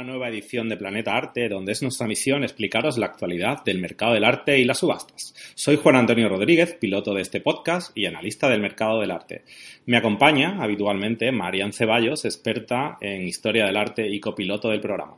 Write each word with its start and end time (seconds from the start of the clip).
una 0.00 0.12
nueva 0.12 0.30
edición 0.30 0.70
de 0.70 0.78
Planeta 0.78 1.14
Arte, 1.14 1.50
donde 1.50 1.72
es 1.72 1.82
nuestra 1.82 2.06
misión 2.06 2.42
explicaros 2.42 2.96
la 2.96 3.04
actualidad 3.04 3.62
del 3.64 3.80
mercado 3.80 4.14
del 4.14 4.24
arte 4.24 4.58
y 4.58 4.64
las 4.64 4.78
subastas. 4.78 5.34
Soy 5.54 5.76
Juan 5.76 5.96
Antonio 5.96 6.26
Rodríguez, 6.26 6.74
piloto 6.80 7.12
de 7.12 7.20
este 7.20 7.42
podcast 7.42 7.94
y 7.94 8.06
analista 8.06 8.48
del 8.48 8.62
mercado 8.62 8.98
del 8.98 9.10
arte. 9.10 9.44
Me 9.84 9.98
acompaña 9.98 10.56
habitualmente 10.62 11.30
Marian 11.32 11.74
Ceballos, 11.74 12.24
experta 12.24 12.96
en 13.02 13.28
historia 13.28 13.66
del 13.66 13.76
arte 13.76 14.08
y 14.08 14.20
copiloto 14.20 14.70
del 14.70 14.80
programa. 14.80 15.16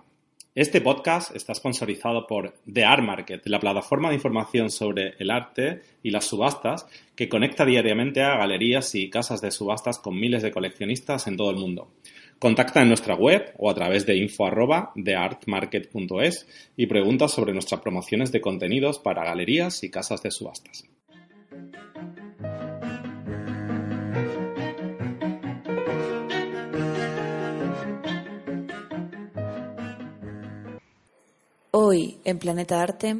Este 0.55 0.80
podcast 0.80 1.34
está 1.36 1.55
sponsorizado 1.55 2.27
por 2.27 2.52
The 2.70 2.84
Art 2.84 3.05
Market, 3.05 3.46
la 3.46 3.61
plataforma 3.61 4.08
de 4.08 4.17
información 4.17 4.69
sobre 4.69 5.14
el 5.19 5.30
arte 5.30 5.80
y 6.02 6.11
las 6.11 6.27
subastas 6.27 6.86
que 7.14 7.28
conecta 7.28 7.64
diariamente 7.64 8.20
a 8.20 8.36
galerías 8.36 8.94
y 8.96 9.08
casas 9.08 9.41
de 9.41 9.52
subastas 9.52 10.00
con 10.00 10.19
miles 10.19 10.42
de 10.42 10.50
coleccionistas 10.50 11.28
en 11.28 11.36
todo 11.36 11.50
el 11.52 11.56
mundo. 11.56 11.92
Contacta 12.43 12.83
en 12.83 12.89
nuestra 12.89 13.15
web 13.15 13.55
o 13.57 13.71
a 13.71 13.75
través 13.77 14.05
de 14.05 14.17
info 14.17 14.51
y 16.77 16.87
pregunta 16.87 17.29
sobre 17.29 17.53
nuestras 17.53 17.81
promociones 17.81 18.33
de 18.33 18.41
contenidos 18.41 18.98
para 18.98 19.25
galerías 19.25 19.85
y 19.85 19.93
casas 19.93 20.25
de 20.25 20.33
subastas. 20.33 20.85
Hoy 31.70 32.19
en 32.25 32.41
Planeta 32.41 32.83
Arte 32.83 33.19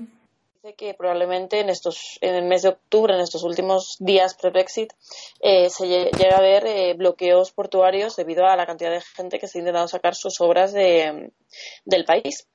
que 0.77 0.94
probablemente 0.94 1.58
en 1.58 1.68
estos 1.68 2.18
en 2.20 2.36
el 2.36 2.44
mes 2.44 2.62
de 2.62 2.68
octubre, 2.68 3.14
en 3.14 3.20
estos 3.20 3.42
últimos 3.42 3.96
días 3.98 4.36
pre-Brexit, 4.41 4.92
eh, 5.41 5.69
se 5.69 5.88
llegue 5.88 6.32
a 6.32 6.41
ver 6.41 6.64
eh, 6.66 6.94
bloqueos 6.94 7.50
portuarios 7.50 8.14
debido 8.14 8.46
a 8.46 8.56
la 8.56 8.64
cantidad 8.64 8.92
de 8.92 9.00
gente 9.00 9.41
que 9.41 9.46
está 9.46 9.58
intentando 9.58 9.88
sacar 9.88 10.14
sus 10.14 10.41
obras 10.41 10.72
de, 10.72 11.32
del 11.84 12.04
país. 12.04 12.48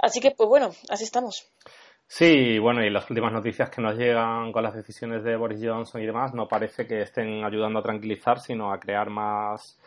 Así 0.00 0.20
que, 0.20 0.30
pues 0.30 0.48
bueno, 0.48 0.70
así 0.88 1.02
estamos. 1.04 1.50
Sí, 2.06 2.58
bueno, 2.60 2.82
y 2.82 2.90
las 2.90 3.10
últimas 3.10 3.32
noticias 3.32 3.68
que 3.68 3.82
nos 3.82 3.96
llegan 3.96 4.52
con 4.52 4.62
las 4.62 4.74
decisiones 4.74 5.24
de 5.24 5.36
Boris 5.36 5.60
Johnson 5.62 6.00
y 6.00 6.06
demás 6.06 6.32
no 6.32 6.46
parece 6.46 6.86
que 6.86 7.02
estén 7.02 7.44
ayudando 7.44 7.80
a 7.80 7.82
tranquilizar, 7.82 8.38
sino 8.38 8.72
a 8.72 8.78
crear 8.78 9.10
más, 9.10 9.78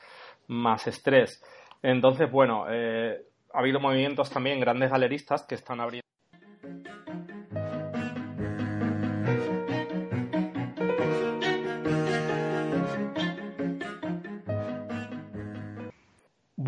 más 0.47 0.85
estrés. 0.87 1.41
Entonces, 1.81 2.29
bueno, 2.29 2.65
eh, 2.69 3.23
ha 3.53 3.59
habido 3.59 3.79
movimientos 3.79 4.29
también, 4.29 4.59
grandes 4.59 4.91
galeristas 4.91 5.43
que 5.43 5.55
están 5.55 5.79
abriendo 5.79 6.10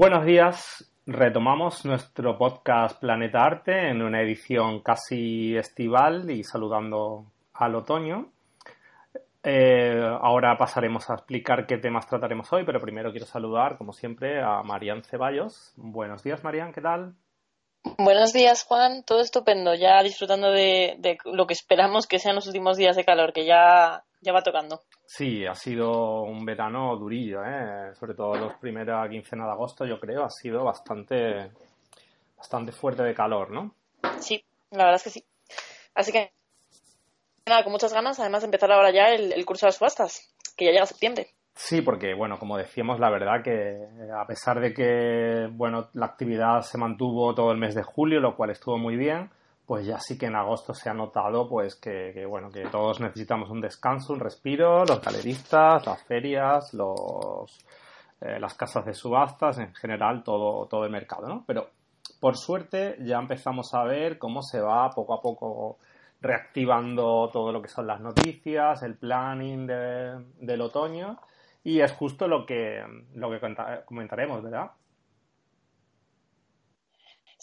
Buenos 0.03 0.25
días, 0.25 0.91
retomamos 1.05 1.85
nuestro 1.85 2.37
podcast 2.37 2.99
Planeta 2.99 3.41
Arte 3.41 3.87
en 3.87 4.01
una 4.01 4.19
edición 4.19 4.81
casi 4.81 5.55
estival 5.55 6.29
y 6.29 6.43
saludando 6.43 7.27
al 7.53 7.73
otoño. 7.75 8.29
Eh, 9.41 10.03
ahora 10.19 10.57
pasaremos 10.57 11.09
a 11.09 11.13
explicar 11.13 11.65
qué 11.65 11.77
temas 11.77 12.05
trataremos 12.05 12.51
hoy, 12.51 12.65
pero 12.65 12.81
primero 12.81 13.11
quiero 13.11 13.25
saludar, 13.25 13.77
como 13.77 13.93
siempre, 13.93 14.41
a 14.43 14.61
Marian 14.61 15.05
Ceballos. 15.05 15.71
Buenos 15.77 16.21
días, 16.21 16.43
Marian, 16.43 16.73
¿qué 16.73 16.81
tal? 16.81 17.13
Buenos 17.97 18.33
días, 18.33 18.65
Juan. 18.65 19.05
Todo 19.05 19.21
estupendo. 19.21 19.73
Ya 19.73 20.03
disfrutando 20.03 20.51
de, 20.51 20.95
de 20.99 21.17
lo 21.23 21.47
que 21.47 21.53
esperamos 21.53 22.07
que 22.07 22.19
sean 22.19 22.35
los 22.35 22.47
últimos 22.47 22.75
días 22.75 22.97
de 22.97 23.05
calor, 23.05 23.31
que 23.31 23.45
ya 23.45 24.03
ya 24.23 24.33
va 24.33 24.41
tocando. 24.41 24.81
Sí, 25.05 25.45
ha 25.45 25.53
sido 25.53 26.23
un 26.23 26.45
verano 26.45 26.95
durillo, 26.95 27.43
¿eh? 27.43 27.93
sobre 27.95 28.15
todo 28.15 28.35
los 28.35 28.53
primeros 28.55 29.09
quincena 29.09 29.45
de 29.45 29.51
agosto, 29.51 29.85
yo 29.85 29.99
creo, 29.99 30.23
ha 30.23 30.29
sido 30.29 30.63
bastante, 30.63 31.51
bastante 32.37 32.71
fuerte 32.71 33.03
de 33.03 33.13
calor, 33.13 33.51
¿no? 33.51 33.75
Sí, 34.19 34.43
la 34.71 34.85
verdad 34.85 34.95
es 34.95 35.03
que 35.03 35.09
sí. 35.09 35.25
Así 35.93 36.11
que, 36.11 36.31
nada, 37.45 37.63
con 37.63 37.71
muchas 37.71 37.93
ganas, 37.93 38.19
además 38.19 38.41
de 38.41 38.45
empezar 38.47 38.71
ahora 38.71 38.91
ya 38.91 39.09
el, 39.09 39.45
curso 39.45 39.65
de 39.65 39.69
las 39.69 39.75
subastas, 39.75 40.33
que 40.55 40.65
ya 40.65 40.71
llega 40.71 40.85
septiembre. 40.85 41.27
Sí, 41.55 41.81
porque, 41.81 42.15
bueno, 42.15 42.39
como 42.39 42.57
decíamos, 42.57 42.99
la 42.99 43.11
verdad 43.11 43.43
que 43.43 43.87
a 44.17 44.25
pesar 44.25 44.59
de 44.59 44.73
que, 44.73 45.47
bueno, 45.51 45.89
la 45.93 46.07
actividad 46.07 46.61
se 46.61 46.79
mantuvo 46.79 47.35
todo 47.35 47.51
el 47.51 47.59
mes 47.59 47.75
de 47.75 47.83
julio, 47.83 48.19
lo 48.19 48.35
cual 48.35 48.49
estuvo 48.49 48.77
muy 48.79 48.95
bien, 48.95 49.29
pues 49.65 49.85
ya 49.85 49.99
sí 49.99 50.17
que 50.17 50.25
en 50.25 50.35
agosto 50.35 50.73
se 50.73 50.89
ha 50.89 50.93
notado 50.93 51.47
pues 51.47 51.75
que, 51.75 52.25
bueno 52.25 52.49
que 52.51 52.65
todos 52.65 52.99
necesitamos 52.99 53.49
un 53.49 53.61
descanso, 53.61 54.13
un 54.13 54.19
respiro, 54.19 54.85
los 54.85 55.01
galeristas, 55.01 55.85
las 55.85 56.03
ferias, 56.03 56.73
los 56.73 57.65
eh, 58.21 58.39
las 58.39 58.53
casas 58.53 58.85
de 58.85 58.93
subastas, 58.93 59.57
en 59.59 59.73
general 59.73 60.23
todo, 60.23 60.67
todo 60.67 60.85
el 60.85 60.91
mercado, 60.91 61.27
¿no? 61.27 61.43
Pero 61.45 61.69
por 62.19 62.37
suerte 62.37 62.97
ya 63.01 63.19
empezamos 63.19 63.73
a 63.73 63.83
ver 63.83 64.17
cómo 64.17 64.41
se 64.41 64.59
va 64.59 64.89
poco 64.91 65.13
a 65.13 65.21
poco 65.21 65.77
reactivando 66.21 67.29
todo 67.31 67.51
lo 67.51 67.61
que 67.61 67.67
son 67.67 67.85
las 67.85 67.99
noticias, 67.99 68.81
el 68.83 68.95
planning 68.95 69.67
del 69.67 70.61
otoño 70.61 71.19
y 71.63 71.81
es 71.81 71.91
justo 71.91 72.27
lo 72.27 72.45
que, 72.45 72.81
lo 73.15 73.29
que 73.29 73.55
comentaremos, 73.85 74.41
¿verdad? 74.41 74.71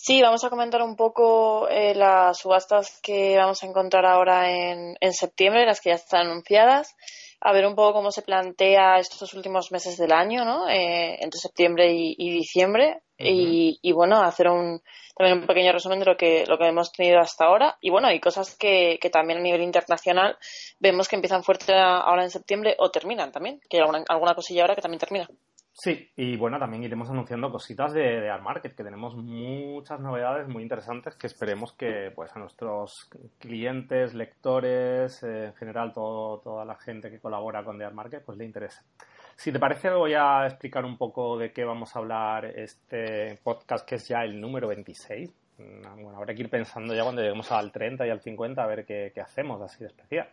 Sí, 0.03 0.23
vamos 0.23 0.43
a 0.45 0.49
comentar 0.49 0.81
un 0.81 0.97
poco 0.97 1.69
eh, 1.69 1.95
las 1.95 2.39
subastas 2.39 3.01
que 3.03 3.37
vamos 3.37 3.63
a 3.63 3.67
encontrar 3.67 4.07
ahora 4.07 4.51
en, 4.51 4.97
septiembre, 5.13 5.67
las 5.67 5.83
que 5.83 5.91
ya 5.91 5.97
están 5.97 6.27
anunciadas, 6.27 6.97
a 7.39 7.53
ver 7.53 7.67
un 7.67 7.75
poco 7.75 7.93
cómo 7.93 8.11
se 8.11 8.23
plantea 8.23 8.97
estos 8.99 9.35
últimos 9.35 9.71
meses 9.73 9.99
del 9.99 10.13
año, 10.13 10.47
¿no? 10.47 10.71
Eh, 10.71 11.19
entre 11.21 11.39
septiembre 11.39 11.93
y, 11.93 12.31
diciembre, 12.33 13.03
y, 13.19 13.93
bueno, 13.93 14.23
hacer 14.23 14.49
un, 14.49 14.81
también 15.15 15.41
un 15.41 15.47
pequeño 15.47 15.71
resumen 15.71 15.99
de 15.99 16.07
lo 16.07 16.17
que, 16.17 16.47
lo 16.49 16.57
que 16.57 16.69
hemos 16.69 16.93
tenido 16.93 17.21
hasta 17.21 17.45
ahora, 17.45 17.77
y 17.83 17.91
bueno, 17.91 18.09
hay 18.09 18.21
cosas 18.21 18.57
que, 18.57 18.99
que 19.03 19.11
también 19.11 19.41
a 19.41 19.43
nivel 19.43 19.61
internacional 19.61 20.39
vemos 20.79 21.09
que 21.09 21.17
empiezan 21.17 21.45
fuerte 21.45 21.75
ahora 21.75 22.23
en 22.23 22.31
septiembre 22.31 22.75
o 22.79 22.91
terminan 22.91 23.33
también, 23.33 23.61
que 23.69 23.77
hay 23.77 23.83
alguna, 23.83 24.03
alguna 24.09 24.35
cosilla 24.35 24.63
ahora 24.63 24.75
que 24.75 24.81
también 24.81 25.01
termina. 25.01 25.29
Sí, 25.73 26.11
y 26.17 26.37
bueno, 26.37 26.59
también 26.59 26.83
iremos 26.83 27.09
anunciando 27.11 27.51
cositas 27.51 27.93
de, 27.93 28.21
de 28.21 28.29
Art 28.29 28.43
Market, 28.43 28.75
que 28.75 28.85
tenemos 28.85 29.15
muchas 29.17 30.01
novedades 30.01 30.49
muy 30.49 30.63
interesantes 30.63 31.15
que 31.15 31.29
esperemos 31.29 31.73
que 31.73 32.11
pues 32.15 32.35
a 32.35 32.39
nuestros 32.39 33.09
clientes, 33.39 34.13
lectores, 34.15 35.23
eh, 35.23 35.47
en 35.47 35.55
general 35.55 35.93
todo, 35.93 36.41
toda 36.41 36.65
la 36.65 36.77
gente 36.77 37.11
que 37.11 37.21
colabora 37.21 37.65
con 37.65 37.79
The 37.79 37.85
Art 37.85 37.95
Market, 37.95 38.25
pues 38.25 38.37
le 38.37 38.45
interese. 38.45 38.81
Si 39.37 39.53
te 39.53 39.59
parece, 39.59 39.89
voy 39.91 40.13
a 40.13 40.45
explicar 40.47 40.85
un 40.85 40.99
poco 40.99 41.39
de 41.39 41.53
qué 41.53 41.65
vamos 41.65 41.95
a 41.95 42.01
hablar 42.01 42.45
este 42.45 43.39
podcast, 43.43 43.89
que 43.89 43.95
es 43.95 44.07
ya 44.07 44.23
el 44.23 44.39
número 44.39 44.69
26. 44.69 45.33
Mm, 45.57 46.03
bueno, 46.03 46.19
habrá 46.19 46.35
que 46.35 46.43
ir 46.43 46.51
pensando 46.51 46.95
ya 46.95 47.05
cuando 47.05 47.23
lleguemos 47.23 47.51
al 47.53 47.73
30 47.73 48.07
y 48.07 48.11
al 48.11 48.21
50 48.21 48.63
a 48.63 48.67
ver 48.67 48.85
qué, 48.85 49.13
qué 49.15 49.21
hacemos 49.21 49.63
así 49.63 49.79
de 49.79 49.87
especial. 49.87 50.29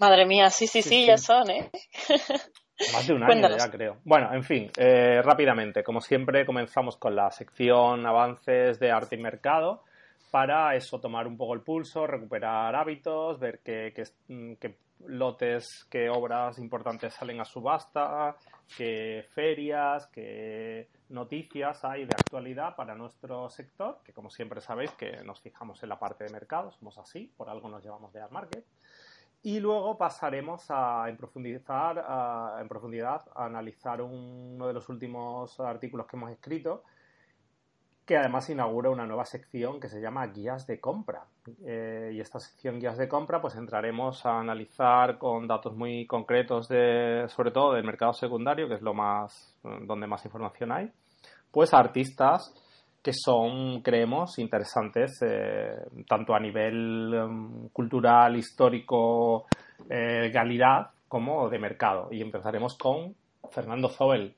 Madre 0.00 0.26
mía, 0.26 0.50
sí, 0.50 0.66
sí, 0.66 0.82
sí, 0.82 1.06
ya 1.06 1.18
son, 1.18 1.50
¿eh? 1.50 1.70
Más 2.92 3.06
de 3.06 3.14
un 3.14 3.22
año 3.22 3.56
ya 3.56 3.70
creo. 3.70 3.96
Bueno, 4.04 4.32
en 4.34 4.42
fin, 4.42 4.70
eh, 4.76 5.22
rápidamente, 5.22 5.82
como 5.82 6.00
siempre, 6.00 6.44
comenzamos 6.44 6.96
con 6.96 7.16
la 7.16 7.30
sección 7.30 8.06
avances 8.06 8.78
de 8.78 8.90
arte 8.90 9.16
y 9.16 9.18
mercado 9.18 9.82
para 10.30 10.74
eso 10.74 11.00
tomar 11.00 11.26
un 11.26 11.36
poco 11.36 11.54
el 11.54 11.62
pulso, 11.62 12.06
recuperar 12.06 12.74
hábitos, 12.74 13.38
ver 13.40 13.60
qué, 13.64 13.92
mm, 14.28 14.54
qué, 14.54 14.76
lotes, 15.06 15.86
qué 15.90 16.08
obras 16.08 16.58
importantes 16.58 17.14
salen 17.14 17.40
a 17.40 17.44
subasta, 17.44 18.36
qué 18.76 19.24
ferias, 19.34 20.06
qué 20.08 20.88
noticias 21.10 21.84
hay 21.84 22.04
de 22.04 22.14
actualidad 22.14 22.74
para 22.76 22.94
nuestro 22.94 23.48
sector, 23.50 24.00
que 24.04 24.12
como 24.12 24.30
siempre 24.30 24.60
sabéis 24.60 24.90
que 24.92 25.22
nos 25.24 25.40
fijamos 25.40 25.82
en 25.82 25.88
la 25.90 25.98
parte 25.98 26.24
de 26.24 26.32
mercado, 26.32 26.70
somos 26.72 26.98
así, 26.98 27.32
por 27.36 27.48
algo 27.48 27.68
nos 27.68 27.82
llevamos 27.82 28.12
de 28.12 28.20
Art 28.20 28.32
Market. 28.32 28.64
Y 29.46 29.60
luego 29.60 29.96
pasaremos 29.96 30.66
a, 30.70 31.06
profundizar, 31.16 32.04
a, 32.04 32.58
en 32.60 32.66
profundidad 32.66 33.22
a 33.32 33.44
analizar 33.44 34.02
uno 34.02 34.66
de 34.66 34.72
los 34.72 34.88
últimos 34.88 35.60
artículos 35.60 36.08
que 36.08 36.16
hemos 36.16 36.32
escrito, 36.32 36.82
que 38.04 38.16
además 38.16 38.50
inaugura 38.50 38.90
una 38.90 39.06
nueva 39.06 39.24
sección 39.24 39.78
que 39.78 39.86
se 39.86 40.00
llama 40.00 40.26
Guías 40.26 40.66
de 40.66 40.80
Compra. 40.80 41.26
Eh, 41.64 42.10
y 42.14 42.20
esta 42.20 42.40
sección 42.40 42.80
Guías 42.80 42.98
de 42.98 43.08
Compra, 43.08 43.40
pues 43.40 43.54
entraremos 43.54 44.26
a 44.26 44.40
analizar 44.40 45.16
con 45.16 45.46
datos 45.46 45.76
muy 45.76 46.08
concretos, 46.08 46.66
de, 46.66 47.26
sobre 47.28 47.52
todo 47.52 47.74
del 47.74 47.84
mercado 47.84 48.14
secundario, 48.14 48.66
que 48.66 48.74
es 48.74 48.82
lo 48.82 48.94
más 48.94 49.56
donde 49.62 50.08
más 50.08 50.24
información 50.24 50.72
hay, 50.72 50.90
pues 51.52 51.72
artistas 51.72 52.52
que 53.06 53.12
son, 53.12 53.82
creemos, 53.82 54.36
interesantes 54.40 55.22
eh, 55.22 55.76
tanto 56.08 56.34
a 56.34 56.40
nivel 56.40 57.14
em, 57.14 57.68
cultural, 57.68 58.34
histórico, 58.34 59.46
eh, 59.88 60.28
calidad, 60.32 60.90
como 61.06 61.48
de 61.48 61.60
mercado. 61.60 62.08
Y 62.10 62.20
empezaremos 62.20 62.76
con 62.76 63.14
Fernando 63.52 63.90
Zobel. 63.90 64.34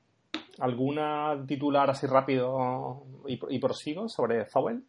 ¿Alguna 0.58 1.42
titular 1.46 1.88
así 1.88 2.06
rápido 2.06 3.04
y, 3.26 3.40
y 3.48 3.58
prosigo 3.58 4.06
sobre 4.06 4.44
Zobel? 4.44 4.84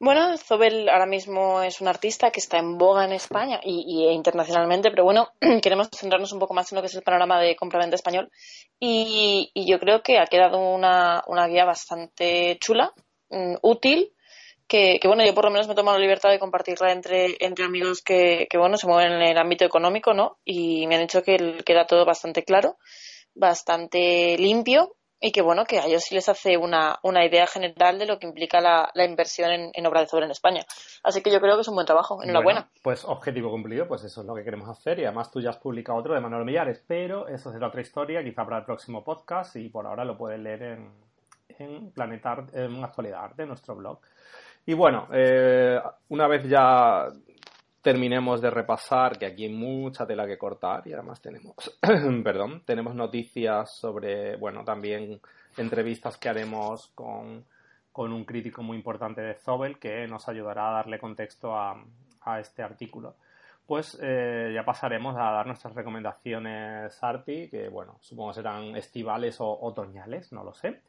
Bueno, 0.00 0.38
Zobel 0.38 0.88
ahora 0.88 1.06
mismo 1.06 1.60
es 1.60 1.80
un 1.80 1.88
artista 1.88 2.30
que 2.30 2.38
está 2.38 2.58
en 2.58 2.78
boga 2.78 3.04
en 3.04 3.12
España 3.12 3.58
y, 3.64 4.06
e 4.06 4.12
internacionalmente, 4.12 4.90
pero 4.90 5.02
bueno, 5.02 5.30
queremos 5.60 5.88
centrarnos 5.92 6.32
un 6.32 6.38
poco 6.38 6.54
más 6.54 6.70
en 6.70 6.76
lo 6.76 6.82
que 6.82 6.86
es 6.86 6.94
el 6.94 7.02
panorama 7.02 7.40
de 7.40 7.56
compra-venta 7.56 7.96
español 7.96 8.30
y, 8.78 9.50
yo 9.54 9.80
creo 9.80 10.00
que 10.02 10.20
ha 10.20 10.26
quedado 10.26 10.60
una, 10.60 11.24
guía 11.48 11.64
bastante 11.64 12.58
chula, 12.60 12.92
mm, 13.30 13.56
útil, 13.62 14.12
que, 14.68 15.00
bueno, 15.04 15.24
yo 15.24 15.34
por 15.34 15.46
lo 15.46 15.50
menos 15.50 15.66
me 15.66 15.72
he 15.72 15.76
tomado 15.76 15.98
la 15.98 16.04
libertad 16.04 16.30
de 16.30 16.38
compartirla 16.38 16.92
entre, 16.92 17.36
entre 17.40 17.64
amigos 17.64 18.00
que, 18.00 18.46
que, 18.48 18.58
bueno, 18.58 18.76
se 18.76 18.86
mueven 18.86 19.12
en 19.14 19.22
el 19.22 19.38
ámbito 19.38 19.64
económico, 19.64 20.14
¿no? 20.14 20.38
Y 20.44 20.86
me 20.86 20.94
han 20.94 21.00
dicho 21.02 21.24
que 21.24 21.58
queda 21.64 21.86
todo 21.86 22.04
bastante 22.04 22.44
claro, 22.44 22.76
bastante 23.34 24.36
limpio 24.38 24.94
y 25.20 25.32
que 25.32 25.42
bueno, 25.42 25.64
que 25.64 25.78
a 25.78 25.86
ellos 25.86 26.04
sí 26.04 26.14
les 26.14 26.28
hace 26.28 26.56
una, 26.56 26.98
una 27.02 27.24
idea 27.24 27.46
general 27.46 27.98
de 27.98 28.06
lo 28.06 28.18
que 28.18 28.26
implica 28.26 28.60
la, 28.60 28.90
la 28.94 29.04
inversión 29.04 29.50
en, 29.50 29.70
en, 29.74 29.86
obra 29.86 30.00
de 30.00 30.06
sobre 30.06 30.26
en 30.26 30.30
España. 30.30 30.64
Así 31.02 31.22
que 31.22 31.30
yo 31.30 31.40
creo 31.40 31.56
que 31.56 31.62
es 31.62 31.68
un 31.68 31.74
buen 31.74 31.86
trabajo, 31.86 32.22
enhorabuena. 32.22 32.60
Bueno, 32.60 32.80
pues 32.82 33.04
objetivo 33.04 33.50
cumplido, 33.50 33.88
pues 33.88 34.04
eso 34.04 34.20
es 34.20 34.26
lo 34.26 34.34
que 34.34 34.44
queremos 34.44 34.68
hacer 34.68 35.00
y 35.00 35.04
además 35.04 35.30
tú 35.30 35.40
ya 35.40 35.50
has 35.50 35.56
publicado 35.56 35.98
otro 35.98 36.14
de 36.14 36.20
Manuel 36.20 36.44
Millares, 36.44 36.82
pero 36.86 37.26
eso 37.28 37.52
será 37.52 37.68
otra 37.68 37.80
historia, 37.80 38.22
quizá 38.22 38.44
para 38.44 38.58
el 38.58 38.64
próximo 38.64 39.02
podcast 39.02 39.56
y 39.56 39.68
por 39.68 39.86
ahora 39.86 40.04
lo 40.04 40.16
puedes 40.16 40.38
leer 40.38 40.62
en, 40.62 40.92
en 41.58 41.90
Planetar, 41.90 42.46
en 42.52 42.84
Actualidad 42.84 43.34
de 43.34 43.46
nuestro 43.46 43.74
blog. 43.74 44.00
Y 44.66 44.74
bueno, 44.74 45.08
eh, 45.12 45.80
una 46.10 46.28
vez 46.28 46.46
ya 46.48 47.08
terminemos 47.88 48.42
de 48.42 48.50
repasar, 48.50 49.18
que 49.18 49.24
aquí 49.24 49.44
hay 49.44 49.50
mucha 49.50 50.06
tela 50.06 50.26
que 50.26 50.36
cortar 50.36 50.86
y 50.86 50.92
además 50.92 51.22
tenemos, 51.22 51.78
perdón, 52.22 52.62
tenemos 52.66 52.94
noticias 52.94 53.78
sobre, 53.78 54.36
bueno, 54.36 54.62
también 54.62 55.18
entrevistas 55.56 56.18
que 56.18 56.28
haremos 56.28 56.88
con, 56.88 57.46
con 57.90 58.12
un 58.12 58.26
crítico 58.26 58.62
muy 58.62 58.76
importante 58.76 59.22
de 59.22 59.36
Zobel 59.36 59.78
que 59.78 60.06
nos 60.06 60.28
ayudará 60.28 60.68
a 60.68 60.72
darle 60.72 60.98
contexto 60.98 61.56
a, 61.56 61.82
a 62.20 62.40
este 62.40 62.62
artículo. 62.62 63.14
Pues 63.66 63.98
eh, 64.02 64.52
ya 64.54 64.66
pasaremos 64.66 65.16
a 65.16 65.30
dar 65.30 65.46
nuestras 65.46 65.74
recomendaciones 65.74 67.02
Arti, 67.02 67.48
que 67.48 67.70
bueno, 67.70 67.96
supongo 68.02 68.34
serán 68.34 68.76
estivales 68.76 69.40
o 69.40 69.48
otoñales, 69.62 70.30
no 70.30 70.44
lo 70.44 70.52
sé. 70.52 70.82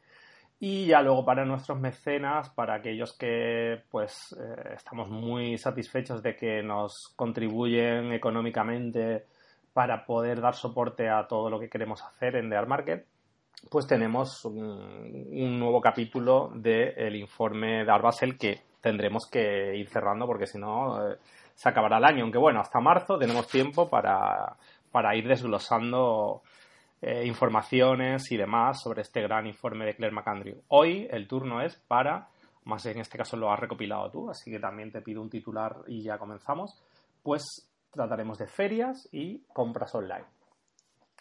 Y 0.62 0.84
ya 0.84 1.00
luego 1.00 1.24
para 1.24 1.46
nuestros 1.46 1.80
mecenas, 1.80 2.50
para 2.50 2.74
aquellos 2.74 3.16
que 3.16 3.82
pues 3.90 4.36
eh, 4.38 4.74
estamos 4.74 5.08
muy 5.08 5.56
satisfechos 5.56 6.22
de 6.22 6.36
que 6.36 6.62
nos 6.62 7.14
contribuyen 7.16 8.12
económicamente 8.12 9.24
para 9.72 10.04
poder 10.04 10.42
dar 10.42 10.54
soporte 10.54 11.08
a 11.08 11.26
todo 11.26 11.48
lo 11.48 11.58
que 11.58 11.70
queremos 11.70 12.02
hacer 12.02 12.36
en 12.36 12.50
The 12.50 12.56
Art 12.56 12.68
Market, 12.68 13.06
pues 13.70 13.86
tenemos 13.86 14.44
un, 14.44 15.58
nuevo 15.58 15.80
capítulo 15.80 16.50
del 16.54 17.16
informe 17.16 17.82
de 17.84 17.90
Arbasel 17.90 18.36
que 18.36 18.60
tendremos 18.82 19.26
que 19.30 19.74
ir 19.76 19.88
cerrando 19.88 20.26
porque 20.26 20.46
si 20.46 20.58
no 20.58 21.10
eh, 21.10 21.16
se 21.54 21.70
acabará 21.70 21.96
el 21.96 22.04
año. 22.04 22.22
Aunque 22.24 22.38
bueno, 22.38 22.60
hasta 22.60 22.80
marzo 22.80 23.18
tenemos 23.18 23.48
tiempo 23.48 23.88
para, 23.88 24.56
para 24.92 25.16
ir 25.16 25.26
desglosando 25.26 26.42
eh, 27.02 27.24
informaciones 27.26 28.30
y 28.30 28.36
demás 28.36 28.80
sobre 28.82 29.02
este 29.02 29.22
gran 29.22 29.46
informe 29.46 29.86
de 29.86 29.94
Claire 29.94 30.14
McAndrew. 30.14 30.62
Hoy 30.68 31.08
el 31.10 31.26
turno 31.26 31.62
es 31.62 31.76
para, 31.76 32.28
más 32.64 32.84
en 32.86 33.00
este 33.00 33.16
caso 33.16 33.36
lo 33.36 33.50
has 33.50 33.58
recopilado 33.58 34.10
tú, 34.10 34.30
así 34.30 34.50
que 34.50 34.58
también 34.58 34.92
te 34.92 35.00
pido 35.00 35.22
un 35.22 35.30
titular 35.30 35.76
y 35.86 36.02
ya 36.02 36.18
comenzamos, 36.18 36.78
pues 37.22 37.70
trataremos 37.90 38.38
de 38.38 38.46
ferias 38.46 39.08
y 39.12 39.38
compras 39.52 39.94
online. 39.94 40.26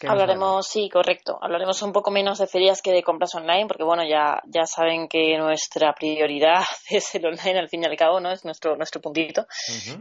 Hablaremos, 0.08 0.68
sí, 0.68 0.90
correcto. 0.90 1.38
Hablaremos 1.42 1.82
un 1.82 1.92
poco 1.92 2.12
menos 2.12 2.40
de 2.40 2.48
ferias 2.48 2.82
que 2.82 2.92
de 2.92 3.04
compras 3.04 3.36
online, 3.36 3.68
porque 3.68 3.84
bueno, 3.84 4.04
ya, 4.08 4.42
ya 4.46 4.66
saben 4.66 5.08
que 5.08 5.38
nuestra 5.38 5.94
prioridad 5.94 6.64
es 6.90 7.16
el 7.16 7.26
online, 7.26 7.60
al 7.60 7.70
fin 7.70 7.84
y 7.84 7.88
al 7.88 7.98
cabo, 7.98 8.20
¿no? 8.20 8.32
Es 8.32 8.46
nuestro, 8.46 8.76
nuestro 8.76 9.02
puntito. 9.02 9.46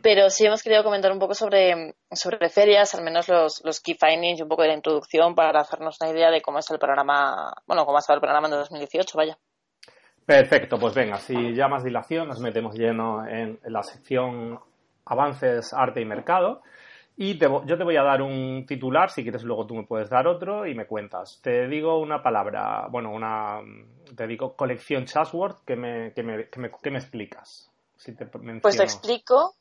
Pero 0.03 0.31
sí 0.31 0.47
hemos 0.47 0.63
querido 0.63 0.85
comentar 0.85 1.11
un 1.11 1.19
poco 1.19 1.35
sobre, 1.35 1.95
sobre 2.13 2.49
ferias, 2.49 2.95
al 2.95 3.03
menos 3.03 3.29
los, 3.29 3.63
los 3.65 3.81
key 3.81 3.97
findings 3.99 4.39
y 4.39 4.43
un 4.43 4.49
poco 4.49 4.63
de 4.63 4.69
la 4.69 4.75
introducción 4.75 5.35
para 5.35 5.61
hacernos 5.61 5.97
una 6.01 6.11
idea 6.11 6.31
de 6.31 6.41
cómo 6.41 6.59
es 6.59 6.71
el 6.71 6.79
panorama, 6.79 7.53
bueno, 7.67 7.85
cómo 7.85 7.99
ha 7.99 8.01
estado 8.01 8.17
el 8.17 8.21
panorama 8.21 8.49
en 8.49 8.55
2018, 8.55 9.19
vaya. 9.19 9.39
Perfecto, 10.25 10.79
pues 10.79 10.95
venga, 10.95 11.17
si 11.17 11.55
ya 11.55 11.69
más 11.69 11.83
dilación, 11.83 12.29
nos 12.29 12.39
metemos 12.41 12.75
lleno 12.75 13.27
en 13.27 13.59
la 13.65 13.83
sección 13.83 14.61
avances, 15.07 15.73
arte 15.73 16.01
y 16.01 16.05
mercado. 16.05 16.61
Y 17.21 17.37
yo 17.37 17.77
te 17.77 17.83
voy 17.83 17.97
a 17.97 18.05
dar 18.05 18.23
un 18.23 18.65
titular, 18.65 19.11
si 19.11 19.25
quieres 19.25 19.43
luego 19.43 19.67
tú 19.67 19.75
me 19.75 19.83
puedes 19.83 20.09
dar 20.09 20.29
otro 20.29 20.69
y 20.69 20.75
me 20.77 20.87
cuentas. 20.87 21.41
Te 21.43 21.67
digo 21.67 21.99
una 21.99 22.23
palabra, 22.23 22.87
bueno, 22.89 23.11
una, 23.11 23.61
te 24.17 24.25
digo 24.29 24.55
colección 24.55 25.05
Chasworth, 25.05 25.65
¿qué 25.67 25.75
me, 25.75 26.13
que 26.13 26.23
me, 26.23 26.49
que 26.49 26.61
me, 26.61 26.71
me 26.93 26.99
explicas? 26.99 27.69
Si 27.97 28.15
te 28.15 28.27
pues 28.27 28.77
te 28.77 28.85
explico 28.85 29.57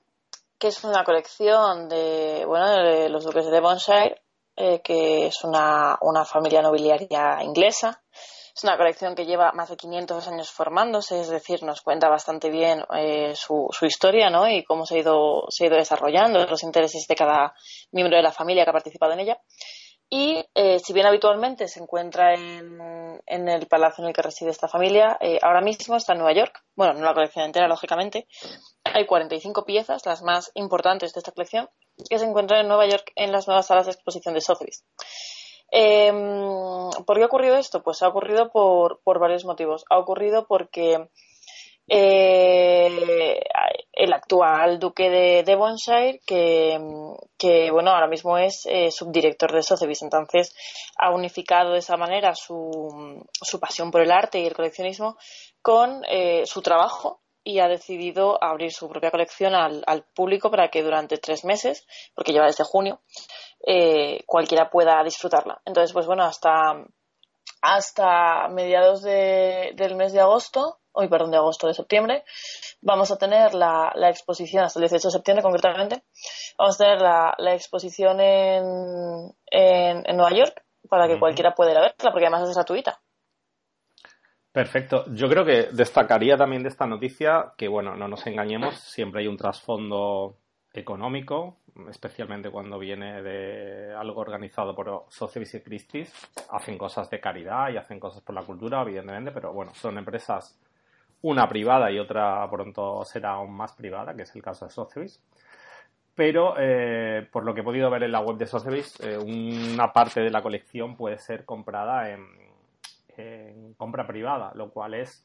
que 0.60 0.68
es 0.68 0.84
una 0.84 1.04
colección 1.04 1.90
de, 1.90 2.44
bueno, 2.46 2.68
de 2.68 3.10
los 3.10 3.26
duques 3.26 3.46
de 3.46 3.52
Devonshire, 3.52 4.22
eh, 4.56 4.80
que 4.84 5.26
es 5.26 5.44
una, 5.44 5.98
una 6.02 6.26
familia 6.26 6.62
nobiliaria 6.62 7.42
inglesa 7.42 8.04
es 8.58 8.64
una 8.64 8.76
colección 8.76 9.14
que 9.14 9.28
lleva 9.28 9.52
más 9.52 9.70
de 9.70 9.78
500 9.78 10.28
años 10.30 10.50
formándose, 10.50 11.20
es 11.20 11.30
decir, 11.30 11.62
nos 11.62 11.82
cuenta 11.82 12.10
bastante 12.10 12.50
bien 12.50 12.84
eh, 12.98 13.36
su, 13.36 13.70
historia 13.84 14.32
¿no? 14.32 14.50
y 14.50 14.64
cómo 14.64 14.88
se 14.88 14.96
ha, 14.96 14.98
ido, 14.98 15.46
se 15.50 15.64
ha 15.64 15.68
ido 15.68 15.78
desarrollando, 15.78 16.44
los 16.48 16.64
intereses 16.64 17.06
de 17.08 17.16
cada 17.16 17.54
miembro 17.92 18.18
de 18.18 18.24
la 18.24 18.32
familia 18.32 18.64
que 18.64 18.72
ha 18.72 18.74
participado 18.74 19.14
en 19.14 19.20
ella. 19.20 19.38
Y 20.10 20.44
eh, 20.56 20.80
si 20.80 20.92
bien 20.92 21.06
habitualmente 21.06 21.68
se 21.68 21.82
encuentra 21.82 22.34
en, 22.34 23.22
en, 23.28 23.48
el 23.48 23.68
palacio 23.68 24.04
en 24.04 24.08
el 24.08 24.16
que 24.16 24.24
reside 24.24 24.50
esta 24.50 24.68
familia, 24.68 25.18
eh, 25.22 25.38
ahora 25.44 25.62
mismo 25.62 25.96
está 25.96 26.14
en 26.14 26.20
Nueva 26.20 26.34
York. 26.34 26.64
Bueno, 26.76 26.94
no 26.94 27.06
la 27.06 27.14
colección 27.14 27.46
entera, 27.46 27.68
lógicamente. 27.68 28.28
Hay 28.86 29.06
45 29.06 29.66
piezas, 29.66 30.04
las 30.08 30.24
más 30.24 30.50
importantes 30.56 31.14
de 31.14 31.20
esta 31.20 31.32
colección, 31.32 31.70
que 32.10 32.18
se 32.18 32.26
encuentran 32.26 32.62
en 32.62 32.70
Nueva 32.70 32.88
York 32.88 33.12
en 33.16 33.32
las 33.32 33.48
nuevas 33.48 33.68
salas 33.68 33.86
de 33.86 33.92
exposición 33.92 34.34
de 34.34 34.42
Sotheby's. 34.42 34.84
Eh, 35.72 36.12
¿Por 37.06 37.18
qué 37.18 37.24
ha 37.24 37.28
ocurrido 37.28 37.58
esto? 37.58 37.84
Pues 37.84 38.02
ha 38.04 38.08
ocurrido 38.08 38.50
por, 38.52 39.00
varios 39.20 39.46
motivos. 39.46 39.86
Ha 39.90 39.98
ocurrido 39.98 40.48
porque 40.48 41.10
eh, 41.88 43.40
el 43.94 44.14
actual 44.14 44.80
duque 44.80 45.10
de 45.10 45.44
Devonshire, 45.44 46.20
que, 46.26 47.70
bueno, 47.72 47.92
ahora 47.92 48.08
mismo 48.08 48.38
es 48.38 48.66
eh, 48.66 48.92
subdirector 48.92 49.54
de 49.54 49.64
Sotheby's, 49.64 50.02
entonces 50.02 50.56
ha 50.98 51.12
unificado 51.12 51.74
de 51.74 51.80
esa 51.80 51.98
manera 51.98 52.36
su, 52.36 53.26
su 53.32 53.60
pasión 53.60 53.92
por 53.92 54.02
el 54.02 54.12
arte 54.12 54.40
y 54.40 54.46
el 54.46 54.54
coleccionismo 54.54 55.18
con 55.62 56.04
eh, 56.10 56.46
su 56.46 56.62
trabajo 56.62 57.22
y 57.48 57.60
ha 57.60 57.70
decidido 57.70 58.44
abrir 58.44 58.74
su 58.74 58.90
propia 58.90 59.10
colección 59.10 59.56
al, 59.56 60.06
público 60.14 60.52
para 60.52 60.68
que 60.68 60.84
durante 60.84 61.18
tres 61.18 61.46
meses, 61.46 61.88
porque 62.14 62.34
lleva 62.34 62.46
desde 62.46 62.66
junio, 62.66 63.00
eh, 63.66 64.24
cualquiera 64.26 64.70
pueda 64.70 65.04
disfrutarla. 65.04 65.62
Entonces, 65.66 65.94
pues 65.94 66.06
bueno, 66.06 66.24
hasta, 66.24 66.84
hasta 67.62 68.48
mediados 68.50 69.02
de, 69.02 69.74
del 69.76 69.96
mes 69.96 70.14
de 70.14 70.22
agosto, 70.22 70.80
hoy 70.92 71.08
perdón, 71.08 71.32
de 71.32 71.38
agosto, 71.38 71.68
de 71.68 71.74
septiembre, 71.74 72.24
vamos 72.82 73.12
a 73.12 73.18
tener 73.18 73.54
la, 73.54 73.92
la, 73.96 74.10
exposición, 74.10 74.64
hasta 74.64 74.80
el 74.80 74.84
18 74.84 75.08
de 75.08 75.12
septiembre 75.12 75.44
concretamente, 75.44 76.04
vamos 76.58 76.76
a 76.76 76.84
tener 76.84 77.02
la, 77.02 77.36
la 77.38 77.54
exposición 77.54 78.20
en, 78.20 78.64
en, 79.52 80.04
en, 80.06 80.18
Nueva 80.18 80.36
York 80.36 80.64
para 80.90 81.08
que 81.08 81.20
cualquiera 81.20 81.54
pueda 81.54 81.72
ir 81.72 81.78
a 81.78 81.82
verla, 81.82 82.12
porque 82.12 82.26
además 82.26 82.50
es 82.50 82.56
gratuita. 82.56 83.00
Perfecto. 84.52 85.06
Yo 85.14 85.30
creo 85.30 85.46
que 85.46 85.70
destacaría 85.72 86.36
también 86.36 86.64
de 86.64 86.70
esta 86.70 86.88
noticia 86.88 87.54
que, 87.58 87.68
bueno, 87.68 87.96
no 87.96 88.08
nos 88.08 88.26
engañemos, 88.26 88.76
siempre 88.80 89.22
hay 89.22 89.28
un 89.28 89.38
trasfondo 89.38 90.40
económico, 90.74 91.58
especialmente 91.90 92.50
cuando 92.50 92.80
viene 92.80 93.22
de 93.22 93.94
algo 93.94 94.22
organizado 94.22 94.76
por 94.76 95.06
Sotheby's 95.10 95.56
y 95.56 95.62
Christie's. 95.62 96.14
Hacen 96.52 96.78
cosas 96.78 97.10
de 97.10 97.20
caridad 97.20 97.70
y 97.70 97.78
hacen 97.78 98.00
cosas 98.00 98.22
por 98.22 98.36
la 98.36 98.44
cultura, 98.44 98.82
evidentemente, 98.82 99.32
pero 99.32 99.54
bueno, 99.54 99.74
son 99.74 99.98
empresas, 99.98 100.60
una 101.22 101.48
privada 101.48 101.92
y 101.92 102.00
otra 102.00 102.48
pronto 102.50 103.04
será 103.06 103.32
aún 103.32 103.54
más 103.54 103.74
privada, 103.74 104.16
que 104.16 104.24
es 104.24 104.36
el 104.36 104.42
caso 104.42 104.66
de 104.66 104.72
Sotheby's. 104.72 105.22
pero 106.16 106.56
eh, 106.58 107.28
por 107.32 107.46
lo 107.46 107.54
que 107.54 107.62
he 107.62 107.64
podido 107.64 107.90
ver 107.92 108.04
en 108.04 108.12
la 108.12 108.22
web 108.22 108.38
de 108.38 108.48
Sotheby's, 108.48 109.00
eh, 109.02 109.18
una 109.18 109.94
parte 109.94 110.22
de 110.22 110.32
la 110.32 110.42
colección 110.42 110.96
puede 110.96 111.20
ser 111.20 111.46
comprada 111.46 112.10
en, 112.10 112.26
en, 113.18 113.74
compra 113.76 114.08
privada, 114.08 114.52
lo 114.56 114.70
cual 114.70 114.96
es 114.96 115.24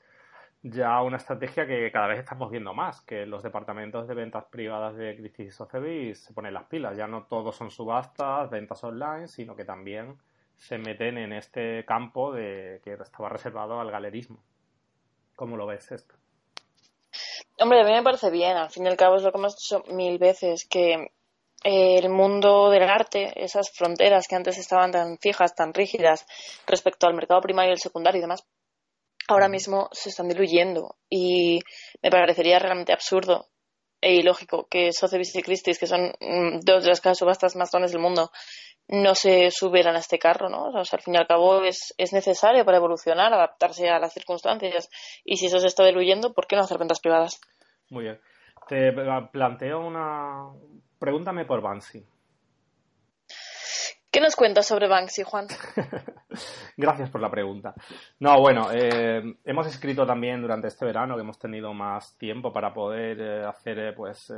ya 0.62 1.02
una 1.02 1.16
estrategia 1.16 1.66
que 1.66 1.90
cada 1.90 2.06
vez 2.06 2.20
estamos 2.20 2.50
viendo 2.50 2.72
más, 2.72 3.00
que 3.00 3.26
los 3.26 3.42
departamentos 3.42 4.06
de 4.06 4.14
ventas 4.14 4.44
privadas 4.44 4.96
de 4.96 5.16
Christie's 5.16 5.48
y 5.48 5.50
Sotheby's 5.50 6.24
se 6.24 6.32
ponen 6.32 6.54
las 6.54 6.64
pilas. 6.64 6.96
Ya 6.96 7.06
no 7.06 7.24
todos 7.24 7.56
son 7.56 7.70
subastas, 7.70 8.48
ventas 8.48 8.82
online, 8.84 9.26
sino 9.26 9.56
que 9.56 9.64
también 9.64 10.16
se 10.56 10.78
meten 10.78 11.18
en 11.18 11.32
este 11.32 11.84
campo 11.84 12.32
de 12.32 12.80
que 12.84 12.92
estaba 12.92 13.28
reservado 13.28 13.80
al 13.80 13.90
galerismo. 13.90 14.38
¿Cómo 15.34 15.56
lo 15.56 15.66
ves 15.66 15.90
esto? 15.90 16.14
Hombre, 17.58 17.80
a 17.80 17.84
mí 17.84 17.92
me 17.92 18.02
parece 18.02 18.30
bien. 18.30 18.56
Al 18.56 18.70
fin 18.70 18.84
y 18.86 18.88
al 18.88 18.96
cabo 18.96 19.16
es 19.16 19.24
lo 19.24 19.32
que 19.32 19.38
hemos 19.38 19.56
dicho 19.56 19.82
mil 19.92 20.18
veces, 20.18 20.66
que 20.68 21.10
eh, 21.64 21.98
el 21.98 22.08
mundo 22.08 22.70
del 22.70 22.84
arte, 22.84 23.32
esas 23.34 23.72
fronteras 23.72 24.28
que 24.28 24.36
antes 24.36 24.58
estaban 24.58 24.92
tan 24.92 25.18
fijas, 25.18 25.56
tan 25.56 25.74
rígidas 25.74 26.24
respecto 26.66 27.08
al 27.08 27.14
mercado 27.14 27.40
primario 27.40 27.70
y 27.70 27.74
el 27.74 27.80
secundario 27.80 28.18
y 28.18 28.22
demás, 28.22 28.46
ahora 29.28 29.48
mismo 29.48 29.88
se 29.92 30.10
están 30.10 30.28
diluyendo 30.28 30.96
y 31.08 31.60
me 32.02 32.10
parecería 32.10 32.58
realmente 32.58 32.92
absurdo 32.92 33.48
e 34.00 34.14
ilógico 34.14 34.66
que 34.68 34.92
Sotheby's 34.92 35.34
y 35.36 35.42
Christie's, 35.42 35.78
que 35.78 35.86
son 35.86 36.12
mm, 36.20 36.60
dos 36.64 36.82
de 36.82 36.90
las 36.90 37.00
casas 37.00 37.18
subastas 37.18 37.56
más 37.56 37.70
grandes 37.70 37.92
del 37.92 38.00
mundo, 38.00 38.30
no 38.88 39.14
se 39.14 39.50
subieran 39.50 39.94
a 39.94 40.00
este 40.00 40.18
carro, 40.18 40.48
¿no? 40.48 40.64
O 40.66 40.84
sea, 40.84 40.98
al 40.98 41.02
fin 41.02 41.14
y 41.14 41.16
al 41.16 41.26
cabo 41.26 41.62
es, 41.62 41.94
es 41.98 42.12
necesario 42.12 42.64
para 42.64 42.78
evolucionar, 42.78 43.32
adaptarse 43.32 43.88
a 43.88 44.00
las 44.00 44.12
circunstancias. 44.12 44.90
Y 45.24 45.36
si 45.36 45.46
eso 45.46 45.58
se 45.60 45.68
está 45.68 45.84
diluyendo, 45.84 46.34
¿por 46.34 46.46
qué 46.46 46.56
no 46.56 46.62
hacer 46.62 46.78
ventas 46.78 47.00
privadas? 47.00 47.40
Muy 47.90 48.04
bien. 48.04 48.20
Te 48.68 48.92
planteo 49.32 49.80
una... 49.80 50.48
Pregúntame 50.98 51.44
por 51.44 51.62
Banksy. 51.62 52.04
¿Qué 54.12 54.20
nos 54.20 54.36
cuentas 54.36 54.66
sobre 54.66 54.88
Banksy, 54.88 55.22
Juan? 55.22 55.46
Gracias 56.76 57.08
por 57.08 57.22
la 57.22 57.30
pregunta. 57.30 57.72
No, 58.20 58.38
bueno, 58.40 58.68
eh, 58.70 59.38
hemos 59.42 59.66
escrito 59.66 60.04
también 60.04 60.42
durante 60.42 60.68
este 60.68 60.84
verano 60.84 61.14
que 61.14 61.22
hemos 61.22 61.38
tenido 61.38 61.72
más 61.72 62.18
tiempo 62.18 62.52
para 62.52 62.74
poder 62.74 63.18
eh, 63.18 63.46
hacer 63.46 63.78
eh, 63.78 63.92
pues 63.94 64.30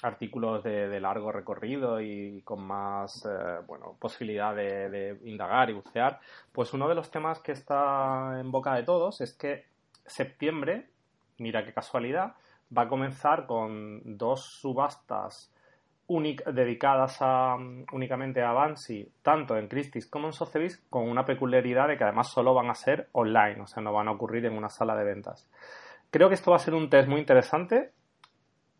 artículos 0.00 0.62
de, 0.62 1.00
largo 1.00 1.32
recorrido 1.32 2.00
y 2.00 2.42
con 2.42 2.62
más 2.64 3.26
bueno 3.66 3.96
posibilidad 3.98 4.54
de, 4.54 4.88
de, 4.88 5.18
indagar 5.24 5.70
y 5.70 5.72
bucear. 5.72 6.20
Pues 6.52 6.72
uno 6.72 6.88
de 6.88 6.94
los 6.94 7.10
temas 7.10 7.40
que 7.40 7.50
está 7.50 8.38
en 8.38 8.52
boca 8.52 8.76
de 8.76 8.84
todos 8.84 9.20
es 9.20 9.34
que 9.34 9.64
septiembre, 10.06 10.88
mira 11.38 11.64
qué 11.64 11.72
casualidad, 11.72 12.34
va 12.76 12.82
a 12.82 12.88
comenzar 12.88 13.46
con 13.46 14.02
dos 14.16 14.44
subastas 14.44 15.52
dedicadas 16.08 17.18
a, 17.20 17.56
únicamente 17.92 18.42
a 18.42 18.52
Bansi, 18.52 19.08
tanto 19.22 19.56
en 19.56 19.68
Christie's 19.68 20.06
como 20.06 20.26
en 20.26 20.32
Sotheby's, 20.32 20.84
con 20.90 21.08
una 21.08 21.24
peculiaridad 21.24 21.88
de 21.88 21.96
que 21.96 22.04
además 22.04 22.30
solo 22.30 22.54
van 22.54 22.70
a 22.70 22.74
ser 22.74 23.08
online, 23.12 23.62
o 23.62 23.66
sea, 23.66 23.82
no 23.82 23.92
van 23.92 24.08
a 24.08 24.12
ocurrir 24.12 24.44
en 24.46 24.56
una 24.56 24.68
sala 24.68 24.94
de 24.96 25.04
ventas. 25.04 25.48
Creo 26.10 26.28
que 26.28 26.34
esto 26.34 26.50
va 26.50 26.58
a 26.58 26.60
ser 26.60 26.74
un 26.74 26.90
test 26.90 27.08
muy 27.08 27.20
interesante, 27.20 27.92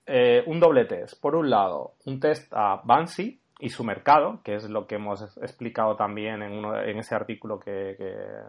eh, 0.07 0.43
un 0.47 0.61
doble 0.61 0.85
test. 0.85 1.21
Por 1.21 1.35
un 1.35 1.49
lado, 1.51 1.95
un 2.05 2.21
test 2.21 2.53
a 2.55 2.83
Bansi 2.85 3.41
y 3.59 3.71
su 3.71 3.85
mercado, 3.85 4.41
que 4.45 4.55
es 4.55 4.69
lo 4.69 4.87
que 4.87 4.97
hemos 4.97 5.23
explicado 5.39 5.97
también 5.97 6.43
en, 6.43 6.99
ese 6.99 7.15
artículo 7.15 7.59
que, 7.59 7.97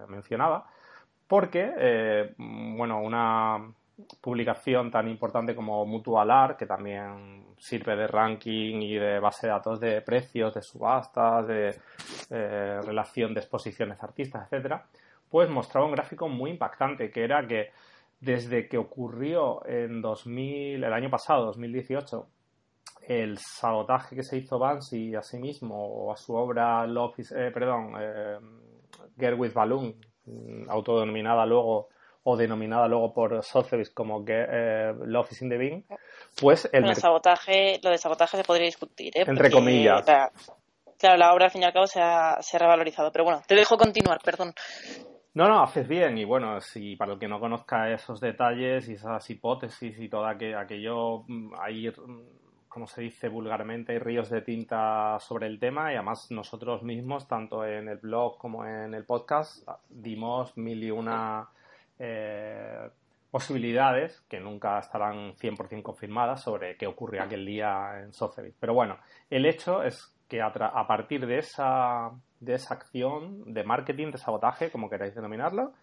mencionaba, 0.10 0.68
porque, 1.28 1.72
eh, 1.78 2.36
bueno, 2.38 3.02
una 3.02 3.74
publicación 4.20 4.92
tan 4.92 5.08
importante 5.08 5.56
como 5.56 5.86
Mutualar, 5.86 6.58
que 6.58 6.66
también 6.66 7.46
sirve 7.58 7.96
de 7.96 8.08
ranking 8.08 8.82
y 8.82 8.96
de 8.96 9.20
base 9.20 9.48
de 9.48 9.54
datos 9.54 9.80
de 9.80 10.02
precios, 10.02 10.54
de 10.54 10.62
subastas, 10.62 11.48
de 11.48 11.76
eh, 12.30 12.80
relación 12.84 13.34
de 13.34 13.40
exposiciones 13.40 14.02
artistas, 14.04 14.44
etcétera, 14.44 14.86
pues 15.30 15.50
mostraba 15.50 15.86
un 15.86 15.94
gráfico 15.94 16.28
muy 16.28 16.52
impactante, 16.52 17.10
que 17.10 17.24
era 17.24 17.48
que 17.48 17.72
desde 18.20 18.68
que 18.68 18.78
ocurrió 18.78 19.66
en 19.66 20.02
2000, 20.02 20.84
el 20.84 20.94
año 20.94 21.10
pasado, 21.10 21.46
2018, 21.46 22.28
el 23.08 23.38
sabotaje 23.38 24.16
que 24.16 24.24
se 24.24 24.38
hizo 24.38 24.58
Banksy 24.58 25.16
a 25.16 25.22
sí 25.22 25.38
mismo 25.38 25.76
o 25.76 26.12
a 26.12 26.18
su 26.18 26.34
obra 26.34 26.86
Love 26.88 27.20
eh, 27.20 27.52
perdón, 27.54 27.94
eh, 28.00 28.40
Girl 29.18 29.40
with 29.40 29.54
Balloon, 29.54 29.96
autodenominada 30.68 31.46
luego 31.46 31.90
o 32.28 32.36
denominada 32.36 32.88
luego 32.88 33.14
por 33.14 33.44
Sotheby's 33.44 33.92
como 33.92 34.26
eh, 34.28 34.94
Love 35.06 35.32
is 35.32 35.42
in 35.44 35.50
the 35.50 35.58
Bean, 35.58 35.86
pues 36.40 36.68
el... 36.74 36.96
sabotaje, 36.96 37.80
lo 37.84 37.92
de 37.92 38.00
sabotaje 38.00 38.38
se 38.38 38.44
podría 38.44 38.66
discutir, 38.66 39.16
¿eh? 39.16 39.26
Entre 39.28 39.52
comillas. 39.52 40.04
claro, 40.98 41.18
la 41.18 41.34
obra 41.34 41.46
al 41.46 41.52
fin 41.52 41.62
y 41.62 41.66
al 41.66 41.74
cabo 41.74 41.86
se 41.86 42.02
ha, 42.02 42.38
se 42.42 42.58
ha 42.58 42.60
revalorizado. 42.60 43.12
Pero 43.12 43.26
bueno, 43.26 43.42
te 43.48 43.54
dejo 43.54 43.78
continuar, 43.78 44.20
perdón. 44.24 44.56
No, 45.36 45.48
no, 45.48 45.62
haces 45.62 45.88
bien. 45.88 46.18
Y 46.18 46.26
bueno, 46.26 46.60
si 46.62 46.96
para 46.96 47.14
el 47.14 47.20
que 47.20 47.28
no 47.28 47.40
conozca 47.40 47.92
esos 47.92 48.20
detalles 48.20 48.90
y 48.90 48.94
esas 48.94 49.30
hipótesis 49.30 50.00
y 50.00 50.10
todo 50.10 50.26
aquello, 50.26 51.26
mm, 51.28 51.54
hay, 51.60 51.94
como 52.68 52.88
se 52.88 53.04
dice 53.04 53.30
vulgarmente, 53.30 53.92
hay 53.92 54.00
ríos 54.00 54.32
de 54.32 54.42
tinta 54.42 55.20
sobre 55.20 55.46
el 55.46 55.60
tema 55.60 55.92
y 55.92 55.96
además 55.96 56.32
nosotros 56.32 56.82
mismos, 56.82 57.28
tanto 57.28 57.64
en 57.66 57.88
el 57.88 57.98
blog 57.98 58.40
como 58.40 58.66
en 58.66 58.96
el 58.96 59.06
podcast, 59.06 59.68
dimos 59.90 60.58
mil 60.58 60.84
y 60.84 60.90
una 60.90 61.42
eh, 61.44 61.64
posibilidades 63.36 64.22
que 64.30 64.40
nunca 64.40 64.80
estarán 64.80 65.36
100% 65.36 65.84
confirmadas 65.84 66.42
sobre 66.42 66.78
qué 66.78 66.88
ocurrió 66.88 67.22
aquel 67.22 67.46
día 67.46 68.00
en 68.00 68.14
Sotheby's. 68.14 68.56
Pero 68.58 68.74
bueno, 68.74 68.98
el 69.30 69.46
hecho 69.46 69.84
es 69.84 70.16
que 70.30 70.42
a, 70.42 70.54
partir 70.88 71.28
de 71.28 71.40
esa, 71.40 72.12
de 72.40 72.54
esa 72.54 72.76
acción 72.76 73.54
de 73.54 73.66
marketing, 73.66 74.12
de 74.12 74.20
sabotaje, 74.20 74.72
como 74.72 74.90
queráis 74.90 75.16
denominarlo, 75.16 75.74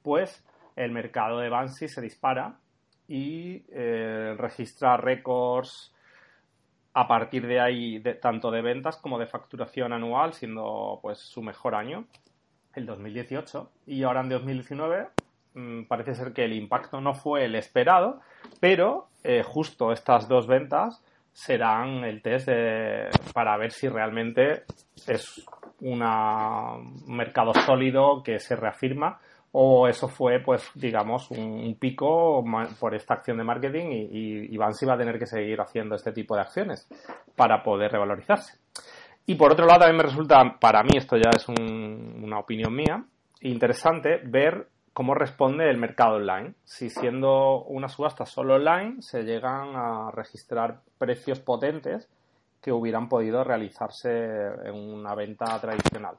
pues 0.00 0.42
el 0.74 0.90
mercado 0.90 1.40
de 1.40 1.50
Banksy 1.50 1.86
se 1.86 2.00
dispara 2.00 2.56
y 3.06 3.62
eh, 3.68 4.34
registra 4.38 4.96
récords 4.96 5.94
a 6.94 7.06
partir 7.06 7.46
de 7.46 7.60
ahí 7.60 8.02
tanto 8.22 8.50
de 8.50 8.62
ventas 8.62 8.96
como 8.96 9.18
de 9.18 9.26
facturación 9.26 9.92
anual, 9.92 10.32
siendo 10.32 10.98
pues 11.02 11.18
su 11.18 11.42
mejor 11.42 11.74
año, 11.74 12.06
el 12.72 12.86
2018. 12.86 13.70
Y 13.84 14.02
ahora 14.02 14.22
en 14.22 14.30
2019 14.30 15.08
Mm, 15.08 15.21
parece 15.88 16.14
ser 16.14 16.32
que 16.32 16.44
el 16.44 16.52
impacto 16.52 17.00
no 17.00 17.14
fue 17.14 17.44
el 17.44 17.54
esperado, 17.54 18.20
pero 18.60 19.08
eh, 19.24 19.42
justo 19.42 19.92
estas 19.92 20.28
dos 20.28 20.46
ventas 20.46 21.02
serán 21.32 22.04
el 22.04 22.20
test 22.20 22.48
para 23.32 23.56
ver 23.56 23.72
si 23.72 23.88
realmente 23.88 24.64
es 25.06 25.44
un 25.80 26.00
mercado 27.06 27.52
sólido 27.54 28.22
que 28.22 28.38
se 28.38 28.54
reafirma 28.54 29.18
o 29.52 29.86
eso 29.86 30.08
fue, 30.08 30.40
pues, 30.40 30.70
digamos, 30.74 31.30
un, 31.30 31.76
pico 31.78 32.42
por 32.80 32.94
esta 32.94 33.14
acción 33.14 33.36
de 33.36 33.44
marketing 33.44 33.86
y, 33.90 34.54
y, 34.54 34.56
va 34.56 34.68
a 34.68 34.96
tener 34.96 35.18
que 35.18 35.26
seguir 35.26 35.60
haciendo 35.60 35.94
este 35.94 36.12
tipo 36.12 36.34
de 36.34 36.40
acciones 36.40 36.88
para 37.36 37.62
poder 37.62 37.92
revalorizarse. 37.92 38.58
Y 39.26 39.34
por 39.34 39.52
otro 39.52 39.66
lado, 39.66 39.80
también 39.80 39.98
me 39.98 40.04
resulta, 40.04 40.56
para 40.58 40.82
mí, 40.82 40.96
esto 40.96 41.16
ya 41.16 41.30
es 41.36 41.46
una 41.48 42.38
opinión 42.38 42.74
mía, 42.74 43.04
interesante 43.42 44.20
ver 44.24 44.68
cómo 44.92 45.14
responde 45.14 45.70
el 45.70 45.78
mercado 45.78 46.16
online. 46.16 46.54
Si 46.64 46.90
siendo 46.90 47.64
una 47.64 47.88
subasta 47.88 48.26
solo 48.26 48.56
online 48.56 49.00
se 49.00 49.22
llegan 49.22 49.74
a 49.74 50.10
registrar 50.10 50.80
precios 50.98 51.40
potentes 51.40 52.08
que 52.60 52.72
hubieran 52.72 53.08
podido 53.08 53.42
realizarse 53.42 54.10
en 54.64 54.74
una 54.74 55.14
venta 55.14 55.58
tradicional. 55.60 56.16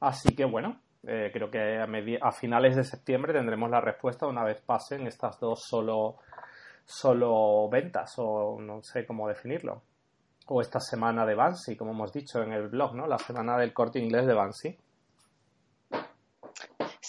Así 0.00 0.34
que 0.34 0.44
bueno, 0.44 0.80
eh, 1.06 1.30
creo 1.32 1.50
que 1.50 1.78
a, 2.20 2.32
finales 2.32 2.76
de 2.76 2.84
septiembre 2.84 3.32
tendremos 3.32 3.70
la 3.70 3.80
respuesta 3.80 4.26
una 4.26 4.44
vez 4.44 4.60
pasen 4.60 5.06
estas 5.06 5.38
dos 5.40 5.62
solo, 5.64 6.16
solo 6.84 7.68
ventas 7.70 8.14
o 8.18 8.60
no 8.60 8.82
sé 8.82 9.06
cómo 9.06 9.28
definirlo. 9.28 9.82
O 10.48 10.60
esta 10.60 10.80
semana 10.80 11.24
de 11.24 11.34
Bansi, 11.34 11.76
como 11.76 11.92
hemos 11.92 12.12
dicho 12.12 12.42
en 12.42 12.52
el 12.52 12.68
blog, 12.68 12.94
¿no? 12.94 13.06
La 13.06 13.18
semana 13.18 13.56
del 13.56 13.72
corte 13.72 13.98
inglés 13.98 14.26
de 14.26 14.34
Bansi. 14.34 14.78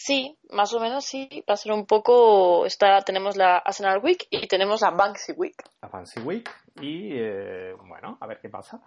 Sí, 0.08 0.38
más 0.52 0.74
o 0.74 0.80
menos 0.80 1.04
sí. 1.04 1.44
Va 1.50 1.56
a 1.56 1.58
ser 1.58 1.74
un 1.74 1.86
poco. 1.86 2.66
Está, 2.66 3.02
tenemos 3.02 3.36
la 3.36 3.58
Arsenal 3.58 4.00
Week 4.02 4.26
y 4.30 4.48
tenemos 4.48 4.80
la 4.80 4.92
Banksy 4.92 5.34
Week. 5.34 5.62
La 5.82 5.90
Banksy 5.90 6.22
Week. 6.22 6.50
Y 6.80 7.10
eh, 7.12 7.74
bueno, 7.86 8.18
a 8.22 8.26
ver 8.26 8.40
qué 8.40 8.48
pasa. 8.48 8.82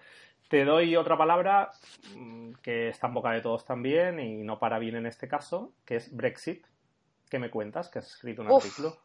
Te 0.49 0.65
doy 0.65 0.97
otra 0.97 1.19
palabra 1.19 1.73
mm, 2.17 2.53
que 2.63 2.89
está 2.89 3.09
en 3.09 3.13
boca 3.13 3.33
de 3.33 3.43
todos 3.43 3.67
también 3.67 4.19
y 4.19 4.43
no 4.45 4.59
para 4.59 4.79
bien 4.79 4.97
en 4.97 5.05
este 5.05 5.29
caso, 5.29 5.75
que 5.85 5.97
es 5.97 6.11
Brexit. 6.11 6.65
¿Qué 7.29 7.39
me 7.39 7.51
cuentas? 7.51 7.91
Que 7.91 7.99
has 7.99 8.07
escrito 8.07 8.41
un 8.41 8.55
artículo. 8.55 8.97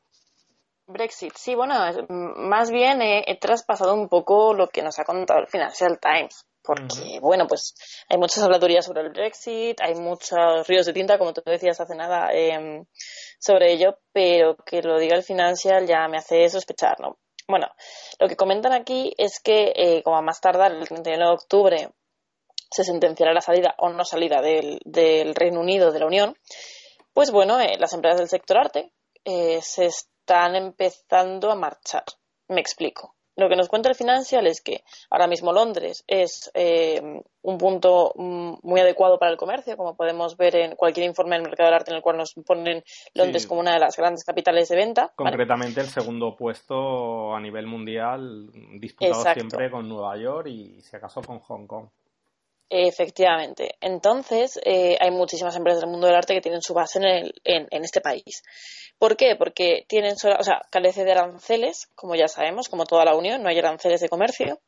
Brexit, 0.88 1.34
sí, 1.36 1.54
bueno, 1.54 1.76
más 2.08 2.72
bien 2.72 3.02
he, 3.02 3.38
traspasado 3.42 3.94
un 3.94 4.08
poco 4.08 4.54
lo 4.54 4.70
que 4.70 4.84
nos 4.84 5.00
ha 5.00 5.04
contado 5.04 5.42
el 5.42 5.48
Financial 5.48 6.00
Times 6.00 6.48
porque, 6.66 7.20
bueno, 7.20 7.48
pues 7.48 7.76
hay 8.10 8.18
muchas 8.18 8.44
habladurías 8.44 8.86
sobre 8.86 9.02
el 9.02 9.10
Brexit, 9.10 9.80
hay 9.82 9.96
muchos 9.96 10.68
ríos 10.68 10.86
de 10.86 10.94
tinta, 10.94 11.18
como 11.18 11.34
tú 11.34 11.42
decías 11.46 11.80
hace 11.80 11.96
nada, 11.96 12.30
em, 12.34 12.86
sobre 13.40 13.74
ello, 13.74 14.00
pero 14.12 14.56
que 14.58 14.82
lo 14.82 15.00
diga 15.00 15.16
el 15.16 15.24
Financial 15.24 15.86
ya 15.86 16.08
me 16.08 16.18
hace 16.18 16.50
sospechar, 16.50 17.00
¿no? 17.00 17.18
Bueno, 17.48 17.68
lo 18.20 18.28
que 18.28 18.36
comentan 18.36 18.74
aquí 18.74 19.14
es 19.18 19.40
que, 19.40 19.72
eh, 19.76 20.04
como 20.04 20.18
a 20.18 20.22
más 20.22 20.42
tardar 20.42 20.72
el 20.72 20.88
31 20.88 21.28
de 21.28 21.34
octubre 21.34 21.90
se 22.72 22.84
sentenciará 22.84 23.34
la 23.34 23.42
salida 23.42 23.76
o 23.78 23.90
no 23.90 24.04
salida 24.04 24.42
del, 24.42 24.82
Reino 25.36 25.60
Unido 25.60 25.92
de 25.92 26.00
la 26.00 26.08
Unión, 26.08 26.38
pues 27.14 27.32
bueno, 27.32 27.60
eh, 27.60 27.78
las 27.80 27.94
empresas 27.94 28.20
del 28.20 28.30
sector 28.30 28.58
arte 28.58 28.92
eh, 29.24 29.62
se 29.62 29.86
están 29.86 30.56
empezando 30.56 31.52
a 31.52 31.56
marchar. 31.56 32.04
Me 32.48 32.62
explico 32.62 33.15
lo 33.36 33.50
que 33.50 33.56
nos 33.56 33.68
cuenta 33.68 33.90
el 33.90 33.96
Financial 33.96 34.46
es 34.48 34.62
que 34.62 34.84
ahora 35.10 35.28
mismo 35.28 35.52
Londres 35.52 36.04
es 36.08 36.52
eh, 36.54 37.02
un 37.42 37.58
punto 37.58 38.14
mm, 38.16 38.56
muy 38.64 38.80
adecuado 38.80 39.20
para 39.20 39.32
el 39.32 39.38
comercio, 39.38 39.78
como 39.78 39.96
podemos 39.96 40.38
ver 40.38 40.56
en 40.56 40.76
cualquier 40.76 41.06
informe 41.06 41.36
del 41.36 41.44
mercado 41.44 41.68
del 41.68 41.76
arte 41.76 41.92
en 41.92 41.98
el 41.98 42.04
cual 42.04 42.18
nos 42.18 42.34
ponen 42.34 42.84
Londres 43.14 43.46
como 43.46 43.62
una 43.62 43.74
de 43.74 43.80
las 43.80 43.98
grandes 43.98 44.24
capitales 44.24 44.70
de 44.70 44.76
venta. 44.76 45.12
Concretamente 45.16 45.82
el 45.82 45.88
segundo 45.88 46.36
puesto 46.36 47.36
a 47.36 47.40
nivel 47.40 47.68
mundial, 47.68 48.50
disputado 48.80 49.24
siempre 49.34 49.70
con 49.70 49.88
Nueva 49.88 50.18
York 50.18 50.48
y 50.48 50.82
si 50.82 50.96
acaso 50.96 51.22
con 51.22 51.40
Hong 51.40 51.68
Kong. 51.68 51.88
Efectivamente. 52.70 53.76
Entonces, 53.80 54.60
eh, 54.64 54.98
hay 55.00 55.12
muchísimas 55.12 55.56
empresas 55.56 55.82
del 55.82 55.90
mundo 55.92 56.08
del 56.08 56.16
arte 56.16 56.34
que 56.34 56.42
tienen 56.42 56.62
su 56.62 56.74
base 56.74 57.00
en, 57.00 57.68
en, 57.70 57.84
este 57.84 58.02
país. 58.02 58.42
¿Por 58.98 59.16
qué? 59.16 59.36
Porque 59.36 59.86
tienen, 59.88 60.14
o 60.14 60.44
sea, 60.44 60.62
carece 60.72 61.04
de 61.04 61.12
aranceles, 61.12 61.88
como 61.94 62.16
ya 62.16 62.28
sabemos, 62.28 62.68
como 62.68 62.86
toda 62.86 63.06
la 63.06 63.16
Unión, 63.16 63.44
no 63.44 63.50
hay 63.50 63.60
aranceles 63.60 64.02
de 64.02 64.10
comercio, 64.10 64.60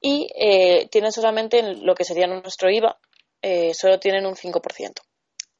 y 0.00 0.28
eh, 0.34 0.88
tienen 0.90 1.12
solamente 1.12 1.62
lo 1.62 1.94
que 1.94 2.04
sería 2.04 2.26
nuestro 2.26 2.70
IVA, 2.70 2.98
eh, 3.42 3.74
solo 3.74 3.98
tienen 3.98 4.24
un 4.26 4.36
5%. 4.36 5.02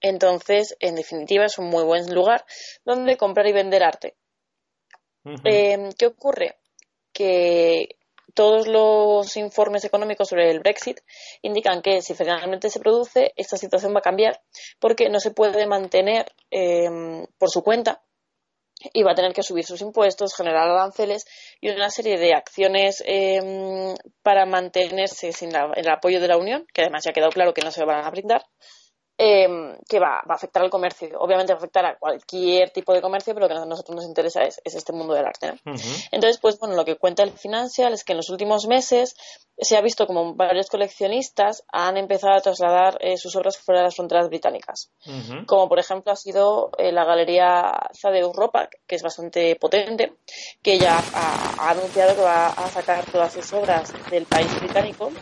Entonces, 0.00 0.76
en 0.80 0.94
definitiva, 0.94 1.44
es 1.44 1.58
un 1.58 1.68
muy 1.68 1.84
buen 1.84 2.12
lugar 2.14 2.44
donde 2.84 3.16
comprar 3.16 3.46
y 3.46 3.52
vender 3.52 3.82
arte. 3.82 4.14
¿Qué 5.42 6.06
ocurre? 6.06 6.56
Que 7.12 7.96
todos 8.34 8.66
los 8.66 9.36
informes 9.36 9.84
económicos 9.84 10.28
sobre 10.28 10.50
el 10.50 10.60
Brexit 10.60 11.00
indican 11.42 11.82
que 11.82 12.02
si 12.02 12.14
finalmente 12.14 12.68
se 12.68 12.80
produce, 12.80 13.32
esta 13.36 13.56
situación 13.56 13.94
va 13.94 14.00
a 14.00 14.02
cambiar 14.02 14.40
porque 14.78 15.08
no 15.08 15.20
se 15.20 15.30
puede 15.30 15.66
mantener 15.66 16.32
em, 16.50 17.26
por 17.38 17.50
su 17.50 17.62
cuenta 17.62 18.02
y 18.92 19.02
va 19.02 19.12
a 19.12 19.14
tener 19.14 19.32
que 19.32 19.42
subir 19.42 19.64
sus 19.64 19.80
impuestos, 19.80 20.34
generar 20.34 20.68
aranceles 20.68 21.26
y 21.60 21.70
una 21.70 21.90
serie 21.90 22.18
de 22.18 22.34
acciones 22.34 23.02
em, 23.06 23.94
para 24.22 24.46
mantenerse 24.46 25.32
sin 25.32 25.50
el 25.54 25.88
apoyo 25.88 26.20
de 26.20 26.28
la 26.28 26.36
Unión, 26.36 26.66
que 26.72 26.82
además 26.82 27.04
ya 27.04 27.10
ha 27.10 27.14
quedado 27.14 27.30
claro 27.30 27.54
que 27.54 27.62
no 27.62 27.70
se 27.70 27.84
van 27.84 28.04
a 28.04 28.10
brindar, 28.10 28.44
Em, 29.16 29.78
que 29.88 30.00
va, 30.00 30.24
va, 30.28 30.34
a 30.34 30.34
afectar 30.34 30.60
al 30.60 30.70
comercio. 30.70 31.08
Obviamente 31.20 31.52
va 31.52 31.58
a 31.58 31.62
afectar 31.62 31.86
a 31.86 31.96
cualquier 31.96 32.70
tipo 32.70 32.92
de 32.92 33.00
comercio, 33.00 33.32
pero 33.32 33.46
lo 33.46 33.54
que 33.54 33.60
a 33.60 33.64
nosotros 33.64 33.94
nos 33.94 34.06
interesa 34.06 34.42
es, 34.42 34.60
este 34.64 34.92
mundo 34.92 35.14
del 35.14 35.24
arte. 35.24 35.52
Entonces, 36.10 36.40
pues 36.40 36.58
bueno, 36.58 36.74
lo 36.74 36.84
que 36.84 36.96
cuenta 36.96 37.22
el 37.22 37.30
Financial 37.30 37.92
es 37.92 38.02
que 38.02 38.12
en 38.12 38.16
los 38.16 38.28
últimos 38.30 38.66
meses 38.66 39.14
se 39.56 39.76
ha 39.76 39.80
visto 39.82 40.08
como 40.08 40.34
varios 40.34 40.68
coleccionistas 40.68 41.62
han 41.70 41.96
empezado 41.96 42.34
a 42.34 42.40
trasladar 42.40 42.98
eh, 43.00 43.16
sus 43.16 43.36
obras 43.36 43.56
fuera 43.56 43.82
de 43.82 43.84
las 43.84 43.94
fronteras 43.94 44.28
británicas. 44.28 44.90
Como 45.46 45.68
por 45.68 45.78
ejemplo 45.78 46.10
ha 46.10 46.16
sido 46.16 46.72
eh, 46.76 46.90
la 46.90 47.04
galería 47.04 47.72
Zade 47.96 48.18
Europa, 48.18 48.68
que 48.84 48.96
es 48.96 49.02
bastante 49.04 49.54
potente, 49.54 50.14
que 50.60 50.76
ya 50.76 50.98
ha 50.98 51.70
anunciado 51.70 52.16
que 52.16 52.22
va 52.22 52.48
a 52.48 52.68
sacar 52.68 53.04
todas 53.12 53.32
sus 53.32 53.52
obras 53.52 53.92
del 54.10 54.26
país 54.26 54.52
británico 54.58 55.12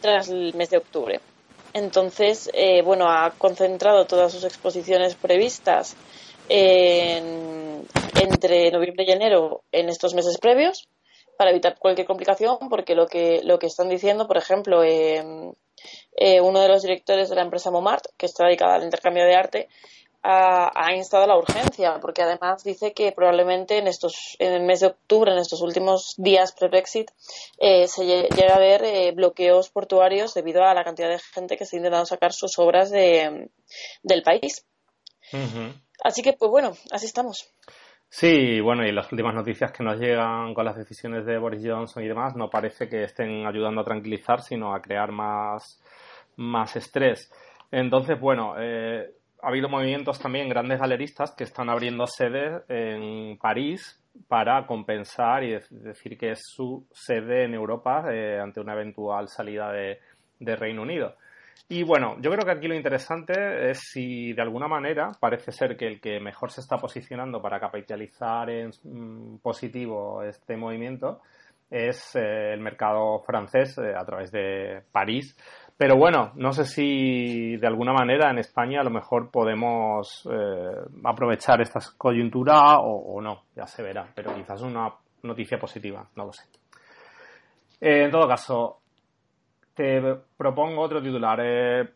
tras 0.00 0.28
el 0.28 0.54
mes 0.54 0.70
de 0.70 0.78
octubre. 0.78 1.20
Entonces, 1.74 2.50
eh, 2.54 2.82
bueno, 2.82 3.08
ha 3.08 3.30
concentrado 3.36 4.06
todas 4.06 4.32
sus 4.32 4.44
exposiciones 4.44 5.14
previstas 5.14 5.96
entre 6.50 7.82
noviembre 8.70 9.04
y 9.06 9.10
enero 9.10 9.64
en 9.70 9.90
estos 9.90 10.14
meses 10.14 10.38
previos 10.38 10.88
para 11.38 11.50
evitar 11.50 11.78
cualquier 11.78 12.06
complicación, 12.06 12.58
porque 12.68 12.96
lo 12.96 13.06
que, 13.06 13.40
lo 13.44 13.60
que 13.60 13.68
están 13.68 13.88
diciendo, 13.88 14.26
por 14.26 14.36
ejemplo, 14.36 14.82
eh, 14.82 15.22
eh, 16.16 16.40
uno 16.40 16.60
de 16.60 16.68
los 16.68 16.82
directores 16.82 17.28
de 17.28 17.36
la 17.36 17.42
empresa 17.42 17.70
Momart, 17.70 18.06
que 18.16 18.26
está 18.26 18.46
dedicada 18.46 18.74
al 18.74 18.82
intercambio 18.82 19.24
de 19.24 19.36
arte, 19.36 19.68
ha, 20.22 20.94
instado 20.94 21.26
la 21.26 21.36
urgencia, 21.36 21.98
porque 22.00 22.22
además 22.22 22.64
dice 22.64 22.92
que 22.92 23.12
probablemente 23.12 23.78
en 23.78 23.86
estos, 23.86 24.36
en 24.38 24.52
el 24.52 24.62
mes 24.62 24.80
de 24.80 24.88
octubre, 24.88 25.32
en 25.32 25.38
estos 25.38 25.62
últimos 25.62 26.14
días 26.16 26.54
pre-Brexit, 26.58 27.10
eh, 27.58 27.86
se 27.86 28.04
llega 28.04 28.54
a 28.54 28.58
ver 28.58 28.84
eh, 28.84 29.12
bloqueos 29.12 29.70
portuarios 29.70 30.34
debido 30.34 30.64
a 30.64 30.74
la 30.74 30.84
cantidad 30.84 31.08
de 31.08 31.18
gente 31.18 31.56
que 31.56 31.64
está 31.64 31.76
intentando 31.76 32.06
sacar 32.06 32.32
sus 32.32 32.58
obras 32.58 32.90
de, 32.90 33.50
del 34.02 34.22
país. 34.22 34.66
Así 36.02 36.22
que, 36.22 36.32
pues 36.32 36.50
bueno, 36.50 36.72
así 36.90 37.06
estamos. 37.06 37.48
Sí, 38.10 38.60
bueno, 38.60 38.86
y 38.86 38.92
las 38.92 39.12
últimas 39.12 39.34
noticias 39.34 39.70
que 39.70 39.84
nos 39.84 39.98
llegan 40.00 40.54
con 40.54 40.64
las 40.64 40.76
decisiones 40.76 41.26
de 41.26 41.36
Boris 41.36 41.62
Johnson 41.62 42.02
y 42.02 42.08
demás, 42.08 42.34
no 42.36 42.48
parece 42.48 42.88
que 42.88 43.04
estén 43.04 43.46
ayudando 43.46 43.82
a 43.82 43.84
tranquilizar, 43.84 44.40
sino 44.40 44.74
a 44.74 44.80
crear 44.80 45.12
más, 45.12 45.82
más 46.36 46.74
estrés. 46.76 47.30
Entonces, 47.70 48.18
bueno, 48.18 48.54
eh, 48.58 49.10
ha 49.42 49.48
habido 49.48 49.68
movimientos 49.68 50.18
también, 50.18 50.48
grandes 50.48 50.80
galeristas, 50.80 51.32
que 51.32 51.44
están 51.44 51.70
abriendo 51.70 52.06
sedes 52.06 52.62
en 52.68 53.38
París 53.38 54.00
para 54.26 54.66
compensar 54.66 55.44
y 55.44 55.58
decir 55.70 56.18
que 56.18 56.32
es 56.32 56.40
su 56.42 56.86
sede 56.90 57.44
en 57.44 57.54
Europa 57.54 58.04
eh, 58.12 58.40
ante 58.40 58.60
una 58.60 58.72
eventual 58.72 59.28
salida 59.28 59.70
de, 59.70 59.98
Reino 60.40 60.82
Unido. 60.82 61.16
Y 61.68 61.82
bueno, 61.82 62.16
yo 62.20 62.30
creo 62.30 62.44
que 62.44 62.52
aquí 62.52 62.68
lo 62.68 62.74
interesante 62.74 63.70
es 63.70 63.80
si 63.92 64.32
de 64.32 64.42
alguna 64.42 64.68
manera 64.68 65.10
parece 65.20 65.52
ser 65.52 65.76
que 65.76 65.86
el 65.86 66.00
que 66.00 66.20
mejor 66.20 66.50
se 66.50 66.60
está 66.60 66.78
posicionando 66.78 67.42
para 67.42 67.60
capitalizar 67.60 68.48
en 68.48 68.70
mm, 68.84 69.38
positivo 69.38 70.22
este 70.22 70.56
movimiento 70.56 71.20
es 71.70 72.14
eh, 72.14 72.54
el 72.54 72.60
mercado 72.60 73.20
francés 73.20 73.76
eh, 73.78 73.94
a 73.94 74.04
través 74.04 74.30
de 74.30 74.82
París, 74.90 75.36
pero 75.78 75.96
bueno, 75.96 76.32
no 76.34 76.52
sé 76.52 76.64
si 76.64 77.56
de 77.56 77.66
alguna 77.68 77.92
manera 77.92 78.30
en 78.30 78.38
España 78.38 78.80
a 78.80 78.84
lo 78.84 78.90
mejor 78.90 79.30
podemos 79.30 80.28
eh, 80.28 80.72
aprovechar 81.04 81.60
esta 81.60 81.78
coyuntura 81.96 82.80
o, 82.80 83.20
no, 83.20 83.44
ya 83.54 83.64
se 83.64 83.84
verá, 83.84 84.08
pero 84.12 84.34
quizás 84.34 84.60
una 84.62 84.92
noticia 85.22 85.56
positiva, 85.56 86.04
no 86.16 86.26
lo 86.26 86.32
sé. 86.32 86.46
Eh, 87.80 88.06
en 88.06 88.10
todo 88.10 88.26
caso, 88.26 88.80
te 89.72 90.02
propongo 90.36 90.82
otro 90.82 91.00
titular. 91.00 91.38
Eh, 91.44 91.88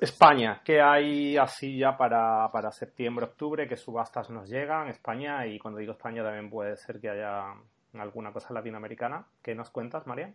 España, 0.00 0.62
¿qué 0.64 0.80
hay 0.80 1.36
así 1.36 1.76
ya 1.76 1.98
para, 1.98 2.48
para 2.50 2.72
septiembre, 2.72 3.26
octubre? 3.26 3.68
¿Qué 3.68 3.76
subastas 3.76 4.30
nos 4.30 4.48
llegan? 4.48 4.88
España, 4.88 5.46
y 5.46 5.58
cuando 5.58 5.78
digo 5.78 5.92
España 5.92 6.24
también 6.24 6.48
puede 6.48 6.74
ser 6.78 6.98
que 6.98 7.10
haya 7.10 7.52
alguna 7.98 8.32
cosa 8.32 8.54
latinoamericana. 8.54 9.26
¿Qué 9.42 9.54
nos 9.54 9.68
cuentas, 9.68 10.06
María? 10.06 10.32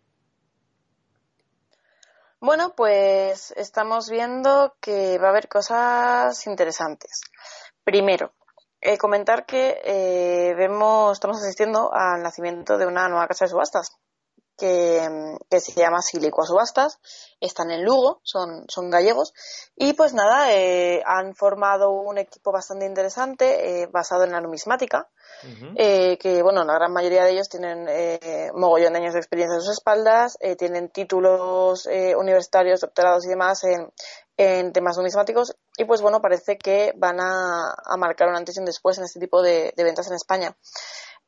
Bueno, 2.45 2.75
pues 2.75 3.55
estamos 3.57 4.07
viendo 4.07 4.75
que 4.79 5.17
va 5.17 5.29
a 5.29 5.29
haber 5.31 5.47
cosas 5.47 6.45
interesantes. 6.45 7.21
Primero, 7.83 8.33
eh, 8.81 8.99
comentar 8.99 9.47
que 9.47 9.81
eh, 9.83 10.53
vemos, 10.55 11.13
estamos 11.13 11.41
asistiendo 11.41 11.91
al 11.91 12.21
nacimiento 12.21 12.77
de 12.77 12.85
una 12.85 13.09
nueva 13.09 13.27
casa 13.27 13.45
de 13.45 13.49
subastas 13.49 13.97
que, 14.57 15.59
se 15.59 15.71
llama 15.73 16.01
Silicua 16.01 16.45
Subastas, 16.45 16.99
están 17.39 17.71
en 17.71 17.83
Lugo, 17.83 18.21
son, 18.23 18.65
son 18.67 18.89
gallegos, 18.89 19.33
y 19.75 19.93
pues 19.93 20.13
nada, 20.13 20.53
eh, 20.53 21.01
han 21.05 21.35
formado 21.35 21.91
un 21.91 22.17
equipo 22.17 22.51
bastante 22.51 22.85
interesante 22.85 23.83
eh, 23.83 23.87
basado 23.87 24.23
en 24.23 24.31
la 24.31 24.41
numismática, 24.41 25.09
eh, 25.75 26.17
que 26.17 26.41
bueno, 26.41 26.63
la 26.63 26.73
gran 26.73 26.93
mayoría 26.93 27.23
de 27.23 27.31
ellos 27.31 27.49
tienen 27.49 27.87
mogollón 28.55 28.93
de 28.93 28.99
años 28.99 29.13
de 29.13 29.19
experiencia 29.19 29.55
en 29.55 29.61
sus 29.61 29.73
espaldas, 29.73 30.37
tienen 30.57 30.89
títulos 30.89 31.87
universitarios, 32.17 32.81
doctorados 32.81 33.25
y 33.25 33.29
demás 33.29 33.63
en, 33.63 33.91
en 34.37 34.71
temas 34.71 34.97
numismáticos, 34.97 35.55
y 35.77 35.85
pues 35.85 36.01
bueno, 36.01 36.21
parece 36.21 36.57
que 36.57 36.93
van 36.95 37.19
a, 37.19 37.75
a 37.83 37.97
marcar 37.97 38.29
un 38.29 38.35
antes 38.35 38.55
y 38.55 38.59
un 38.59 38.65
después 38.65 38.97
en 38.97 39.03
este 39.03 39.19
tipo 39.19 39.41
de 39.41 39.73
ventas 39.77 40.07
en 40.07 40.15
España 40.15 40.55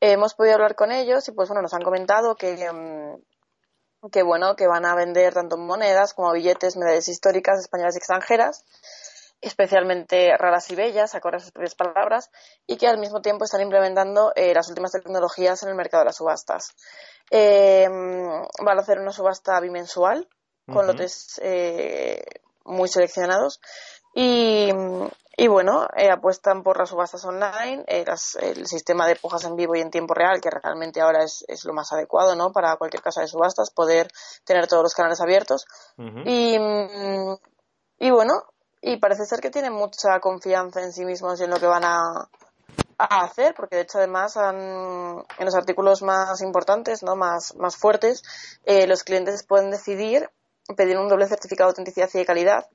hemos 0.00 0.34
podido 0.34 0.54
hablar 0.54 0.74
con 0.74 0.92
ellos 0.92 1.28
y 1.28 1.32
pues 1.32 1.48
bueno, 1.48 1.62
nos 1.62 1.74
han 1.74 1.82
comentado 1.82 2.36
que, 2.36 2.70
mm, 2.70 4.08
que 4.10 4.22
bueno, 4.22 4.54
que 4.56 4.66
van 4.66 4.84
a 4.84 4.94
vender 4.94 5.34
tanto 5.34 5.56
monedas 5.56 6.14
como 6.14 6.32
billetes, 6.32 6.76
medallas 6.76 7.08
históricas 7.08 7.58
españolas 7.60 7.94
y 7.94 7.98
extranjeras, 7.98 8.64
especialmente 9.40 10.36
raras 10.36 10.70
y 10.70 10.76
bellas, 10.76 11.14
acorde 11.14 11.36
a 11.36 11.40
sus 11.40 11.52
propias 11.52 11.74
palabras, 11.74 12.30
y 12.66 12.76
que 12.76 12.88
al 12.88 12.98
mismo 12.98 13.20
tiempo 13.20 13.44
están 13.44 13.60
implementando 13.60 14.32
eh, 14.34 14.52
las 14.54 14.68
últimas 14.68 14.92
tecnologías 14.92 15.62
en 15.62 15.70
el 15.70 15.74
mercado 15.74 16.02
de 16.02 16.06
las 16.06 16.16
subastas. 16.16 16.74
Eh, 17.30 17.86
van 17.88 18.78
a 18.78 18.80
hacer 18.80 18.98
una 18.98 19.12
subasta 19.12 19.60
bimensual 19.60 20.28
con 20.66 20.86
lotes 20.86 21.40
eh, 21.42 22.22
muy 22.64 22.88
seleccionados 22.88 23.60
y, 24.14 24.70
y 25.40 25.46
bueno, 25.46 25.86
eh, 25.96 26.10
apuestan 26.10 26.64
por 26.64 26.78
las 26.78 26.88
subastas 26.88 27.24
online, 27.24 27.84
eh, 27.86 28.04
el 28.40 28.66
sistema 28.66 29.06
de 29.06 29.14
pujas 29.14 29.44
en 29.44 29.54
vivo 29.54 29.76
y 29.76 29.80
en 29.80 29.92
tiempo 29.92 30.12
real, 30.12 30.40
que 30.40 30.50
realmente 30.50 31.00
ahora 31.00 31.22
es, 31.22 31.44
es, 31.46 31.64
lo 31.64 31.72
más 31.72 31.92
adecuado 31.92 32.34
¿no? 32.34 32.50
para 32.50 32.74
cualquier 32.76 33.04
casa 33.04 33.20
de 33.20 33.28
subastas, 33.28 33.70
poder 33.70 34.10
tener 34.44 34.66
todos 34.66 34.82
los 34.82 34.94
canales 34.94 35.20
abiertos. 35.20 35.64
y, 35.96 36.58
mm, 36.58 37.36
y 38.00 38.10
bueno, 38.10 38.42
y 38.82 38.96
parece 38.96 39.26
ser 39.26 39.38
que 39.38 39.50
tienen 39.50 39.72
mucha 39.72 40.18
confianza 40.18 40.82
en 40.82 40.92
sí 40.92 41.04
mismos 41.04 41.40
y 41.40 41.44
en 41.44 41.50
lo 41.50 41.60
que 41.60 41.66
van 41.66 41.84
a, 41.84 42.28
a 42.98 43.22
hacer, 43.22 43.54
porque 43.54 43.76
de 43.76 43.82
hecho 43.82 43.98
además 43.98 44.36
en 44.36 45.44
los 45.44 45.54
artículos 45.54 46.02
más 46.02 46.40
importantes, 46.42 47.04
no 47.04 47.14
más, 47.14 47.54
más 47.54 47.76
fuertes, 47.76 48.24
eh, 48.64 48.88
los 48.88 49.04
clientes 49.04 49.44
pueden 49.46 49.70
decidir 49.70 50.28
pedir 50.76 50.98
un 50.98 51.08
doble 51.08 51.28
certificado 51.28 51.68
de 51.68 51.72
autenticidad 51.72 52.10
y 52.12 52.18
de 52.18 52.26
calidad 52.26 52.66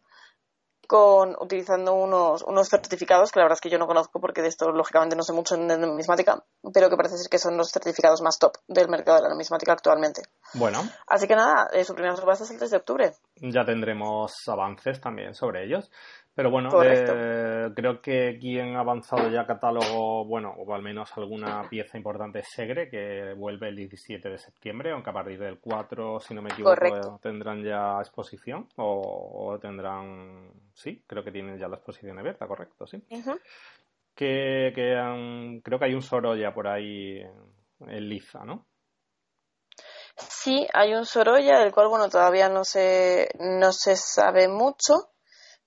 con 0.88 1.36
utilizando 1.40 1.94
unos, 1.94 2.44
unos 2.44 2.68
certificados 2.68 3.32
que 3.32 3.40
la 3.40 3.46
verdad 3.46 3.58
es 3.58 3.62
que 3.62 3.70
yo 3.70 3.78
no 3.78 3.88
conozco 3.88 4.20
porque 4.20 4.42
de 4.42 4.50
esto 4.50 4.72
lógicamente 4.72 5.16
no 5.16 5.24
sé 5.24 5.34
mucho 5.34 5.56
en 5.56 5.68
numismática, 5.68 6.44
pero 6.74 6.90
que 6.90 6.98
parece 6.98 7.18
ser 7.18 7.30
que 7.30 7.40
son 7.40 7.58
los 7.58 7.72
certificados 7.72 8.22
más 8.22 8.38
top 8.38 8.58
del 8.68 8.90
mercado 8.90 9.18
de 9.18 9.24
la 9.24 9.30
numismática 9.30 9.74
actualmente. 9.74 10.22
Bueno. 10.54 10.84
Así 11.08 11.28
que 11.28 11.36
nada, 11.36 11.70
eh, 11.74 11.84
su 11.84 11.94
primera 11.94 12.16
subasta 12.16 12.44
es 12.44 12.52
el 12.52 12.58
3 12.58 12.72
de 12.72 12.78
octubre. 12.78 13.14
Ya 13.36 13.66
tendremos 13.66 14.34
avances 14.48 15.00
también 15.00 15.34
sobre 15.34 15.66
ellos. 15.66 15.90
Pero 16.36 16.50
bueno, 16.50 16.70
eh, 16.84 17.70
creo 17.76 18.02
que 18.02 18.40
quien 18.42 18.76
ha 18.76 18.80
avanzado 18.80 19.30
ya 19.30 19.46
catálogo, 19.46 20.26
bueno, 20.26 20.52
o 20.58 20.74
al 20.74 20.82
menos 20.82 21.16
alguna 21.16 21.62
pieza 21.70 21.96
importante 21.96 22.40
es 22.40 22.48
Segre, 22.50 22.90
que 22.90 23.34
vuelve 23.38 23.70
el 23.70 23.76
17 23.76 24.30
de 24.30 24.38
septiembre, 24.40 24.92
aunque 24.92 25.12
a 25.12 25.14
partir 25.14 25.38
del 25.38 25.60
4, 25.60 26.20
si 26.20 26.34
no 26.34 26.42
me 26.42 26.50
equivoco, 26.50 27.20
tendrán 27.22 27.64
ya 27.64 28.00
exposición 28.00 28.68
o, 28.78 29.60
tendrán, 29.62 30.50
sí, 30.74 31.04
creo 31.06 31.24
que 31.24 31.32
tienen 31.32 31.60
ya 31.60 31.68
la 31.68 31.76
exposición 31.76 32.18
abierta, 32.18 32.48
correcto, 32.48 32.88
sí. 32.88 33.04
Que, 34.16 34.72
creo 35.64 35.80
que 35.80 35.86
hay 35.86 35.94
un 35.94 36.02
Sorolla 36.02 36.52
por 36.52 36.68
ahí 36.68 37.22
en 37.80 38.10
Liza, 38.10 38.44
¿no? 38.44 38.66
Sí, 40.16 40.68
hay 40.74 40.96
un 40.96 41.06
Sorolla, 41.06 41.60
del 41.60 41.72
cual, 41.72 41.90
bueno, 41.90 42.10
todavía 42.10 42.50
no 42.50 42.64
se, 42.64 43.30
no 43.40 43.72
se 43.72 43.96
sabe 43.96 44.48
mucho 44.48 45.13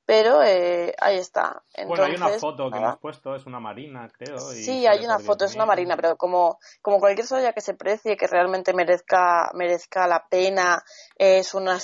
pero 0.07 0.41
eh, 0.43 0.95
ahí 1.01 1.19
está. 1.19 1.63
bueno, 1.87 2.05
hay 2.05 2.15
una 2.15 2.29
foto 2.39 2.71
que 2.71 2.79
hemos 2.79 2.99
puesto, 2.99 3.35
es 3.35 3.45
una 3.45 3.59
marina, 3.59 4.09
creo. 4.17 4.39
sí, 4.39 4.87
hay 4.87 5.05
una 5.05 5.19
foto, 5.19 5.45
es 5.45 5.57
una 5.57 5.67
marina, 5.67 5.97
pero 5.97 6.17
como, 6.17 6.59
como 6.81 7.01
cualquier 7.01 7.27
soya 7.27 7.53
que 7.53 7.61
se 7.61 7.75
precie, 7.75 8.17
que 8.17 8.29
realmente 8.29 8.73
merezca, 8.73 9.51
merezca 9.55 10.07
la 10.07 10.25
pena, 10.31 10.83
es 11.17 11.55
una, 11.55 11.79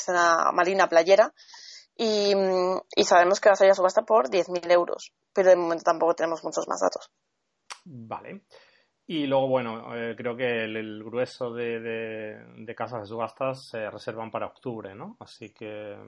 marina 0.54 0.88
playera. 0.88 1.34
Y, 1.96 2.32
y, 2.96 3.04
sabemos 3.04 3.38
que 3.38 3.50
va 3.50 3.52
a 3.52 3.56
salir 3.56 3.72
a 3.72 3.74
subasta 3.74 4.02
por 4.02 4.30
10.000 4.30 4.72
euros, 4.72 5.12
pero 5.34 5.50
de 5.50 5.56
momento 5.56 5.84
tampoco 5.84 6.14
tenemos 6.14 6.42
muchos 6.42 6.66
más 6.66 6.80
datos. 6.80 7.10
Vale. 7.84 8.42
Y 9.06 9.26
luego, 9.26 9.48
bueno, 9.48 9.94
eh, 9.94 10.14
creo 10.16 10.36
que 10.36 10.64
el, 10.64 11.04
grueso 11.04 11.52
de, 11.52 11.80
de, 11.80 12.74
casas 12.74 13.02
de 13.02 13.08
subastas 13.08 13.68
se 13.68 13.90
reservan 13.90 14.30
para 14.30 14.46
octubre, 14.46 14.94
¿no? 14.94 15.16
Así 15.20 15.52
que 15.52 15.98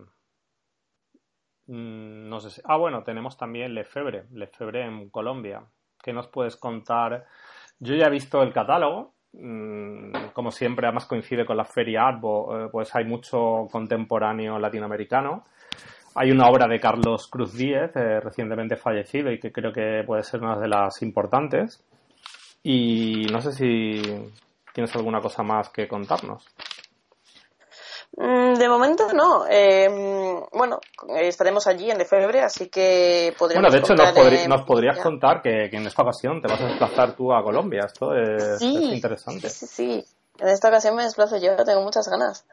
Mm, 1.67 2.29
no 2.29 2.41
sé 2.41 2.51
si... 2.51 2.61
Ah, 2.65 2.77
bueno, 2.77 3.03
tenemos 3.03 3.37
también 3.37 3.75
Lefebvre, 3.75 4.25
Lefebvre 4.33 4.85
en 4.85 5.11
Colombia. 5.11 5.63
¿Qué 6.03 6.13
nos 6.13 6.29
puedes 6.29 6.57
contar? 6.57 7.27
Yo 7.79 7.95
ya 7.95 8.07
he 8.07 8.11
visto 8.11 8.43
el 8.43 8.53
catálogo, 8.53 9.15
mm, 9.33 10.13
como 10.33 10.51
siempre, 10.51 10.87
además 10.87 11.07
coincide 11.07 11.47
con 11.47 11.57
la 11.57 11.65
Feria 11.65 12.07
Arbo, 12.07 12.67
eh, 12.67 12.69
pues 12.71 12.95
hay 12.95 13.05
mucho 13.05 13.69
contemporáneo 13.71 14.59
latinoamericano. 14.59 15.45
Hay 16.17 16.31
una 16.31 16.49
obra 16.49 16.69
de 16.69 16.79
Carlos 16.79 17.29
Cruz 17.29 17.55
Díez, 17.55 17.97
eh, 17.97 18.21
recientemente 18.21 18.77
fallecido 18.77 19.33
y 19.33 19.41
que 19.41 19.51
creo 19.51 19.73
que 19.73 20.05
puede 20.07 20.23
ser 20.23 20.43
una 20.43 20.57
de 20.59 20.69
las 20.69 21.03
importantes. 21.03 21.83
Y 22.63 23.27
no 23.33 23.41
sé 23.41 23.53
si 23.53 24.01
tienes 24.73 24.95
alguna 24.95 25.21
cosa 25.21 25.43
más 25.43 25.71
que 25.71 25.89
contarnos. 25.89 26.47
Mm, 28.17 28.55
de 28.55 28.69
momento 28.69 29.13
no. 29.13 29.45
Eh, 29.49 29.89
bueno, 30.53 30.81
estaremos 31.17 31.67
allí 31.67 31.91
en 31.91 32.01
febrero, 32.07 32.47
así 32.47 32.69
que 32.69 33.35
podríamos. 33.39 33.71
Bueno, 33.71 33.73
de 33.73 33.81
hecho, 33.81 34.49
nos, 34.49 34.63
podrías 34.63 34.99
contar 34.99 35.43
que, 35.43 35.67
en 35.67 35.87
esta 35.87 36.03
ocasión 36.03 36.41
te 36.41 36.49
vas 36.49 36.61
a 36.61 36.67
desplazar 36.67 37.17
tú 37.17 37.33
a 37.33 37.43
Colombia. 37.43 37.83
Esto 37.87 38.15
es, 38.15 38.63
interesante. 38.63 39.49
Sí, 39.49 39.67
sí, 39.67 40.05
En 40.39 40.49
esta 40.49 40.69
ocasión 40.69 40.95
me 40.95 41.03
desplazo 41.03 41.39
yo, 41.39 41.57
tengo 41.65 41.83
muchas 41.83 42.09
ganas 42.09 42.45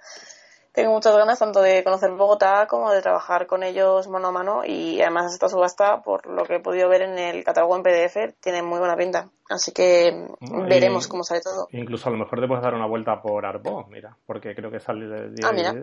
tengo 0.73 0.93
muchas 0.93 1.15
ganas 1.15 1.39
tanto 1.39 1.61
de 1.61 1.83
conocer 1.83 2.11
Bogotá 2.11 2.65
como 2.67 2.91
de 2.91 3.01
trabajar 3.01 3.45
con 3.45 3.63
ellos 3.63 4.07
mano 4.07 4.29
a 4.29 4.31
mano 4.31 4.61
y 4.65 5.01
además 5.01 5.33
esta 5.33 5.49
subasta, 5.49 6.01
por 6.01 6.25
lo 6.27 6.43
que 6.45 6.55
he 6.55 6.59
podido 6.59 6.87
ver 6.87 7.01
en 7.01 7.19
el 7.19 7.43
catálogo 7.43 7.75
en 7.75 7.83
PDF, 7.83 8.39
tiene 8.39 8.61
muy 8.61 8.79
buena 8.79 8.95
pinta. 8.95 9.27
Así 9.49 9.73
que 9.73 10.29
veremos 10.39 11.09
cómo 11.09 11.23
sale 11.23 11.41
todo. 11.41 11.67
Incluso 11.71 12.07
a 12.07 12.13
lo 12.13 12.17
mejor 12.17 12.39
te 12.39 12.47
puedes 12.47 12.63
dar 12.63 12.73
una 12.73 12.87
vuelta 12.87 13.21
por 13.21 13.45
Arbo, 13.45 13.85
mira, 13.89 14.15
porque 14.25 14.55
creo 14.55 14.71
que 14.71 14.79
sale 14.79 15.07
de 15.07 15.35
Ah, 15.43 15.51
mira. 15.51 15.73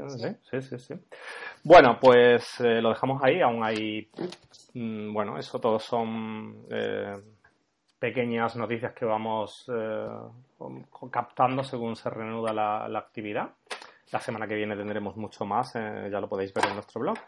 Sí, 0.50 0.62
sí, 0.62 0.78
sí. 0.78 0.94
Bueno, 1.64 1.98
pues 2.00 2.58
eh, 2.60 2.80
lo 2.80 2.88
dejamos 2.88 3.22
ahí, 3.22 3.42
aún 3.42 3.62
hay... 3.62 4.08
Mm, 4.72 5.12
bueno, 5.12 5.38
eso 5.38 5.60
todos 5.60 5.84
son... 5.84 6.64
Eh, 6.70 7.14
pequeñas 7.98 8.54
noticias 8.54 8.92
que 8.92 9.04
vamos 9.04 9.68
eh, 9.74 10.08
captando 11.10 11.64
según 11.64 11.96
se 11.96 12.08
reanuda 12.08 12.52
la 12.52 12.98
actividad. 12.98 13.50
La 14.10 14.20
semana 14.20 14.46
que 14.46 14.54
viene 14.54 14.76
tendremos 14.76 15.16
mucho 15.16 15.44
más, 15.44 15.74
eh, 15.76 16.08
ya 16.10 16.20
lo 16.20 16.28
podéis 16.28 16.52
ver 16.54 16.66
en 16.66 16.74
nuestro 16.74 17.00
blog. 17.00 17.18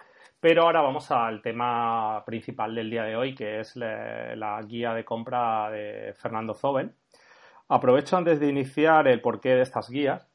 Pero 0.41 0.63
ahora 0.63 0.81
vamos 0.81 1.11
al 1.11 1.43
tema 1.43 2.25
principal 2.25 2.75
del 2.75 2.89
día 2.89 3.03
de 3.03 3.17
hoy, 3.17 3.35
que 3.35 3.61
es 3.61 3.77
la 3.77 4.61
guía 4.67 4.95
de 4.95 5.05
compra 5.05 5.71
de 5.71 6.15
Fernando 6.17 6.55
Zobel. 6.55 6.95
Aprovecho 7.69 8.17
antes 8.17 8.41
de 8.41 8.49
iniciar 8.49 9.07
el 9.07 9.21
porqué 9.21 9.51
de 9.51 9.63
estas 9.63 9.91
guías 9.91 10.27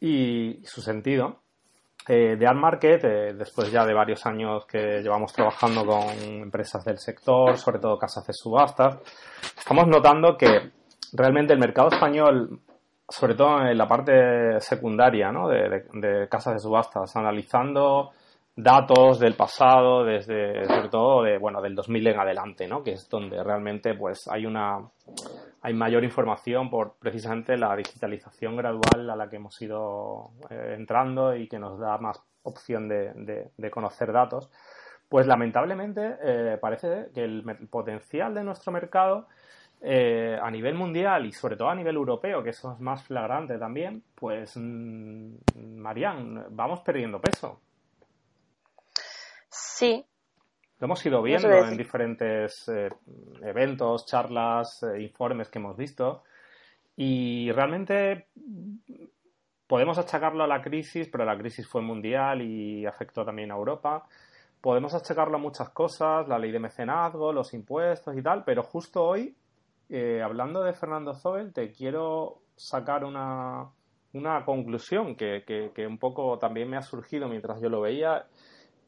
y 0.00 0.60
su 0.64 0.82
sentido. 0.82 1.40
Eh, 2.06 2.36
de 2.36 2.46
Art 2.46 2.58
Market, 2.58 3.04
eh, 3.04 3.34
después 3.34 3.70
ya 3.70 3.84
de 3.84 3.92
varios 3.92 4.24
años 4.24 4.64
que 4.64 5.02
llevamos 5.02 5.32
trabajando 5.32 5.84
con 5.84 6.08
empresas 6.22 6.82
del 6.84 6.98
sector, 6.98 7.58
sobre 7.58 7.78
todo 7.80 7.98
casas 7.98 8.26
de 8.26 8.32
subastas, 8.32 8.98
estamos 9.58 9.86
notando 9.88 10.34
que 10.36 10.70
realmente 11.12 11.52
el 11.52 11.58
mercado 11.58 11.88
español 11.90 12.60
sobre 13.08 13.34
todo 13.34 13.66
en 13.66 13.78
la 13.78 13.88
parte 13.88 14.60
secundaria 14.60 15.32
¿no? 15.32 15.48
de, 15.48 16.28
casas 16.30 16.54
de 16.54 16.60
subastas, 16.60 17.16
analizando 17.16 18.10
datos 18.54 19.18
del 19.20 19.34
pasado, 19.34 20.04
desde, 20.04 20.64
sobre 20.66 20.88
todo 20.88 21.22
de, 21.22 21.38
bueno, 21.38 21.62
del 21.62 21.74
2000 21.74 22.08
en 22.08 22.20
adelante, 22.20 22.66
¿no? 22.66 22.82
que 22.82 22.92
es 22.92 23.08
donde 23.08 23.42
realmente 23.42 23.94
pues, 23.94 24.28
hay, 24.28 24.46
una, 24.46 24.78
hay 25.62 25.74
mayor 25.74 26.04
información 26.04 26.68
por 26.68 26.96
precisamente 26.98 27.56
la 27.56 27.74
digitalización 27.76 28.56
gradual 28.56 29.08
a 29.08 29.16
la 29.16 29.28
que 29.30 29.36
hemos 29.36 29.60
ido 29.62 30.32
eh, 30.50 30.74
entrando 30.76 31.34
y 31.34 31.48
que 31.48 31.58
nos 31.58 31.78
da 31.78 31.98
más 31.98 32.20
opción 32.42 32.88
de, 32.88 33.50
de 33.56 33.70
conocer 33.70 34.12
datos. 34.12 34.50
Pues 35.08 35.26
lamentablemente 35.26 36.16
eh, 36.22 36.58
parece 36.60 37.08
que 37.14 37.24
el 37.24 37.42
potencial 37.70 38.34
de 38.34 38.44
nuestro 38.44 38.72
mercado 38.72 39.26
eh, 39.80 40.36
a 40.42 40.50
nivel 40.50 40.74
mundial 40.74 41.26
y 41.26 41.32
sobre 41.32 41.56
todo 41.56 41.68
a 41.68 41.74
nivel 41.74 41.94
europeo, 41.94 42.42
que 42.42 42.50
eso 42.50 42.72
es 42.72 42.80
más 42.80 43.04
flagrante 43.04 43.58
también, 43.58 44.02
pues, 44.14 44.56
mmm, 44.56 45.36
Marian, 45.76 46.46
vamos 46.50 46.80
perdiendo 46.80 47.20
peso. 47.20 47.60
Sí. 49.48 50.04
Lo 50.80 50.84
hemos 50.84 51.04
ido 51.06 51.22
viendo 51.22 51.48
en 51.48 51.76
diferentes 51.76 52.68
eh, 52.68 52.88
eventos, 53.42 54.06
charlas, 54.06 54.82
eh, 54.82 55.00
informes 55.00 55.48
que 55.48 55.58
hemos 55.58 55.76
visto. 55.76 56.24
Y 56.96 57.50
realmente 57.52 58.26
podemos 59.68 59.98
achacarlo 59.98 60.42
a 60.42 60.48
la 60.48 60.60
crisis, 60.60 61.08
pero 61.08 61.24
la 61.24 61.38
crisis 61.38 61.68
fue 61.68 61.82
mundial 61.82 62.42
y 62.42 62.84
afectó 62.86 63.24
también 63.24 63.52
a 63.52 63.56
Europa. 63.56 64.08
Podemos 64.60 64.94
achacarlo 64.94 65.36
a 65.36 65.40
muchas 65.40 65.68
cosas, 65.70 66.26
la 66.26 66.38
ley 66.38 66.50
de 66.50 66.58
mecenazgo, 66.58 67.32
los 67.32 67.54
impuestos 67.54 68.16
y 68.16 68.22
tal, 68.22 68.42
pero 68.44 68.64
justo 68.64 69.04
hoy 69.04 69.36
eh, 69.88 70.20
hablando 70.22 70.62
de 70.62 70.74
Fernando 70.74 71.14
Zobel, 71.14 71.52
te 71.52 71.72
quiero 71.72 72.38
sacar 72.56 73.04
una, 73.04 73.70
una 74.12 74.44
conclusión 74.44 75.16
que, 75.16 75.44
que, 75.46 75.86
un 75.86 75.98
poco 75.98 76.38
también 76.38 76.68
me 76.68 76.76
ha 76.76 76.82
surgido 76.82 77.28
mientras 77.28 77.60
yo 77.60 77.68
lo 77.68 77.80
veía. 77.80 78.26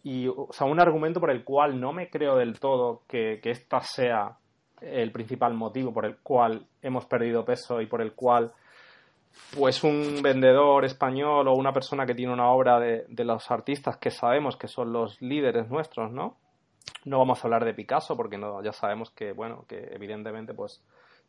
Y, 0.03 0.29
o 0.29 0.49
sea, 0.51 0.67
un 0.67 0.81
argumento 0.81 1.21
por 1.21 1.31
el 1.31 1.45
cual 1.45 1.81
no 1.81 1.93
me 1.93 2.09
creo 2.09 2.37
del 2.37 2.59
todo 2.59 3.03
que, 3.07 3.41
que 3.43 3.51
esta 3.51 3.81
sea 3.81 4.37
el 4.81 5.13
principal 5.13 5.55
motivo 5.55 5.93
por 5.93 6.07
el 6.07 6.17
cual 6.19 6.67
hemos 6.81 7.05
perdido 7.05 7.45
peso 7.45 7.83
y 7.83 7.87
por 7.87 8.01
el 8.01 8.15
cual 8.15 8.53
pues 9.57 9.85
un 9.85 10.21
vendedor 10.23 10.85
español 10.85 11.49
o 11.49 11.55
una 11.55 11.73
persona 11.73 12.07
que 12.07 12.15
tiene 12.15 12.33
una 12.33 12.51
obra 12.51 12.81
de, 12.81 13.05
de, 13.09 13.25
los 13.25 13.51
artistas 13.51 13.99
que 13.99 14.11
sabemos 14.11 14.57
que 14.57 14.69
son 14.69 14.93
los 14.93 15.21
líderes 15.21 15.69
nuestros, 15.69 16.11
¿no? 16.11 16.37
No 17.05 17.19
vamos 17.19 17.43
a 17.43 17.47
hablar 17.47 17.65
de 17.65 17.75
Picasso 17.75 18.17
porque 18.17 18.37
no, 18.37 18.63
ya 18.63 18.73
sabemos 18.73 19.11
que, 19.11 19.33
bueno, 19.33 19.65
que 19.67 19.89
evidentemente 19.93 20.53
pues 20.55 20.83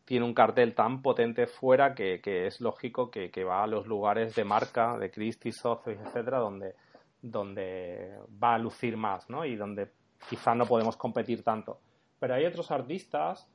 tiene 0.05 0.25
un 0.25 0.33
cartel 0.33 0.75
tan 0.75 1.01
potente 1.01 1.47
fuera 1.47 1.93
que, 1.93 2.19
es 2.45 2.59
lógico 2.59 3.09
que, 3.09 3.43
va 3.43 3.63
a 3.63 3.67
los 3.67 3.87
lugares 3.87 4.35
de 4.35 4.43
marca, 4.43 4.97
de 4.97 5.09
Christie, 5.11 5.51
Sotheby's, 5.51 6.01
etcétera, 6.01 6.39
donde, 6.39 6.75
donde 7.21 8.17
va 8.43 8.55
a 8.55 8.57
lucir 8.57 8.97
más, 8.97 9.29
¿no? 9.29 9.45
Y 9.45 9.55
donde 9.55 9.91
quizá 10.29 10.53
no 10.55 10.65
podemos 10.65 10.97
competir 10.97 11.43
tanto. 11.43 11.79
Pero 12.19 12.35
hay 12.35 12.45
otros 12.45 12.71
artistas, 12.71 13.47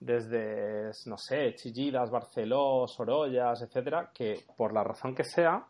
desde, 0.00 0.90
no 1.06 1.16
sé, 1.16 1.54
Chillidas, 1.54 2.10
Barceló, 2.10 2.86
Sorollas, 2.88 3.62
etcétera, 3.62 4.10
que 4.12 4.40
por 4.56 4.72
la 4.72 4.82
razón 4.82 5.14
que 5.14 5.24
sea, 5.24 5.64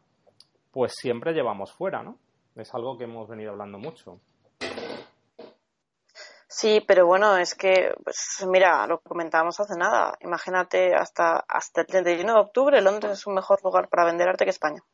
pues 0.70 0.92
siempre 0.96 1.32
llevamos 1.32 1.72
fuera, 1.72 2.02
¿no? 2.02 2.16
Es 2.54 2.72
algo 2.74 2.96
que 2.96 3.04
hemos 3.04 3.28
venido 3.28 3.50
hablando 3.50 3.78
mucho. 3.78 4.20
Sí, 6.60 6.82
pero 6.86 7.06
bueno, 7.06 7.38
es 7.38 7.54
que, 7.54 7.94
pues 8.04 8.44
mira, 8.46 8.86
lo 8.86 9.00
comentábamos 9.00 9.58
hace 9.60 9.78
nada. 9.78 10.14
Imagínate, 10.20 10.94
hasta, 10.94 11.42
hasta 11.48 11.80
el 11.80 11.86
31 11.86 12.34
de 12.34 12.38
octubre 12.38 12.82
Londres 12.82 13.12
es 13.12 13.26
un 13.26 13.32
mejor 13.32 13.64
lugar 13.64 13.88
para 13.88 14.04
vender 14.04 14.28
arte 14.28 14.44
que 14.44 14.50
España. 14.50 14.84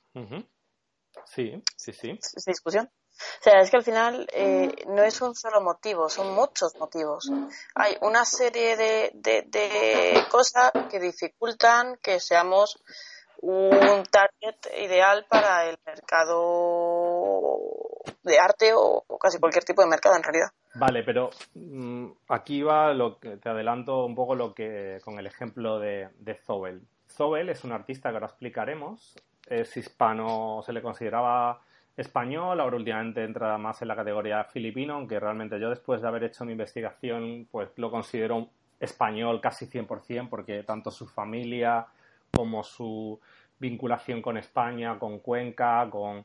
Sí, 1.24 1.60
sí, 1.76 1.92
sí. 1.92 2.16
Es 2.20 2.44
discusión. 2.46 2.86
O 2.86 3.42
sea, 3.42 3.60
es 3.60 3.70
que 3.72 3.78
al 3.78 3.82
final 3.82 4.28
eh, 4.32 4.76
no 4.86 5.02
es 5.02 5.20
un 5.20 5.34
solo 5.34 5.60
motivo, 5.60 6.08
son 6.08 6.36
muchos 6.36 6.76
motivos. 6.76 7.32
Hay 7.74 7.96
una 8.00 8.24
serie 8.24 8.76
de, 8.76 9.10
de, 9.14 9.42
de 9.48 10.24
cosas 10.30 10.70
que 10.88 11.00
dificultan 11.00 11.96
que 12.00 12.20
seamos 12.20 12.80
un 13.48 14.02
target 14.10 14.56
ideal 14.84 15.24
para 15.28 15.68
el 15.68 15.76
mercado 15.86 17.60
de 18.22 18.38
arte 18.38 18.72
o, 18.74 19.04
casi 19.20 19.38
cualquier 19.38 19.64
tipo 19.64 19.82
de 19.82 19.88
mercado 19.88 20.16
en 20.16 20.22
realidad. 20.22 20.48
Vale, 20.74 21.02
pero 21.04 21.30
mm, 21.54 22.06
aquí 22.28 22.62
va 22.62 22.92
lo 22.92 23.18
que 23.18 23.36
te 23.36 23.48
adelanto 23.48 24.04
un 24.04 24.14
poco 24.14 24.34
lo 24.34 24.54
que 24.54 24.98
con 25.04 25.18
el 25.18 25.26
ejemplo 25.26 25.78
de, 25.78 26.08
de 26.18 26.34
Zobel. 26.34 26.82
Zobel 27.08 27.48
es 27.48 27.64
un 27.64 27.72
artista 27.72 28.10
que 28.10 28.16
ahora 28.16 28.26
explicaremos. 28.26 29.16
Es 29.48 29.76
hispano, 29.76 30.60
se 30.66 30.72
le 30.72 30.82
consideraba 30.82 31.60
español, 31.96 32.60
ahora 32.60 32.76
últimamente 32.76 33.24
entra 33.24 33.56
más 33.58 33.80
en 33.80 33.88
la 33.88 33.96
categoría 33.96 34.44
filipino, 34.44 34.94
aunque 34.94 35.18
realmente 35.18 35.58
yo 35.58 35.70
después 35.70 36.02
de 36.02 36.08
haber 36.08 36.24
hecho 36.24 36.44
mi 36.44 36.52
investigación, 36.52 37.46
pues 37.50 37.70
lo 37.76 37.90
considero 37.90 38.48
español 38.78 39.40
casi 39.40 39.66
100%, 39.66 40.28
porque 40.28 40.62
tanto 40.62 40.90
su 40.90 41.06
familia 41.06 41.86
como 42.36 42.62
su 42.62 43.18
vinculación 43.58 44.20
con 44.22 44.36
España, 44.36 44.98
con 44.98 45.20
Cuenca, 45.20 45.88
con, 45.90 46.24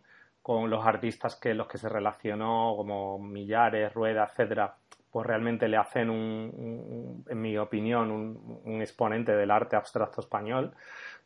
los 0.69 0.85
artistas 0.85 1.35
que 1.35 1.53
los 1.53 1.67
que 1.67 1.77
se 1.77 1.87
relacionó, 1.87 2.73
como 2.75 3.19
Millares, 3.19 3.93
Rueda, 3.93 4.25
etcétera, 4.25 4.75
pues 5.11 5.25
realmente 5.25 5.67
le 5.67 5.77
hacen 5.77 6.09
un, 6.09 7.23
en 7.29 7.41
mi 7.41 7.57
opinión, 7.57 8.11
un, 8.11 8.81
exponente 8.81 9.33
del 9.33 9.51
arte 9.51 9.75
abstracto 9.75 10.21
español, 10.21 10.73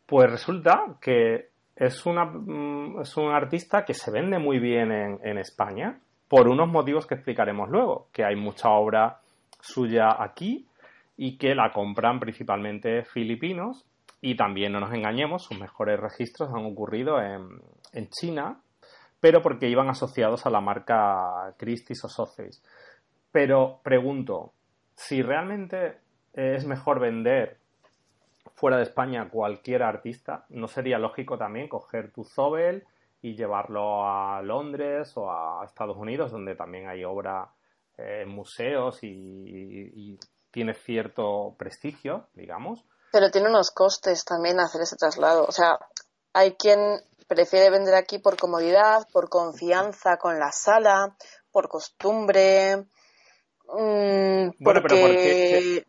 pues 0.06 0.30
resulta 0.30 0.98
que 1.02 1.50
es, 1.76 2.06
una, 2.06 2.26
mm, 2.26 3.02
es 3.02 3.17
un 3.17 3.32
artista 3.32 3.84
que 3.86 3.93
se 3.93 4.12
vende 4.12 4.38
muy 4.38 4.60
bien 4.60 4.91
en, 4.91 5.19
en 5.24 5.38
España 5.38 6.00
por 6.28 6.48
unos 6.48 6.67
motivos 6.67 7.08
que 7.08 7.15
explicaremos 7.15 7.69
luego, 7.69 8.08
que 8.12 8.26
hay 8.26 8.36
mucha 8.36 8.69
obra 8.69 9.19
suya 9.62 10.21
aquí 10.21 10.67
y 11.17 11.38
que 11.38 11.56
la 11.56 11.71
compran 11.71 12.19
principalmente 12.19 13.04
filipinos 13.06 13.86
y 14.26 14.36
también 14.36 14.72
no 14.72 14.80
nos 14.80 14.92
engañemos, 14.92 15.44
sus 15.44 15.60
mejores 15.60 16.00
registros 16.00 16.50
han 16.50 16.66
ocurrido 16.66 17.22
en, 17.22 17.62
en 17.94 18.10
China, 18.10 18.60
pero 19.20 19.44
porque 19.44 19.70
iban 19.70 19.88
asociados 19.88 20.48
a 20.48 20.50
la 20.50 20.62
marca 20.62 21.54
Christie's 21.60 22.04
o 22.06 22.10
Sotheby's. 22.10 22.64
Pero 23.32 23.82
pregunto, 23.84 24.54
si 24.96 25.22
realmente 25.22 26.00
es 26.34 26.66
mejor 26.66 27.00
vender 27.00 27.60
fuera 28.56 28.78
de 28.78 28.84
España 28.84 29.30
cualquier 29.30 29.84
artista, 29.84 30.48
¿no 30.50 30.68
sería 30.68 30.98
lógico 30.98 31.38
también 31.38 31.68
coger 31.68 32.12
tu 32.12 32.24
Zobel 32.24 32.84
y 33.22 33.36
llevarlo 33.36 34.08
a 34.08 34.42
Londres 34.42 35.16
o 35.18 35.30
a 35.30 35.64
Estados 35.66 35.98
Unidos, 35.98 36.32
donde 36.32 36.56
también 36.56 36.88
hay 36.88 37.04
obra 37.04 37.52
eh, 37.96 38.22
en 38.24 38.30
museos 38.30 39.04
y, 39.04 40.18
tiene 40.50 40.74
cierto 40.74 41.54
prestigio, 41.60 42.28
digamos? 42.34 42.86
Pero 43.15 43.32
tiene 43.32 43.47
unos 43.47 43.71
costes 43.71 44.25
también 44.25 44.60
hacer 44.60 44.82
ese 44.82 44.97
traslado. 44.97 45.45
O 45.45 45.51
sea, 45.54 45.80
hay 46.34 46.56
quien 46.56 46.99
prefiere 47.30 47.69
vender 47.69 47.95
aquí 47.95 48.19
por 48.19 48.36
comodidad, 48.36 49.08
por 49.13 49.30
confianza 49.30 50.17
con 50.17 50.38
la 50.38 50.51
sala, 50.51 51.15
por 51.49 51.69
costumbre. 51.69 52.88
Mm, 53.69 54.49
bueno, 54.60 54.82
pero 54.84 54.97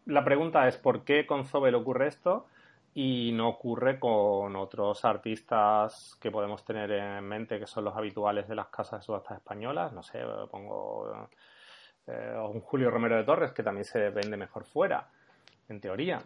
la 0.05 0.25
pregunta 0.25 0.69
es: 0.69 0.77
¿por 0.77 1.05
qué 1.05 1.27
con 1.27 1.47
Zobel 1.47 1.75
ocurre 1.75 2.07
esto? 2.07 2.47
y 2.95 3.33
no 3.33 3.49
ocurre 3.49 3.99
con 3.99 4.55
otros 4.55 5.05
artistas 5.05 6.17
que 6.21 6.31
podemos 6.31 6.65
tener 6.65 6.93
en 6.93 7.25
mente 7.25 7.59
que 7.59 7.67
son 7.67 7.85
los 7.85 7.97
habituales 7.97 8.49
de 8.49 8.55
las 8.55 8.69
casas 8.69 9.01
de 9.01 9.05
subastas 9.05 9.39
españolas. 9.39 9.93
No 9.93 10.03
sé, 10.03 10.21
pongo 10.51 11.29
eh, 12.07 12.35
un 12.39 12.61
Julio 12.61 12.89
Romero 12.91 13.17
de 13.17 13.25
Torres 13.25 13.53
que 13.53 13.65
también 13.65 13.85
se 13.85 14.11
vende 14.11 14.37
mejor 14.37 14.65
fuera, 14.65 15.11
en 15.69 15.81
teoría. 15.81 16.23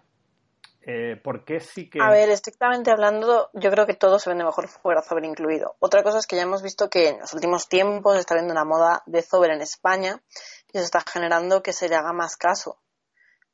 Eh, 0.82 1.16
¿Por 1.22 1.44
qué 1.44 1.60
sí 1.60 1.90
que.? 1.90 2.00
A 2.00 2.10
ver, 2.10 2.30
estrictamente 2.30 2.90
hablando, 2.90 3.50
yo 3.52 3.70
creo 3.70 3.86
que 3.86 3.94
todo 3.94 4.18
se 4.18 4.30
vende 4.30 4.44
mejor 4.44 4.68
fuera, 4.68 5.02
Zober 5.02 5.24
incluido. 5.24 5.76
Otra 5.78 6.02
cosa 6.02 6.18
es 6.18 6.26
que 6.26 6.36
ya 6.36 6.42
hemos 6.42 6.62
visto 6.62 6.88
que 6.88 7.08
en 7.08 7.20
los 7.20 7.34
últimos 7.34 7.68
tiempos 7.68 8.16
está 8.16 8.34
viendo 8.34 8.52
una 8.52 8.64
moda 8.64 9.02
de 9.06 9.22
Zober 9.22 9.50
en 9.50 9.60
España 9.60 10.22
y 10.72 10.78
eso 10.78 10.84
está 10.84 11.00
generando 11.00 11.62
que 11.62 11.72
se 11.72 11.88
le 11.88 11.96
haga 11.96 12.12
más 12.12 12.36
caso 12.36 12.78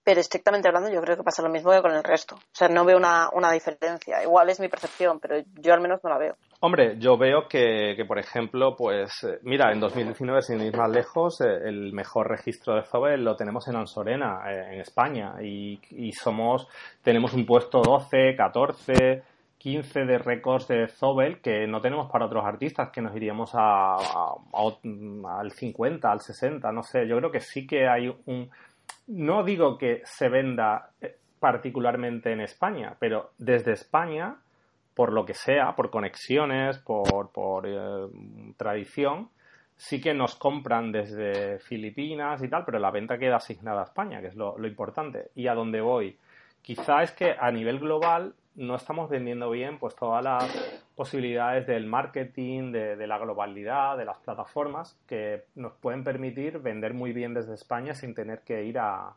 pero 0.06 0.20
estrictamente 0.20 0.68
hablando 0.68 0.88
yo 0.88 1.00
creo 1.00 1.16
que 1.16 1.24
pasa 1.24 1.42
lo 1.42 1.48
mismo 1.48 1.72
que 1.72 1.82
con 1.82 1.90
el 1.90 2.04
resto. 2.04 2.36
O 2.36 2.54
sea, 2.54 2.68
no 2.68 2.84
veo 2.84 2.96
una, 2.96 3.50
diferencia. 3.50 4.22
Igual 4.22 4.48
es 4.48 4.60
mi 4.60 4.68
percepción, 4.68 5.18
pero 5.18 5.42
yo 5.54 5.74
al 5.74 5.80
menos 5.80 5.98
no 6.04 6.10
la 6.10 6.16
veo. 6.16 6.36
Hombre, 6.60 6.96
yo 6.98 7.18
veo 7.18 7.48
que, 7.48 8.02
por 8.08 8.18
ejemplo, 8.18 8.74
pues, 8.76 9.24
eh, 9.24 9.38
mira, 9.42 9.72
en 9.72 9.80
2019, 9.80 10.40
sin 10.40 10.60
ir 10.62 10.74
más 10.74 10.90
lejos, 10.90 11.40
eh, 11.42 11.68
el 11.68 11.92
mejor 11.92 12.28
registro 12.30 12.74
de 12.74 12.82
Zobel 12.82 13.22
lo 13.22 13.36
tenemos 13.36 13.68
en 13.68 13.76
Ansorena, 13.76 14.40
eh, 14.50 14.74
en 14.74 14.80
España, 14.80 15.34
y, 15.42 15.78
somos, 16.12 16.66
tenemos 17.02 17.34
un 17.34 17.44
puesto 17.44 17.82
12, 17.82 18.34
14, 18.36 19.22
15 19.58 20.04
de 20.06 20.18
récords 20.18 20.66
de 20.68 20.88
Zobel 20.88 21.42
que 21.42 21.66
no 21.66 21.82
tenemos 21.82 22.10
para 22.10 22.24
otros 22.24 22.44
artistas, 22.46 22.90
que 22.90 23.02
nos 23.02 23.14
iríamos 23.14 23.50
a, 23.52 23.96
al 24.54 25.50
50, 25.50 26.10
al 26.10 26.20
60, 26.20 26.72
no 26.72 26.82
sé, 26.82 27.06
yo 27.06 27.18
creo 27.18 27.30
que 27.30 27.40
sí 27.40 27.66
que 27.66 27.86
hay 27.86 28.08
un 28.26 28.50
no 29.08 29.44
digo 29.44 29.78
que 29.78 30.02
se 30.04 30.28
venda 30.28 30.90
particularmente 31.38 32.32
en 32.32 32.40
España, 32.40 32.96
pero 32.98 33.30
desde 33.38 33.72
España, 33.72 34.36
por 34.96 35.12
lo 35.12 35.26
que 35.26 35.34
sea, 35.34 35.76
por 35.76 35.90
conexiones, 35.90 36.78
por, 36.78 37.30
por 37.30 37.66
eh, 37.68 38.08
tradición, 38.56 39.28
sí 39.76 40.00
que 40.00 40.14
nos 40.14 40.36
compran 40.36 40.90
desde 40.90 41.58
Filipinas 41.58 42.42
y 42.42 42.48
tal, 42.48 42.64
pero 42.64 42.78
la 42.78 42.90
venta 42.90 43.18
queda 43.18 43.36
asignada 43.36 43.82
a 43.82 43.84
España, 43.84 44.22
que 44.22 44.28
es 44.28 44.36
lo, 44.36 44.56
importante. 44.66 45.30
Y 45.34 45.48
a 45.48 45.54
dónde 45.54 45.82
voy. 45.82 46.18
Quizá 46.62 47.02
es 47.02 47.12
que 47.12 47.36
a 47.38 47.50
nivel 47.50 47.78
global 47.78 48.34
no 48.54 48.74
estamos 48.74 49.10
vendiendo 49.10 49.50
bien 49.50 49.78
pues 49.78 49.94
todas 49.94 50.24
las 50.24 50.44
posibilidades 50.96 51.66
del 51.66 51.84
marketing, 51.84 52.72
de, 52.72 53.06
la 53.06 53.18
globalidad, 53.18 53.98
de 53.98 54.06
las 54.06 54.16
plataformas 54.20 54.98
que 55.06 55.44
nos 55.56 55.74
pueden 55.74 56.04
permitir 56.04 56.58
vender 56.60 56.94
muy 56.94 57.12
bien 57.12 57.34
desde 57.34 57.52
España 57.52 57.92
sin 57.92 58.14
tener 58.14 58.40
que 58.44 58.64
ir 58.64 58.78
a, 58.78 59.14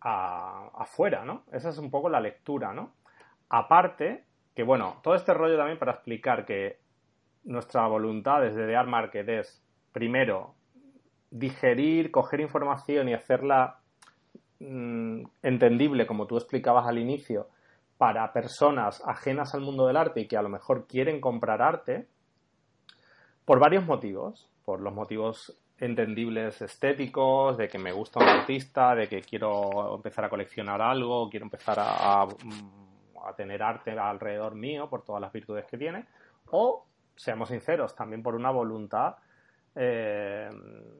afuera, 0.00 1.24
¿no? 1.24 1.42
Esa 1.50 1.70
es 1.70 1.78
un 1.78 1.90
poco 1.90 2.08
la 2.08 2.20
lectura, 2.20 2.72
¿no? 2.72 2.92
Aparte, 3.48 4.29
que 4.54 4.62
bueno, 4.62 4.96
todo 5.02 5.14
este 5.14 5.34
rollo 5.34 5.56
también 5.56 5.78
para 5.78 5.92
explicar 5.92 6.44
que 6.44 6.78
nuestra 7.44 7.86
voluntad 7.86 8.42
desde 8.42 8.66
The 8.66 8.76
Art 8.76 8.88
Market 8.88 9.28
es, 9.28 9.64
primero, 9.92 10.54
digerir, 11.30 12.10
coger 12.10 12.40
información 12.40 13.08
y 13.08 13.14
hacerla 13.14 13.80
mm, 14.58 15.22
entendible, 15.42 16.06
como 16.06 16.26
tú 16.26 16.36
explicabas 16.36 16.86
al 16.86 16.98
inicio, 16.98 17.48
para 17.96 18.32
personas 18.32 19.02
ajenas 19.06 19.54
al 19.54 19.60
mundo 19.60 19.86
del 19.86 19.96
arte 19.96 20.20
y 20.20 20.28
que 20.28 20.36
a 20.36 20.42
lo 20.42 20.48
mejor 20.48 20.86
quieren 20.86 21.20
comprar 21.20 21.62
arte 21.62 22.08
por 23.44 23.58
varios 23.58 23.84
motivos, 23.84 24.50
por 24.64 24.80
los 24.80 24.94
motivos 24.94 25.58
entendibles 25.78 26.60
estéticos, 26.60 27.56
de 27.56 27.68
que 27.68 27.78
me 27.78 27.92
gusta 27.92 28.20
un 28.20 28.28
artista, 28.28 28.94
de 28.94 29.08
que 29.08 29.22
quiero 29.22 29.96
empezar 29.96 30.24
a 30.26 30.28
coleccionar 30.28 30.80
algo, 30.80 31.28
quiero 31.30 31.46
empezar 31.46 31.78
a, 31.78 32.22
a, 32.22 32.28
tener 33.36 33.62
arte 33.62 33.92
alrededor 33.92 34.54
mío 34.54 34.88
por 34.88 35.04
todas 35.04 35.20
las 35.20 35.32
virtudes 35.32 35.66
que 35.66 35.78
tiene, 35.78 36.06
o, 36.50 36.86
seamos 37.16 37.48
sinceros, 37.48 37.94
también 37.94 38.22
por 38.22 38.34
una 38.34 38.50
voluntad 38.50 39.16
eh, 39.76 40.50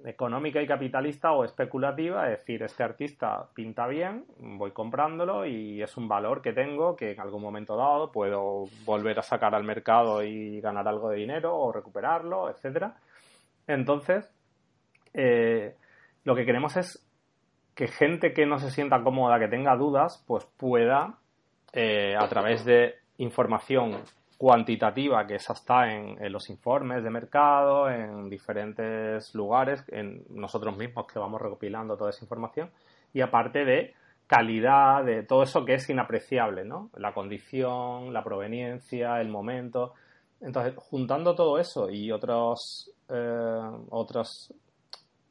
económica 0.04 0.62
y 0.62 0.66
capitalista 0.66 1.32
o 1.32 1.44
especulativa, 1.44 2.30
es 2.30 2.38
decir, 2.38 2.62
este 2.62 2.84
artista 2.84 3.48
pinta 3.52 3.88
bien, 3.88 4.26
voy 4.38 4.70
comprándolo 4.70 5.44
y 5.44 5.82
es 5.82 5.96
un 5.96 6.06
valor 6.06 6.40
que 6.40 6.52
tengo 6.52 6.94
que 6.94 7.12
en 7.12 7.20
algún 7.20 7.42
momento 7.42 7.76
dado 7.76 8.12
puedo 8.12 8.66
volver 8.84 9.18
a 9.18 9.22
sacar 9.22 9.56
al 9.56 9.64
mercado 9.64 10.22
y 10.22 10.60
ganar 10.60 10.86
algo 10.86 11.10
de 11.10 11.16
dinero 11.16 11.56
o 11.56 11.72
recuperarlo, 11.72 12.48
etcétera. 12.48 12.94
Entonces, 13.66 14.32
eh, 15.14 15.74
lo 16.24 16.36
que 16.36 16.44
queremos 16.44 16.76
es 16.76 17.04
que 17.74 17.88
gente 17.88 18.32
que 18.32 18.46
no 18.46 18.58
se 18.58 18.70
sienta 18.70 19.02
cómoda, 19.02 19.38
que 19.38 19.48
tenga 19.48 19.74
dudas, 19.74 20.22
pues 20.26 20.44
pueda, 20.56 21.18
eh, 21.72 22.16
a 22.18 22.28
través 22.28 22.64
de 22.64 22.96
información 23.18 24.02
cuantitativa 24.40 25.26
que 25.26 25.34
esa 25.34 25.52
está 25.52 25.92
en, 25.92 26.16
los 26.32 26.48
informes 26.48 27.04
de 27.04 27.10
mercado, 27.10 27.90
en 27.90 28.30
diferentes 28.30 29.34
lugares, 29.34 29.84
en 29.88 30.24
nosotros 30.30 30.78
mismos 30.78 31.06
que 31.06 31.18
vamos 31.18 31.42
recopilando 31.42 31.94
toda 31.96 32.08
esa 32.08 32.24
información, 32.24 32.70
y 33.12 33.20
aparte 33.20 33.66
de 33.66 33.94
calidad, 34.26 35.04
de 35.04 35.24
todo 35.24 35.42
eso 35.42 35.64
que 35.66 35.74
es 35.74 35.90
inapreciable, 35.90 36.64
¿no? 36.64 36.88
La 36.96 37.12
condición, 37.12 38.14
la 38.14 38.24
proveniencia, 38.24 39.20
el 39.20 39.28
momento. 39.28 39.92
Entonces, 40.40 40.72
juntando 40.76 41.34
todo 41.34 41.58
eso 41.58 41.90
y 41.90 42.10
otros, 42.10 42.90
eh, 43.10 43.70
otros 43.90 44.54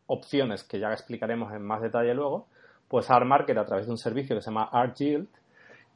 opciones 0.06 0.64
que 0.64 0.80
ya 0.80 0.92
explicaremos 0.92 1.52
en 1.54 1.64
más 1.64 1.82
detalle 1.82 2.14
luego, 2.14 2.48
pues 2.88 3.10
Art 3.10 3.26
Market 3.26 3.58
a 3.58 3.66
través 3.66 3.88
de 3.88 3.92
un 3.92 3.98
servicio 3.98 4.36
que 4.36 4.42
se 4.42 4.52
llama 4.52 4.70
Art 4.72 4.96
Yield 4.98 5.28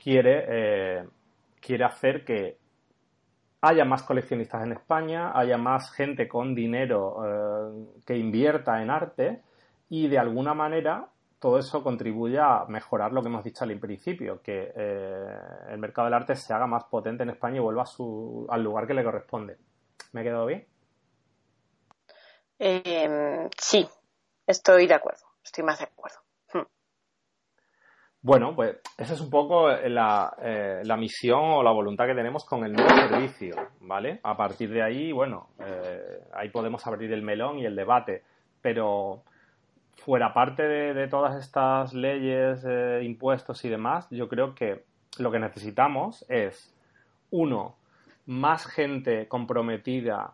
quiere, 0.03 0.45
eh, 0.49 1.07
quiere 1.61 1.85
hacer 1.85 2.25
que 2.25 2.57
haya 3.61 3.85
más 3.85 4.03
coleccionistas 4.03 4.63
en 4.63 4.73
España, 4.73 5.31
haya 5.33 5.57
más 5.57 5.91
gente 5.91 6.27
con 6.27 6.53
dinero 6.53 7.23
eh, 7.25 8.01
que 8.05 8.17
invierta 8.17 8.81
en 8.81 8.89
arte 8.89 9.41
y 9.89 10.09
de 10.09 10.19
alguna 10.19 10.53
manera 10.53 11.07
todo 11.39 11.57
eso 11.57 11.81
contribuye 11.81 12.39
a 12.39 12.65
mejorar 12.67 13.13
lo 13.13 13.21
que 13.21 13.29
hemos 13.29 13.43
dicho 13.43 13.63
al 13.63 13.77
principio, 13.79 14.41
que 14.41 14.73
eh, 14.75 15.37
el 15.69 15.77
mercado 15.77 16.05
del 16.05 16.13
arte 16.13 16.35
se 16.35 16.53
haga 16.53 16.67
más 16.67 16.85
potente 16.85 17.23
en 17.23 17.29
España 17.29 17.57
y 17.57 17.59
vuelva 17.59 17.85
al 18.49 18.63
lugar 18.63 18.87
que 18.87 18.93
le 18.93 19.03
corresponde. 19.03 19.57
¿Me 20.11 20.21
he 20.21 20.23
quedado 20.23 20.45
bien? 20.45 20.67
sí, 23.57 23.85
estoy 24.47 24.87
de 24.87 24.93
acuerdo, 24.93 25.25
estoy 25.43 25.65
más 25.65 25.79
de 25.79 25.85
acuerdo. 25.85 26.22
Bueno, 28.25 28.55
pues 28.55 28.77
esa 28.97 29.15
es 29.15 29.19
un 29.19 29.29
poco 29.29 29.69
eh, 29.69 29.89
la, 29.89 30.97
misión 30.97 31.41
o 31.41 31.61
la 31.61 31.71
voluntad 31.71 32.05
que 32.05 32.15
tenemos 32.15 32.45
con 32.45 32.63
el 32.63 32.71
nuevo 32.71 32.89
servicio, 32.89 33.53
¿vale? 33.81 34.21
A 34.23 34.37
partir 34.37 34.69
de 34.69 34.81
ahí, 34.81 35.11
bueno, 35.11 35.49
eh, 35.59 36.21
ahí 36.33 36.47
podemos 36.47 36.87
abrir 36.87 37.11
el 37.11 37.21
melón 37.21 37.59
y 37.59 37.65
el 37.65 37.75
debate, 37.75 38.23
pero 38.61 39.23
fuera 39.97 40.33
parte 40.33 40.63
de, 40.63 41.07
todas 41.09 41.35
estas 41.35 41.93
leyes, 41.93 42.63
eh, 42.65 43.01
impuestos 43.03 43.65
y 43.65 43.69
demás, 43.69 44.07
yo 44.09 44.29
creo 44.29 44.55
que 44.55 44.85
lo 45.19 45.29
que 45.29 45.39
necesitamos 45.39 46.25
es, 46.29 46.73
uno, 47.29 47.75
más 48.25 48.65
gente 48.65 49.27
comprometida 49.27 50.31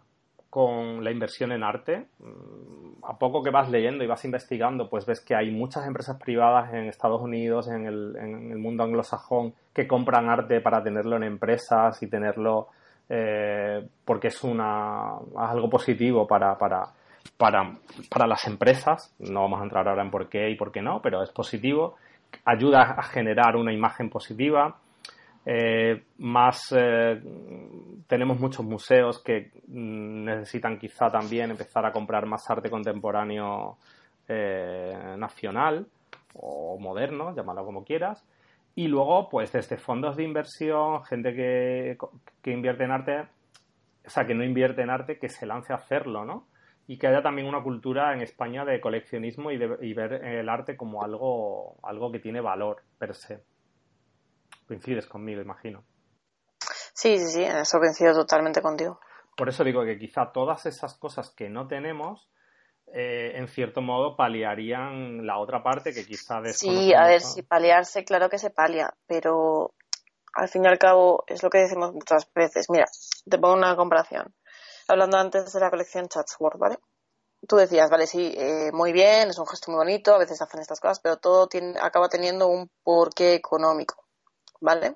con 0.49 1.03
la 1.03 1.11
inversión 1.11 1.51
en 1.51 1.63
arte. 1.63 2.07
Mm, 2.19 3.03
a 3.03 3.17
poco 3.17 3.43
que 3.43 3.49
vas 3.49 3.69
leyendo 3.69 4.03
y 4.03 4.07
vas 4.07 4.25
investigando, 4.25 4.89
pues 4.89 5.05
ves 5.05 5.21
que 5.21 5.35
hay 5.35 5.51
muchas 5.51 5.87
empresas 5.87 6.17
privadas 6.17 6.73
en 6.73 6.87
Estados 6.87 7.21
Unidos, 7.21 7.67
en 7.69 7.85
el, 7.85 8.15
en 8.17 8.51
el 8.51 8.57
mundo 8.57 8.83
anglosajón, 8.83 9.53
que 9.73 9.87
compran 9.87 10.29
arte 10.29 10.61
para 10.61 10.83
tenerlo 10.83 11.15
en 11.17 11.23
empresas 11.23 12.01
y 12.03 12.07
tenerlo 12.07 12.67
eh, 13.09 13.87
porque 14.05 14.27
es 14.27 14.43
una, 14.43 15.15
algo 15.35 15.69
positivo 15.69 16.27
para, 16.27 16.57
para, 16.57 16.89
para, 17.37 17.77
para 18.09 18.27
las 18.27 18.45
empresas. 18.47 19.15
No 19.19 19.41
vamos 19.41 19.61
a 19.61 19.63
entrar 19.63 19.87
ahora 19.87 20.03
en 20.03 20.11
por 20.11 20.29
qué 20.29 20.49
y 20.49 20.55
por 20.55 20.71
qué 20.71 20.81
no, 20.81 21.01
pero 21.01 21.23
es 21.23 21.31
positivo. 21.31 21.95
Ayuda 22.45 22.95
a 22.97 23.03
generar 23.03 23.55
una 23.55 23.73
imagen 23.73 24.09
positiva 24.09 24.77
eh, 25.45 26.03
más 26.17 26.73
eh, 26.77 27.21
tenemos 28.07 28.39
muchos 28.39 28.65
museos 28.65 29.23
que 29.23 29.51
mm, 29.67 30.25
necesitan 30.25 30.77
quizá 30.77 31.09
también 31.09 31.51
empezar 31.51 31.85
a 31.85 31.91
comprar 31.91 32.25
más 32.25 32.49
arte 32.49 32.69
contemporáneo 32.69 33.77
eh, 34.27 35.15
nacional 35.17 35.87
o 36.33 36.77
moderno, 36.79 37.35
llámalo 37.35 37.65
como 37.65 37.83
quieras. 37.83 38.25
Y 38.75 38.87
luego, 38.87 39.29
pues 39.29 39.51
desde 39.51 39.77
fondos 39.77 40.15
de 40.15 40.23
inversión, 40.23 41.03
gente 41.03 41.33
que, 41.33 41.97
que 42.41 42.51
invierte 42.51 42.83
en 42.83 42.91
arte, 42.91 43.21
o 44.05 44.09
sea, 44.09 44.25
que 44.25 44.35
no 44.35 44.43
invierte 44.43 44.81
en 44.83 44.89
arte, 44.89 45.17
que 45.17 45.29
se 45.29 45.45
lance 45.45 45.73
a 45.73 45.77
hacerlo, 45.77 46.25
¿no? 46.25 46.47
Y 46.87 46.97
que 46.97 47.07
haya 47.07 47.21
también 47.21 47.47
una 47.47 47.61
cultura 47.61 48.13
en 48.13 48.21
España 48.21 48.65
de 48.65 48.79
coleccionismo 48.79 49.51
y, 49.51 49.57
de, 49.57 49.77
y 49.81 49.93
ver 49.93 50.13
el 50.25 50.49
arte 50.49 50.77
como 50.77 51.03
algo, 51.03 51.77
algo 51.83 52.11
que 52.11 52.19
tiene 52.19 52.41
valor 52.41 52.83
per 52.97 53.15
se. 53.15 53.43
Coincides 54.69 55.07
conmigo, 55.07 55.41
imagino. 55.41 55.83
Sí, 56.93 57.17
sí, 57.17 57.25
sí, 57.25 57.43
en 57.43 57.57
eso 57.57 57.79
coincido 57.79 58.13
totalmente 58.13 58.61
contigo. 58.61 58.99
Por 59.35 59.49
eso 59.49 59.63
digo 59.63 59.83
que 59.83 59.97
quizá 59.97 60.31
todas 60.31 60.67
esas 60.67 60.93
cosas 60.93 61.31
que 61.31 61.49
no 61.49 61.67
tenemos, 61.67 62.29
eh, 62.93 63.31
en 63.33 63.47
cierto 63.47 63.81
modo, 63.81 64.15
paliarían 64.15 65.25
la 65.25 65.39
otra 65.39 65.63
parte 65.63 65.91
que 65.91 66.05
quizá 66.05 66.43
Sí, 66.53 66.93
a 66.93 67.07
ver, 67.07 67.21
si 67.21 67.41
paliarse, 67.41 68.03
claro 68.05 68.29
que 68.29 68.37
se 68.37 68.51
palia, 68.51 68.93
pero 69.07 69.73
al 70.35 70.49
fin 70.49 70.65
y 70.65 70.67
al 70.67 70.77
cabo 70.77 71.23
es 71.25 71.41
lo 71.41 71.49
que 71.49 71.57
decimos 71.57 71.91
muchas 71.91 72.31
veces. 72.31 72.69
Mira, 72.69 72.85
te 73.27 73.39
pongo 73.39 73.55
una 73.55 73.75
comparación. 73.75 74.35
Hablando 74.87 75.17
antes 75.17 75.51
de 75.51 75.59
la 75.59 75.71
colección 75.71 76.07
Chatsworth, 76.09 76.59
¿vale? 76.59 76.77
Tú 77.47 77.55
decías, 77.55 77.89
vale, 77.89 78.05
sí, 78.05 78.35
eh, 78.37 78.69
muy 78.71 78.93
bien, 78.93 79.29
es 79.29 79.39
un 79.39 79.47
gesto 79.47 79.71
muy 79.71 79.79
bonito, 79.79 80.13
a 80.13 80.19
veces 80.19 80.39
hacen 80.43 80.61
estas 80.61 80.79
cosas, 80.79 80.99
pero 80.99 81.17
todo 81.17 81.47
tiene, 81.47 81.73
acaba 81.81 82.07
teniendo 82.07 82.49
un 82.49 82.69
porqué 82.83 83.33
económico. 83.33 84.08
¿Vale? 84.59 84.95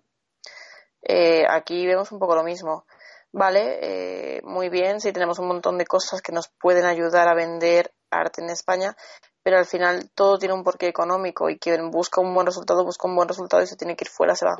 Eh, 1.02 1.46
aquí 1.50 1.86
vemos 1.86 2.12
un 2.12 2.20
poco 2.20 2.36
lo 2.36 2.44
mismo. 2.44 2.86
Vale, 3.32 3.80
eh, 3.82 4.42
muy 4.44 4.70
bien, 4.70 5.02
sí 5.02 5.12
tenemos 5.12 5.40
un 5.40 5.48
montón 5.48 5.78
de 5.78 5.86
cosas 5.86 6.22
que 6.22 6.32
nos 6.32 6.50
pueden 6.50 6.86
ayudar 6.86 7.28
a 7.28 7.34
vender 7.34 7.92
arte 8.12 8.42
en 8.44 8.50
España, 8.52 8.96
pero 9.42 9.58
al 9.58 9.66
final 9.66 10.12
todo 10.14 10.38
tiene 10.38 10.54
un 10.54 10.64
porqué 10.64 10.88
económico 10.88 11.50
y 11.50 11.58
quien 11.58 11.90
busca 11.90 12.22
un 12.22 12.34
buen 12.34 12.46
resultado 12.46 12.86
busca 12.86 13.08
un 13.08 13.16
buen 13.16 13.28
resultado 13.28 13.64
y 13.64 13.68
se 13.68 13.76
tiene 13.76 13.96
que 13.96 14.06
ir 14.06 14.10
fuera, 14.10 14.36
se 14.36 14.46
va. 14.46 14.56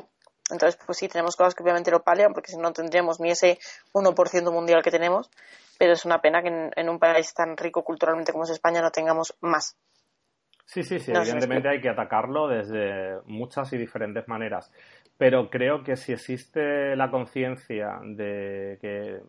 Entonces, 0.50 0.78
pues 0.84 0.98
sí, 0.98 1.08
tenemos 1.08 1.36
cosas 1.36 1.54
que 1.54 1.62
obviamente 1.62 1.90
lo 1.90 2.02
palian 2.02 2.34
porque 2.34 2.50
si 2.50 2.58
no 2.58 2.72
tendríamos 2.72 3.18
ni 3.18 3.30
ese 3.30 3.58
1% 3.92 4.52
mundial 4.52 4.82
que 4.82 4.90
tenemos, 4.90 5.30
pero 5.78 5.94
es 5.94 6.04
una 6.04 6.20
pena 6.20 6.42
que 6.42 6.70
en, 6.74 6.88
un 6.88 6.98
país 6.98 7.32
tan 7.32 7.56
rico 7.56 7.82
culturalmente 7.82 8.32
como 8.32 8.44
es 8.44 8.50
España 8.50 8.82
no 8.82 8.90
tengamos 8.90 9.34
más. 9.40 9.76
Sí, 10.64 10.82
sí, 10.82 10.98
sí, 10.98 11.12
evidentemente 11.12 11.68
hay 11.68 11.80
que 11.80 11.90
atacarlo 11.90 12.48
desde 12.48 13.20
muchas 13.26 13.72
y 13.72 13.78
diferentes 13.78 14.26
maneras. 14.28 14.72
Pero 15.16 15.48
creo 15.50 15.84
que 15.84 15.96
si 15.96 16.12
existe 16.12 16.96
la 16.96 17.10
conciencia 17.10 17.98
de 18.02 18.78
que 18.80 19.20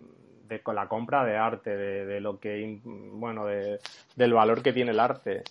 de 0.47 0.61
la 0.73 0.87
compra 0.87 1.25
de 1.25 1.37
arte, 1.37 1.75
de, 1.75 2.19
lo 2.21 2.39
que 2.39 2.79
bueno, 2.83 3.45
de, 3.45 3.79
del 4.15 4.33
valor 4.33 4.61
que 4.61 4.73
tiene 4.73 4.91
el 4.91 4.99
arte, 4.99 5.43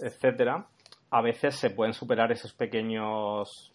etcétera, 0.00 0.66
a 1.10 1.22
veces 1.22 1.54
se 1.56 1.70
pueden 1.70 1.92
superar 1.92 2.32
esos 2.32 2.52
pequeños 2.54 3.72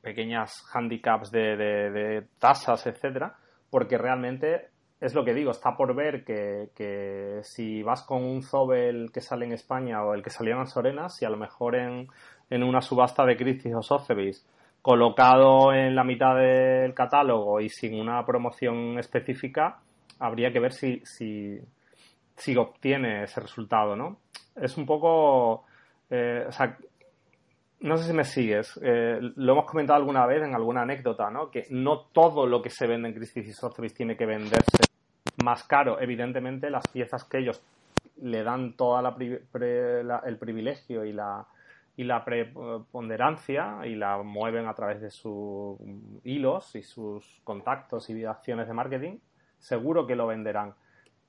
pequeñas 0.00 0.52
handicaps 0.72 1.30
de, 1.30 1.56
de, 1.56 2.26
tasas, 2.38 2.86
etcétera, 2.86 3.36
porque 3.68 3.98
realmente 3.98 4.68
es 5.00 5.14
lo 5.14 5.24
que 5.24 5.34
digo, 5.34 5.50
está 5.50 5.76
por 5.76 5.94
ver 5.94 6.24
que, 6.24 6.70
que, 6.74 7.40
si 7.42 7.82
vas 7.82 8.02
con 8.02 8.24
un 8.24 8.42
Zobel 8.42 9.10
que 9.12 9.20
sale 9.20 9.46
en 9.46 9.52
España 9.52 10.02
o 10.02 10.14
el 10.14 10.22
que 10.22 10.30
salía 10.30 10.56
en 10.56 10.66
Sorena, 10.66 11.08
si 11.08 11.24
a 11.24 11.30
lo 11.30 11.36
mejor 11.36 11.76
en, 11.76 12.08
en 12.50 12.62
una 12.62 12.80
subasta 12.80 13.24
de 13.24 13.36
Christie's 13.36 13.74
o 13.74 13.82
Sotheby's 13.82 14.44
colocado 14.82 15.72
en 15.72 15.94
la 15.94 16.04
mitad 16.04 16.36
del 16.36 16.94
catálogo 16.94 17.60
y 17.60 17.68
sin 17.68 18.00
una 18.00 18.24
promoción 18.24 18.98
específica, 18.98 19.80
habría 20.18 20.52
que 20.52 20.60
ver 20.60 20.72
si, 20.72 21.00
si, 21.04 21.58
si 22.36 22.56
obtiene 22.56 23.24
ese 23.24 23.40
resultado, 23.40 23.96
¿no? 23.96 24.18
Es 24.56 24.76
un 24.76 24.86
poco, 24.86 25.64
eh, 26.10 26.46
no 27.80 27.96
sé 27.96 28.08
si 28.08 28.12
me 28.12 28.24
sigues, 28.24 28.78
eh, 28.82 29.18
lo 29.20 29.52
hemos 29.52 29.66
comentado 29.66 29.98
alguna 29.98 30.26
vez 30.26 30.42
en 30.42 30.54
alguna 30.54 30.82
anécdota, 30.82 31.30
¿no? 31.30 31.50
Que 31.50 31.66
no 31.70 32.06
todo 32.12 32.46
lo 32.46 32.60
que 32.60 32.70
se 32.70 32.86
vende 32.86 33.08
en 33.08 33.14
Christie's 33.14 33.48
y 33.48 33.52
Sotheby's 33.52 33.94
tiene 33.94 34.16
que 34.16 34.26
venderse 34.26 34.82
más 35.42 35.64
caro. 35.64 36.00
Evidentemente, 36.00 36.70
las 36.70 36.86
piezas 36.88 37.24
que 37.24 37.38
ellos 37.38 37.62
le 38.20 38.42
dan 38.42 38.74
toda 38.74 39.00
la, 39.02 39.16
el 40.26 40.38
privilegio 40.38 41.04
y 41.04 41.12
la, 41.12 41.46
y 41.96 42.04
la 42.04 42.24
preponderancia 42.24 43.78
y 43.84 43.94
la 43.94 44.22
mueven 44.22 44.66
a 44.66 44.74
través 44.74 45.00
de 45.00 45.10
sus 45.10 45.78
hilos 46.24 46.74
y 46.74 46.82
sus 46.82 47.40
contactos 47.44 48.10
y 48.10 48.24
acciones 48.24 48.66
de 48.66 48.74
marketing, 48.74 49.18
seguro 49.58 50.06
que 50.06 50.16
lo 50.16 50.26
venderán. 50.26 50.74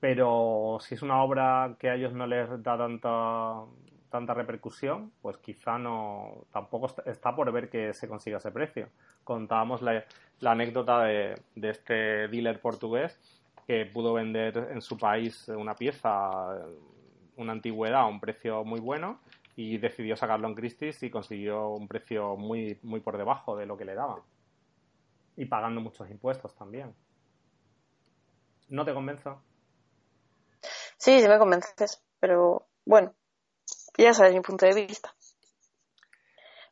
Pero 0.00 0.78
si 0.80 0.94
es 0.94 1.02
una 1.02 1.22
obra 1.22 1.76
que 1.78 1.90
a 1.90 1.94
ellos 1.94 2.12
no 2.14 2.26
les 2.26 2.48
da 2.62 2.78
tanta, 2.78 3.62
tanta 4.10 4.34
repercusión, 4.34 5.12
pues 5.22 5.36
quizá 5.38 5.78
no, 5.78 6.44
tampoco 6.52 6.94
está 7.06 7.34
por 7.34 7.50
ver 7.52 7.70
que 7.70 7.94
se 7.94 8.08
consiga 8.08 8.38
ese 8.38 8.50
precio. 8.50 8.88
Contábamos 9.24 9.82
la, 9.82 10.04
anécdota 10.44 11.04
de, 11.04 11.40
de 11.54 11.70
este 11.70 12.28
dealer 12.28 12.60
portugués 12.60 13.18
que 13.66 13.86
pudo 13.86 14.14
vender 14.14 14.68
en 14.72 14.82
su 14.82 14.98
país 14.98 15.48
una 15.48 15.74
pieza, 15.74 16.58
una 17.36 17.52
antigüedad 17.52 18.00
a 18.00 18.06
un 18.06 18.20
precio 18.20 18.64
muy 18.64 18.80
bueno 18.80 19.20
y 19.56 19.78
decidió 19.78 20.16
sacarlo 20.16 20.48
en 20.48 20.54
Christie's 20.54 21.02
y 21.02 21.10
consiguió 21.10 21.68
un 21.68 21.86
precio 21.86 22.36
muy, 22.36 22.78
muy 22.82 23.00
por 23.00 23.16
debajo 23.16 23.56
de 23.56 23.66
lo 23.66 23.76
que 23.76 23.84
le 23.84 23.94
daban. 23.94 24.22
Y 25.36 25.44
pagando 25.44 25.80
muchos 25.80 26.10
impuestos 26.10 26.54
también. 26.54 26.94
¿No 28.68 28.84
te 28.84 28.94
convenzo? 28.94 29.42
Sí, 30.96 31.20
sí 31.20 31.28
me 31.28 31.38
convences, 31.38 32.02
pero 32.20 32.66
bueno, 32.84 33.14
ya 33.96 34.14
sabes 34.14 34.34
mi 34.34 34.40
punto 34.40 34.66
de 34.66 34.74
vista. 34.74 35.14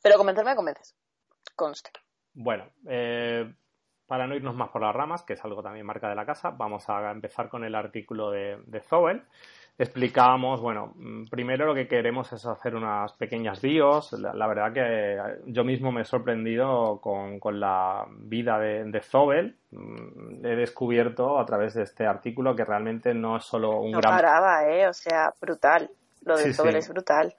Pero 0.02 0.16
convencerme 0.16 0.54
convences, 0.54 0.94
conste. 1.56 1.90
Bueno, 2.34 2.70
eh, 2.88 3.52
para 4.06 4.26
no 4.26 4.34
irnos 4.34 4.54
más 4.54 4.70
por 4.70 4.80
las 4.82 4.94
ramas, 4.94 5.22
que 5.22 5.34
es 5.34 5.44
algo 5.44 5.62
también 5.62 5.84
marca 5.84 6.08
de 6.08 6.14
la 6.14 6.24
casa, 6.24 6.50
vamos 6.50 6.88
a 6.88 7.10
empezar 7.10 7.48
con 7.48 7.62
el 7.62 7.74
artículo 7.74 8.30
de, 8.30 8.58
de 8.66 8.80
Zobel. 8.80 9.22
explicábamos, 9.76 10.60
bueno, 10.60 10.94
mm, 10.96 11.26
primero 11.26 11.66
lo 11.66 11.74
que 11.74 11.86
queremos 11.86 12.32
es 12.32 12.46
hacer 12.46 12.74
unas 12.74 13.12
pequeñas 13.12 13.60
bios. 13.60 14.12
La, 14.12 14.46
verdad 14.46 14.72
que 14.72 15.18
yo 15.46 15.62
mismo 15.62 15.92
me 15.92 16.02
he 16.02 16.04
sorprendido 16.04 17.00
con, 17.00 17.60
la 17.60 18.06
vida 18.08 18.58
de, 18.58 18.84
de, 18.84 19.00
Zobel. 19.00 19.56
Mm, 19.72 20.46
he 20.46 20.56
descubierto 20.56 21.38
a 21.38 21.44
través 21.44 21.74
de 21.74 21.82
este 21.82 22.06
artículo 22.06 22.56
que 22.56 22.64
realmente 22.64 23.12
no 23.12 23.36
es 23.36 23.44
solo 23.44 23.80
un 23.80 23.92
no 23.92 23.98
gran... 23.98 24.16
paraba, 24.16 24.68
¿eh? 24.68 24.88
O 24.88 24.94
sea, 24.94 25.34
brutal. 25.40 25.90
Lo 26.28 26.36
de 26.36 26.78
es 26.78 26.88
brutal. 26.88 27.34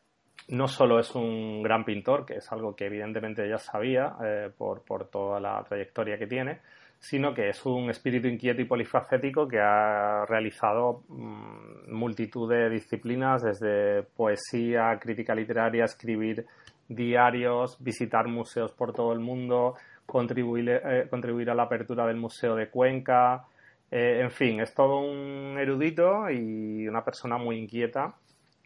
No 0.48 0.68
solo 0.68 1.00
es 1.00 1.14
un 1.14 1.62
gran 1.62 1.86
pintor, 1.86 2.26
que 2.26 2.38
es 2.38 2.52
algo 2.52 2.76
que 2.76 2.88
evidentemente 2.88 3.48
ya 3.48 3.60
sabía 3.60 4.16
eh, 4.24 4.50
por, 4.58 4.84
por 4.84 5.08
toda 5.08 5.40
la 5.40 5.64
trayectoria 5.64 6.18
que 6.18 6.26
tiene, 6.26 6.60
sino 6.98 7.36
que 7.36 7.50
es 7.50 7.64
un 7.68 7.92
espíritu 7.92 8.28
inquieto 8.28 8.62
y 8.62 8.66
polifacético 8.66 9.48
que 9.48 9.60
ha 9.60 10.26
realizado 10.26 11.04
mm, 11.08 11.94
multitud 11.94 12.50
de 12.50 12.70
disciplinas, 12.70 13.44
desde 13.44 14.02
poesía, 14.02 14.98
crítica 15.00 15.36
literaria, 15.36 15.86
escribir 15.86 16.48
diarios, 16.88 17.78
visitar 17.80 18.28
museos 18.28 18.72
por 18.72 18.92
todo 18.92 19.14
el 19.14 19.20
mundo, 19.20 19.76
contribuir, 20.08 20.82
eh, 20.84 21.08
contribuir 21.12 21.52
a 21.52 21.56
la 21.56 21.64
apertura 21.64 22.08
del 22.08 22.18
Museo 22.18 22.56
de 22.56 22.70
Cuenca. 22.70 23.46
Eh, 23.92 24.22
en 24.22 24.32
fin, 24.32 24.60
es 24.62 24.74
todo 24.74 25.00
un 25.00 25.60
erudito 25.60 26.28
y 26.32 26.88
una 26.88 27.06
persona 27.06 27.38
muy 27.38 27.60
inquieta 27.60 28.16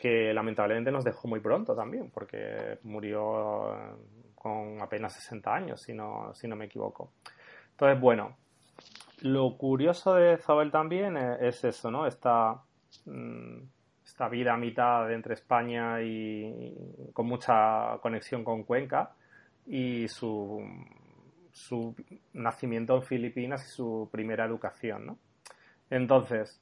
que 0.03 0.33
lamentablemente 0.33 0.91
nos 0.91 1.05
dejó 1.05 1.29
muy 1.29 1.39
pronto 1.39 1.73
también, 1.73 2.11
porque 2.11 2.77
murió 2.83 3.97
con 4.35 4.81
apenas 4.81 5.13
60 5.13 5.55
años, 5.55 5.81
si 5.81 5.93
no, 5.93 6.33
si 6.33 6.45
no 6.45 6.57
me 6.57 6.65
equivoco. 6.65 7.13
Entonces, 7.71 8.01
bueno, 8.01 8.35
lo 9.21 9.55
curioso 9.55 10.15
de 10.15 10.35
Zabel 10.39 10.71
también 10.71 11.15
es 11.15 11.63
eso, 11.63 11.89
¿no? 11.89 12.05
Esta, 12.05 12.61
mm, 13.05 13.59
esta 14.03 14.27
vida 14.27 14.53
a 14.53 14.57
mitad 14.57 15.09
entre 15.09 15.35
España 15.35 16.01
y, 16.01 16.75
con 17.13 17.25
mucha 17.27 17.97
conexión 18.01 18.43
con 18.43 18.63
Cuenca 18.63 19.13
y 19.65 20.09
su, 20.09 20.61
su 21.53 21.95
nacimiento 22.33 22.97
en 22.97 23.03
Filipinas 23.03 23.65
y 23.65 23.69
su 23.69 24.09
primera 24.11 24.43
educación, 24.43 25.05
¿no? 25.05 25.17
Entonces, 25.89 26.61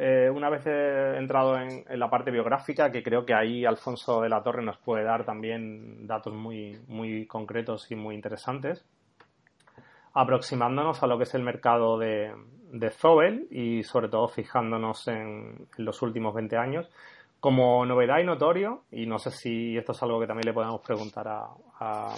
eh, 0.00 0.30
una 0.30 0.48
vez 0.48 0.64
entrado 0.64 1.58
en, 1.58 1.84
la 1.98 2.08
parte 2.08 2.30
biográfica, 2.30 2.92
que 2.92 3.02
creo 3.02 3.26
que 3.26 3.34
ahí 3.34 3.64
Alfonso 3.64 4.20
de 4.20 4.28
la 4.28 4.44
Torre 4.44 4.62
nos 4.62 4.78
puede 4.78 5.02
dar 5.02 5.24
también 5.24 6.06
datos 6.06 6.32
muy, 6.32 6.78
muy 6.86 7.26
concretos 7.26 7.90
y 7.90 7.96
muy 7.96 8.14
interesantes, 8.14 8.86
aproximándonos 10.14 11.02
a 11.02 11.08
lo 11.08 11.18
que 11.18 11.24
es 11.24 11.34
el 11.34 11.42
mercado 11.42 11.98
de, 11.98 12.32
de 12.70 12.90
Zobel 12.90 13.48
y 13.50 13.82
sobre 13.82 14.08
todo 14.08 14.28
fijándonos 14.28 15.08
en, 15.08 15.66
los 15.78 16.00
últimos 16.00 16.32
20 16.32 16.56
años. 16.56 16.88
Como 17.40 17.84
novedad 17.84 18.18
y 18.18 18.24
notorio, 18.24 18.84
y 18.92 19.06
no 19.06 19.18
sé 19.18 19.32
si 19.32 19.76
esto 19.76 19.90
es 19.90 20.02
algo 20.04 20.20
que 20.20 20.28
también 20.28 20.46
le 20.46 20.52
podemos 20.52 20.80
preguntar 20.80 21.26
a, 21.26 22.14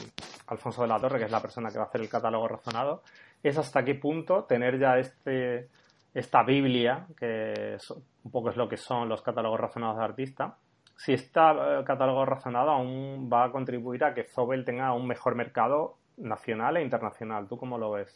Alfonso 0.49 0.83
de 0.83 0.89
la 0.89 0.99
Torre, 0.99 1.19
que 1.19 1.25
es 1.25 1.31
la 1.31 1.41
persona 1.41 1.71
que 1.71 1.79
va 1.79 1.85
a 1.85 1.89
hacer 1.89 2.03
el 2.03 2.11
catálogo 2.11 2.47
razonado, 2.47 3.03
es 3.43 3.57
hasta 3.57 3.83
qué 3.85 3.95
punto 3.95 4.45
tener 4.45 4.79
ya 4.79 4.99
este, 4.99 5.69
esta 6.15 6.43
Biblia, 6.43 7.07
que 7.17 7.77
un 8.25 8.31
poco 8.31 8.51
es 8.51 8.57
lo 8.57 8.69
que 8.69 8.77
son 8.77 9.09
los 9.09 9.23
catálogos 9.23 9.61
razonados 9.61 9.99
de 9.99 10.05
artista, 10.05 10.57
si 10.97 11.15
este 11.15 11.41
catálogo 11.87 12.27
razonado 12.27 12.71
aún 12.71 13.31
va 13.33 13.45
a 13.45 13.51
contribuir 13.53 14.05
a 14.05 14.13
que 14.13 14.25
Zobel 14.25 14.65
tenga 14.65 14.93
un 14.93 15.07
mejor 15.07 15.35
mercado 15.35 15.97
nacional 16.19 16.77
e 16.77 16.83
internacional. 16.83 17.49
¿Tú 17.49 17.57
cómo 17.57 17.79
lo 17.79 17.93
ves? 17.93 18.15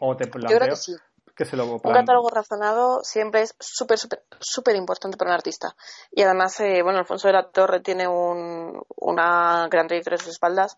¿O 0.00 0.16
te 0.16 0.24
Yo 0.24 0.30
creo 0.40 0.58
que 0.60 0.76
sí. 0.76 1.54
un 1.84 1.92
catálogo 1.92 2.28
razonado 2.30 3.04
siempre 3.04 3.42
es 3.42 3.54
súper, 3.60 3.98
súper, 3.98 4.24
súper 4.40 4.76
importante 4.76 5.16
para 5.16 5.30
un 5.30 5.36
artista. 5.36 5.76
Y 6.10 6.22
además, 6.22 6.58
eh, 6.60 6.82
bueno, 6.82 6.98
Alfonso 6.98 7.28
de 7.28 7.34
la 7.34 7.48
Torre 7.50 7.80
tiene 7.80 8.08
un, 8.08 8.82
una 8.96 9.68
gran 9.70 9.86
trayectoria 9.86 10.16
en 10.16 10.24
sus 10.24 10.32
espaldas. 10.32 10.76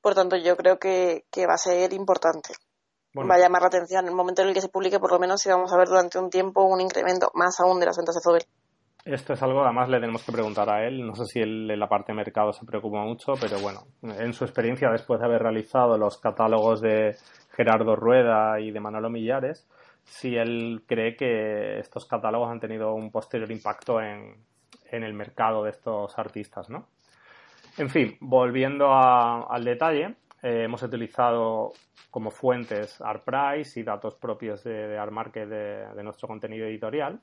Por 0.00 0.14
tanto, 0.14 0.36
yo 0.36 0.56
creo 0.56 0.78
que, 0.78 1.24
va 1.46 1.54
a 1.54 1.58
ser 1.58 1.92
importante. 1.92 2.54
Va 3.16 3.34
a 3.34 3.38
llamar 3.38 3.62
la 3.62 3.68
atención 3.68 4.04
en 4.04 4.10
el 4.10 4.16
momento 4.16 4.42
en 4.42 4.48
el 4.48 4.54
que 4.54 4.60
se 4.60 4.68
publique, 4.68 5.00
por 5.00 5.10
lo 5.10 5.18
menos, 5.18 5.40
si 5.40 5.48
vamos 5.48 5.72
a 5.72 5.76
ver 5.76 5.88
durante 5.88 6.18
un 6.18 6.30
tiempo 6.30 6.64
un 6.64 6.80
incremento 6.80 7.30
más 7.34 7.58
aún 7.58 7.80
de 7.80 7.86
las 7.86 7.96
ventas 7.96 8.14
de 8.14 8.20
Zobel. 8.20 8.44
Esto 9.04 9.32
es 9.32 9.42
algo, 9.42 9.64
además 9.64 9.88
le 9.88 9.98
tenemos 9.98 10.22
que 10.22 10.32
preguntar 10.32 10.68
a 10.68 10.86
él. 10.86 11.06
No 11.06 11.14
sé 11.14 11.24
si 11.24 11.40
él 11.40 11.70
en 11.70 11.80
la 11.80 11.88
parte 11.88 12.12
de 12.12 12.16
mercado 12.16 12.52
se 12.52 12.66
preocupa 12.66 13.02
mucho, 13.02 13.32
pero 13.40 13.58
bueno, 13.58 13.86
en 14.02 14.32
su 14.34 14.44
experiencia 14.44 14.90
después 14.90 15.20
de 15.20 15.26
haber 15.26 15.42
realizado 15.42 15.96
los 15.96 16.18
catálogos 16.18 16.80
de 16.80 17.16
Gerardo 17.56 17.96
Rueda 17.96 18.60
y 18.60 18.70
de 18.70 18.80
Manolo 18.80 19.08
Millares, 19.08 19.66
si 20.04 20.36
él 20.36 20.82
cree 20.86 21.16
que 21.16 21.78
estos 21.78 22.04
catálogos 22.04 22.50
han 22.50 22.60
tenido 22.60 22.94
un 22.94 23.10
posterior 23.10 23.50
impacto 23.50 24.00
en, 24.00 24.36
el 24.90 25.14
mercado 25.14 25.64
de 25.64 25.70
estos 25.70 26.18
artistas, 26.18 26.68
¿no? 26.68 26.88
En 27.78 27.88
fin, 27.88 28.16
volviendo 28.20 28.92
al 28.92 29.64
detalle, 29.64 30.16
eh, 30.42 30.64
hemos 30.64 30.82
utilizado 30.82 31.72
como 32.10 32.30
fuentes 32.30 33.00
ArtPrice 33.00 33.80
y 33.80 33.82
datos 33.82 34.14
propios 34.14 34.64
de, 34.64 34.98
ArtMarket 34.98 35.48
de 35.48 36.02
nuestro 36.02 36.28
contenido 36.28 36.66
editorial 36.66 37.20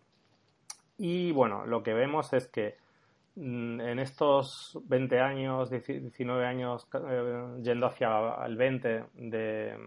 y 0.97 1.31
bueno, 1.31 1.65
lo 1.65 1.83
que 1.83 1.93
vemos 1.93 2.33
es 2.33 2.47
que 2.47 2.77
mm, 3.35 3.81
en 3.81 3.99
estos 3.99 4.77
20 4.85 5.19
años, 5.19 5.69
19 5.69 6.45
años, 6.45 6.87
eh, 6.93 7.45
yendo 7.61 7.85
hacia 7.85 8.09
el 8.45 8.57
20 8.57 9.03
de, 9.13 9.77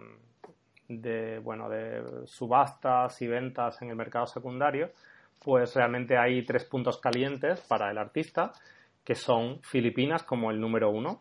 de, 0.88 1.38
bueno, 1.40 1.68
de 1.68 2.26
subastas 2.26 3.20
y 3.22 3.26
ventas 3.26 3.82
en 3.82 3.90
el 3.90 3.96
mercado 3.96 4.26
secundario, 4.26 4.90
pues 5.42 5.74
realmente 5.74 6.16
hay 6.16 6.44
tres 6.44 6.64
puntos 6.64 6.98
calientes 6.98 7.60
para 7.62 7.90
el 7.90 7.98
artista, 7.98 8.52
que 9.04 9.14
son 9.14 9.60
Filipinas 9.62 10.22
como 10.22 10.50
el 10.50 10.60
número 10.60 10.90
uno. 10.90 11.20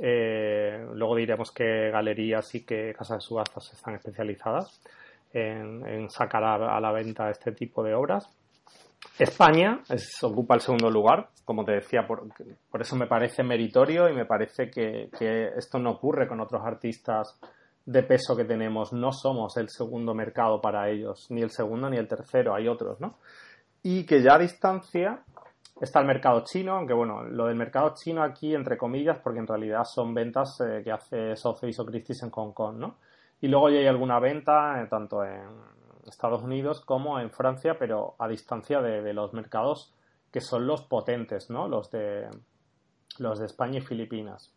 Eh, 0.00 0.86
luego 0.94 1.16
diremos 1.16 1.50
que 1.50 1.90
galerías 1.90 2.54
y 2.54 2.64
que 2.64 2.94
casas 2.96 3.18
de 3.18 3.22
subastas 3.22 3.72
están 3.72 3.94
especializadas 3.94 4.80
en, 5.32 6.08
sacar 6.10 6.44
a 6.44 6.80
la 6.80 6.92
venta 6.92 7.30
este 7.30 7.52
tipo 7.52 7.82
de 7.82 7.94
obras. 7.94 8.28
España 9.18 9.80
ocupa 10.22 10.54
el 10.54 10.60
segundo 10.60 10.90
lugar, 10.90 11.28
como 11.44 11.64
te 11.64 11.72
decía, 11.72 12.06
por, 12.06 12.28
eso 12.80 12.96
me 12.96 13.06
parece 13.06 13.42
meritorio 13.42 14.08
y 14.08 14.14
me 14.14 14.26
parece 14.26 14.70
que, 14.70 15.08
esto 15.56 15.78
no 15.78 15.90
ocurre 15.92 16.28
con 16.28 16.40
otros 16.40 16.62
artistas 16.64 17.38
de 17.84 18.02
peso 18.02 18.36
que 18.36 18.44
tenemos. 18.44 18.92
No 18.92 19.12
somos 19.12 19.56
el 19.56 19.68
segundo 19.70 20.14
mercado 20.14 20.60
para 20.60 20.88
ellos, 20.88 21.26
ni 21.30 21.42
el 21.42 21.50
segundo 21.50 21.90
ni 21.90 21.96
el 21.96 22.06
tercero, 22.06 22.54
hay 22.54 22.68
otros, 22.68 23.00
¿no? 23.00 23.18
Y 23.82 24.04
que 24.04 24.22
ya 24.22 24.34
a 24.34 24.38
distancia 24.38 25.20
está 25.80 26.00
el 26.00 26.06
mercado 26.06 26.42
chino, 26.44 26.76
aunque 26.76 26.94
bueno, 26.94 27.22
lo 27.24 27.46
del 27.46 27.56
mercado 27.56 27.94
chino 27.94 28.22
aquí, 28.22 28.54
entre 28.54 28.76
comillas, 28.76 29.18
porque 29.22 29.38
en 29.38 29.46
realidad 29.46 29.84
son 29.84 30.14
ventas 30.14 30.60
eh, 30.60 30.82
que 30.82 30.92
hace 30.92 31.36
Sotheby's 31.36 31.78
o 31.80 31.86
Christie's 31.86 32.22
en 32.22 32.30
Hong 32.30 32.52
Kong, 32.52 32.76
¿no? 32.78 32.96
Y 33.40 33.48
luego 33.48 33.70
ya 33.70 33.78
hay 33.78 33.86
alguna 33.86 34.18
venta, 34.18 34.82
eh, 34.82 34.86
tanto 34.88 35.24
en 35.24 35.42
Estados 36.06 36.42
Unidos 36.42 36.80
como 36.80 37.20
en 37.20 37.30
Francia, 37.30 37.76
pero 37.78 38.16
a 38.18 38.26
distancia 38.26 38.80
de, 38.80 39.12
los 39.12 39.32
mercados 39.32 39.94
que 40.32 40.40
son 40.40 40.66
los 40.66 40.82
potentes, 40.82 41.50
¿no? 41.50 41.68
Los 41.68 41.90
de, 41.90 42.28
los 43.18 43.38
de 43.38 43.46
España 43.46 43.78
y 43.78 43.82
Filipinas. 43.82 44.52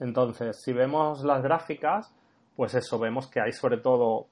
Entonces, 0.00 0.60
si 0.62 0.72
vemos 0.72 1.22
las 1.24 1.42
gráficas, 1.42 2.14
pues 2.56 2.74
eso, 2.74 2.98
vemos 2.98 3.28
que 3.28 3.40
hay 3.40 3.52
sobre 3.52 3.78
todo 3.78 4.26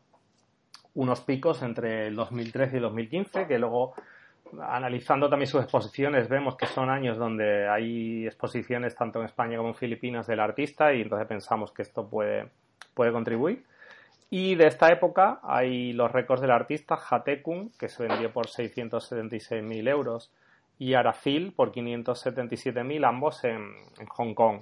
unos 0.95 1.21
picos 1.21 1.63
entre 1.63 2.09
el 2.09 2.17
2013 2.17 2.75
y 2.75 2.77
el 2.77 2.83
2015, 2.83 3.47
que 3.47 3.59
luego, 3.59 3.95
analizando 4.61 5.29
también 5.29 5.49
sus 5.49 5.63
exposiciones, 5.63 6.29
vemos 6.29 6.57
que 6.57 6.67
son 6.67 6.91
años 6.91 7.19
donde 7.19 7.69
hay 7.69 8.27
exposiciones 8.27 8.95
tanto 8.95 9.21
en 9.21 9.27
España 9.27 9.57
como 9.57 9.71
en 9.71 9.75
Filipinas 9.75 10.27
del 10.27 10.41
artista 10.41 10.93
y 10.93 11.03
entonces 11.03 11.29
pensamos 11.29 11.73
que 11.73 11.83
esto 11.83 12.09
puede, 12.09 12.49
puede 12.95 13.13
contribuir. 13.13 13.65
Y 14.31 14.55
de 14.55 14.69
esta 14.69 14.89
época 14.93 15.41
hay 15.43 15.93
los 15.93 16.11
récords 16.13 16.41
del 16.41 16.53
artista 16.53 16.97
Hatekun, 16.97 17.73
que 17.79 17.89
se 17.89 18.07
vendió 18.07 18.33
por 18.33 18.47
676.000 18.47 19.89
euros, 19.89 20.33
y 20.79 20.95
Arafil 20.95 21.53
por 21.53 21.73
577.000, 21.73 23.07
ambos 23.07 23.45
en, 23.45 23.71
Hong 24.09 24.35
Kong. 24.35 24.61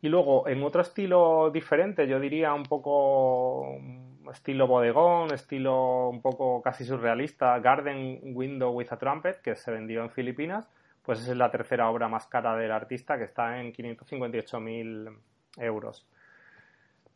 Y 0.00 0.08
luego, 0.08 0.48
en 0.48 0.62
otro 0.62 0.82
estilo 0.82 1.50
diferente, 1.50 2.06
yo 2.06 2.18
diría 2.20 2.54
un 2.54 2.62
poco 2.62 3.76
estilo 4.30 4.66
bodegón, 4.66 5.32
estilo 5.32 6.08
un 6.08 6.20
poco 6.22 6.62
casi 6.62 6.84
surrealista, 6.84 7.58
Garden 7.58 8.20
Window 8.34 8.70
with 8.72 8.92
a 8.92 8.96
Trumpet, 8.96 9.40
que 9.40 9.56
se 9.56 9.70
vendió 9.70 10.02
en 10.02 10.10
Filipinas, 10.10 10.68
pues 11.02 11.26
es 11.26 11.36
la 11.36 11.50
tercera 11.50 11.90
obra 11.90 12.08
más 12.08 12.26
cara 12.26 12.56
del 12.56 12.70
artista, 12.70 13.16
que 13.18 13.24
está 13.24 13.60
en 13.60 13.72
558.000 13.72 15.16
euros. 15.58 16.06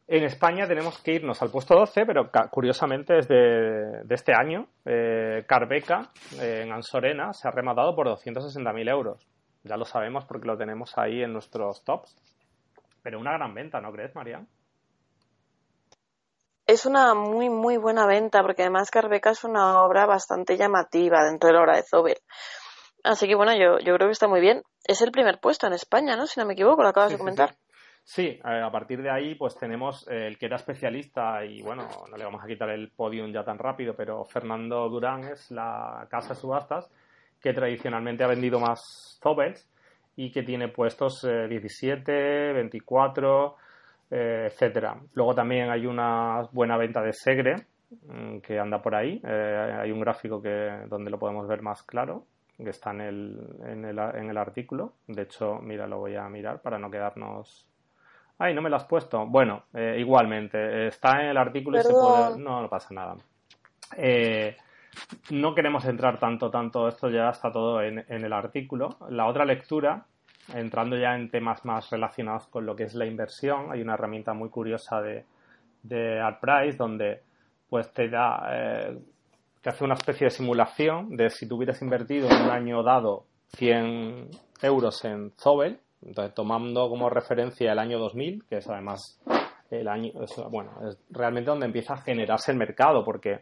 En 0.08 0.22
España 0.22 0.68
tenemos 0.68 1.02
que 1.02 1.14
irnos 1.14 1.42
al 1.42 1.50
puesto 1.50 1.74
12, 1.74 2.06
pero 2.06 2.30
curiosamente 2.50 3.18
es 3.18 3.26
de, 3.26 4.04
este 4.08 4.32
año. 4.32 4.68
Eh, 4.84 5.44
Carbeca 5.48 6.10
eh, 6.40 6.62
en 6.64 6.72
Ansorena 6.72 7.32
se 7.32 7.48
ha 7.48 7.50
rematado 7.50 7.94
por 7.96 8.06
260.000 8.06 8.88
euros. 8.88 9.26
Ya 9.64 9.76
lo 9.76 9.84
sabemos 9.84 10.24
porque 10.24 10.46
lo 10.46 10.56
tenemos 10.56 10.96
ahí 10.96 11.22
en 11.22 11.32
nuestros 11.32 11.82
tops. 11.84 12.16
Pero 13.02 13.18
una 13.18 13.32
gran 13.32 13.52
venta, 13.52 13.80
¿no 13.80 13.90
crees, 13.90 14.14
María? 14.14 14.44
Es 16.76 16.84
una 16.84 17.14
muy, 17.14 17.48
muy 17.48 17.78
buena 17.78 18.06
venta, 18.06 18.42
porque 18.42 18.62
además 18.62 18.90
Carbeca 18.90 19.30
es 19.30 19.44
una 19.44 19.82
obra 19.82 20.04
bastante 20.04 20.58
llamativa 20.58 21.24
dentro 21.24 21.48
de 21.48 21.54
la 21.54 21.62
obra 21.62 21.76
de 21.76 21.82
Zobel. 21.82 22.18
Así 23.02 23.26
que 23.26 23.34
bueno, 23.34 23.54
yo, 23.54 23.78
yo 23.78 23.94
creo 23.94 24.08
que 24.08 24.12
está 24.12 24.28
muy 24.28 24.40
bien. 24.40 24.62
Es 24.84 25.00
el 25.00 25.10
primer 25.10 25.40
puesto 25.40 25.66
en 25.66 25.72
España, 25.72 26.16
¿no? 26.16 26.26
Si 26.26 26.38
no 26.38 26.44
me 26.44 26.52
equivoco, 26.52 26.82
lo 26.82 26.90
acabas 26.90 27.12
de 27.12 27.18
comentar. 27.18 27.54
Sí, 28.04 28.38
a 28.44 28.70
partir 28.70 29.02
de 29.02 29.10
ahí 29.10 29.34
pues 29.36 29.56
tenemos 29.56 30.06
el 30.08 30.36
que 30.38 30.46
era 30.46 30.56
especialista 30.56 31.44
y 31.44 31.62
bueno, 31.62 31.88
no 32.10 32.16
le 32.16 32.24
vamos 32.24 32.44
a 32.44 32.46
quitar 32.46 32.68
el 32.68 32.90
podium 32.90 33.32
ya 33.32 33.42
tan 33.42 33.58
rápido, 33.58 33.96
pero 33.96 34.24
Fernando 34.24 34.88
Durán 34.90 35.24
es 35.24 35.50
la 35.50 36.06
casa 36.10 36.34
de 36.34 36.40
subastas 36.40 36.90
que 37.40 37.54
tradicionalmente 37.54 38.22
ha 38.22 38.28
vendido 38.28 38.60
más 38.60 39.18
Zobels 39.22 39.66
y 40.14 40.30
que 40.30 40.42
tiene 40.42 40.68
puestos 40.68 41.26
17, 41.26 42.52
24, 42.52 43.56
eh, 44.10 44.48
etcétera. 44.50 44.96
Luego 45.14 45.34
también 45.34 45.70
hay 45.70 45.86
una 45.86 46.42
buena 46.52 46.76
venta 46.76 47.02
de 47.02 47.12
Segre 47.12 47.66
mm, 47.90 48.38
que 48.38 48.58
anda 48.58 48.82
por 48.82 48.94
ahí. 48.94 49.20
Eh, 49.24 49.78
hay 49.80 49.90
un 49.90 50.00
gráfico 50.00 50.40
que 50.40 50.84
donde 50.88 51.10
lo 51.10 51.18
podemos 51.18 51.46
ver 51.48 51.62
más 51.62 51.82
claro 51.82 52.24
que 52.56 52.70
está 52.70 52.90
en 52.90 53.00
el, 53.02 53.56
en 53.66 53.84
el, 53.84 53.98
en 53.98 54.30
el 54.30 54.36
artículo. 54.38 54.94
De 55.06 55.22
hecho, 55.22 55.58
mira, 55.60 55.86
lo 55.86 55.98
voy 55.98 56.16
a 56.16 56.26
mirar 56.28 56.62
para 56.62 56.78
no 56.78 56.90
quedarnos 56.90 57.68
Ay, 58.38 58.54
no 58.54 58.60
me 58.60 58.68
lo 58.68 58.76
has 58.76 58.84
puesto. 58.84 59.26
Bueno, 59.26 59.64
eh, 59.72 59.96
igualmente, 59.98 60.88
está 60.88 61.22
en 61.22 61.30
el 61.30 61.36
artículo 61.36 61.78
y 61.78 61.82
se 61.82 61.92
puede. 61.92 62.38
No, 62.38 62.60
no 62.60 62.68
pasa 62.68 62.92
nada. 62.92 63.16
Eh, 63.96 64.56
no 65.30 65.54
queremos 65.54 65.84
entrar 65.86 66.18
tanto, 66.18 66.50
tanto, 66.50 66.88
esto 66.88 67.08
ya 67.08 67.30
está 67.30 67.50
todo 67.50 67.82
en, 67.82 68.04
el 68.08 68.32
artículo. 68.32 68.96
La 69.08 69.26
otra 69.26 69.44
lectura, 69.44 70.04
entrando 70.54 70.96
ya 70.96 71.14
en 71.14 71.30
temas 71.30 71.64
más 71.64 71.90
relacionados 71.90 72.46
con 72.48 72.66
lo 72.66 72.76
que 72.76 72.84
es 72.84 72.94
la 72.94 73.06
inversión, 73.06 73.72
hay 73.72 73.80
una 73.82 73.94
herramienta 73.94 74.32
muy 74.32 74.48
curiosa 74.48 75.00
de, 75.00 75.24
de 75.82 76.20
ArtPrice 76.20 76.76
donde 76.76 77.22
pues 77.68 77.92
te 77.92 78.08
da, 78.08 78.48
eh, 78.52 78.98
te 79.60 79.70
hace 79.70 79.84
una 79.84 79.94
especie 79.94 80.26
de 80.26 80.30
simulación 80.30 81.16
de 81.16 81.30
si 81.30 81.48
tú 81.48 81.56
hubieras 81.56 81.82
invertido 81.82 82.28
en 82.30 82.42
un 82.42 82.50
año 82.50 82.82
dado 82.82 83.24
100 83.56 84.30
euros 84.62 85.04
en 85.04 85.32
Zobel, 85.32 85.80
entonces, 86.02 86.34
tomando 86.34 86.88
como 86.88 87.10
referencia 87.10 87.72
el 87.72 87.78
año 87.78 87.98
2000, 87.98 88.44
que 88.48 88.58
es 88.58 88.68
además 88.68 89.20
el 89.70 89.88
año, 89.88 90.12
bueno, 90.50 90.70
es 90.88 90.98
realmente 91.10 91.50
donde 91.50 91.66
empieza 91.66 91.94
a 91.94 92.02
generarse 92.02 92.52
el 92.52 92.58
mercado, 92.58 93.04
porque 93.04 93.40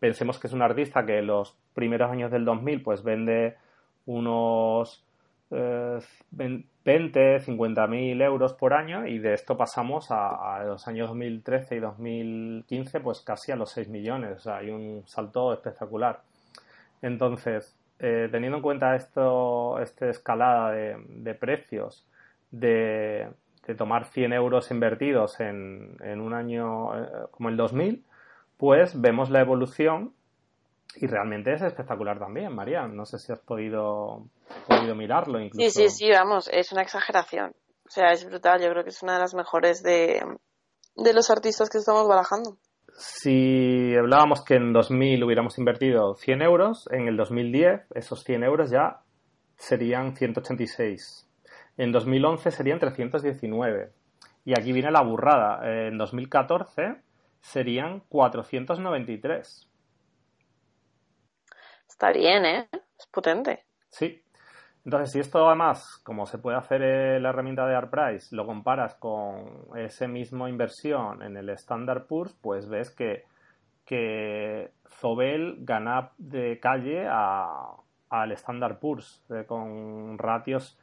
pensemos 0.00 0.38
que 0.38 0.48
es 0.48 0.52
un 0.52 0.62
artista 0.62 1.04
que 1.04 1.22
los 1.22 1.56
primeros 1.74 2.10
años 2.10 2.30
del 2.30 2.44
2000 2.44 2.82
pues 2.82 3.02
vende 3.02 3.56
unos 4.06 5.04
20, 5.50 7.40
50 7.40 7.86
mil 7.88 8.22
euros 8.22 8.54
por 8.54 8.72
año 8.72 9.06
y 9.06 9.18
de 9.18 9.34
esto 9.34 9.56
pasamos 9.56 10.06
a, 10.10 10.62
los 10.64 10.86
años 10.86 11.08
2013 11.08 11.76
y 11.76 11.80
2015 11.80 13.00
pues 13.00 13.20
casi 13.20 13.50
a 13.52 13.56
los 13.56 13.70
6 13.72 13.88
millones, 13.88 14.46
hay 14.46 14.70
un 14.70 15.02
salto 15.06 15.52
espectacular. 15.52 16.22
Entonces, 17.02 17.76
eh, 17.98 18.28
teniendo 18.30 18.58
en 18.58 18.62
cuenta 18.62 18.94
esto, 18.94 19.78
esta 19.80 20.08
escalada 20.08 20.72
de, 20.72 21.34
precios, 21.34 22.06
de, 22.50 23.28
tomar 23.76 24.06
100 24.06 24.32
euros 24.32 24.70
invertidos 24.70 25.38
en, 25.40 26.20
un 26.20 26.34
año 26.34 26.96
eh, 26.98 27.08
como 27.30 27.48
el 27.48 27.56
2000, 27.56 28.04
pues 28.56 29.00
vemos 29.00 29.30
la 29.30 29.40
evolución 29.40 30.12
y 30.96 31.06
realmente 31.06 31.52
es 31.52 31.62
espectacular 31.62 32.18
también, 32.18 32.54
María. 32.54 32.88
No 32.88 33.06
sé 33.06 33.18
si 33.18 33.32
has 33.32 33.38
podido, 33.38 34.26
podido 34.66 34.94
mirarlo 34.94 35.40
incluso. 35.40 35.70
Sí, 35.70 35.88
sí, 35.88 35.88
sí, 35.88 36.10
vamos, 36.10 36.48
es 36.52 36.72
una 36.72 36.82
exageración. 36.82 37.52
O 37.86 37.90
sea, 37.90 38.12
es 38.12 38.24
brutal. 38.24 38.60
Yo 38.60 38.70
creo 38.70 38.84
que 38.84 38.90
es 38.90 39.02
una 39.02 39.14
de 39.14 39.20
las 39.20 39.34
mejores 39.34 39.82
de, 39.82 40.22
de 40.96 41.12
los 41.12 41.30
artistas 41.30 41.68
que 41.68 41.78
estamos 41.78 42.06
barajando 42.06 42.58
si 43.00 43.94
hablábamos 43.96 44.44
que 44.44 44.54
en 44.54 44.72
2000 44.72 45.24
hubiéramos 45.24 45.58
invertido 45.58 46.14
100 46.16 46.42
euros, 46.42 46.88
en 46.90 47.08
el 47.08 47.16
2010 47.16 47.86
esos 47.94 48.24
100 48.24 48.44
euros 48.44 48.70
ya 48.70 49.00
serían 49.56 50.16
186. 50.16 51.26
En 51.78 51.92
2011 51.92 52.50
serían 52.50 52.78
319. 52.78 53.92
Y 54.44 54.52
aquí 54.52 54.72
viene 54.72 54.90
la 54.90 55.02
burrada. 55.02 55.60
En 55.88 55.96
2014 55.96 57.00
serían 57.40 58.00
493. 58.08 59.68
Está 61.88 62.12
bien, 62.12 62.44
¿eh? 62.44 62.68
Es 62.98 63.06
potente. 63.06 63.64
Sí. 63.88 64.22
Entonces, 64.84 65.12
si 65.12 65.20
esto 65.20 65.46
además, 65.46 66.00
como 66.04 66.26
se 66.26 66.38
puede 66.38 66.56
hacer 66.56 66.82
en 66.82 67.22
la 67.22 67.30
herramienta 67.30 67.66
de 67.66 67.74
ArtPrice, 67.74 68.34
lo 68.34 68.46
comparas 68.46 68.94
con 68.94 69.66
ese 69.76 70.08
mismo 70.08 70.48
inversión 70.48 71.22
en 71.22 71.36
el 71.36 71.50
Standard 71.50 72.06
Poor's, 72.06 72.34
pues 72.40 72.68
ves 72.68 72.90
que, 72.90 73.24
que 73.84 74.72
Zobel 74.88 75.58
gana 75.60 76.12
de 76.16 76.58
calle 76.60 77.06
al 77.08 78.32
Standard 78.32 78.78
Poor's, 78.78 79.22
eh, 79.28 79.44
con 79.46 80.16
ratios 80.16 80.78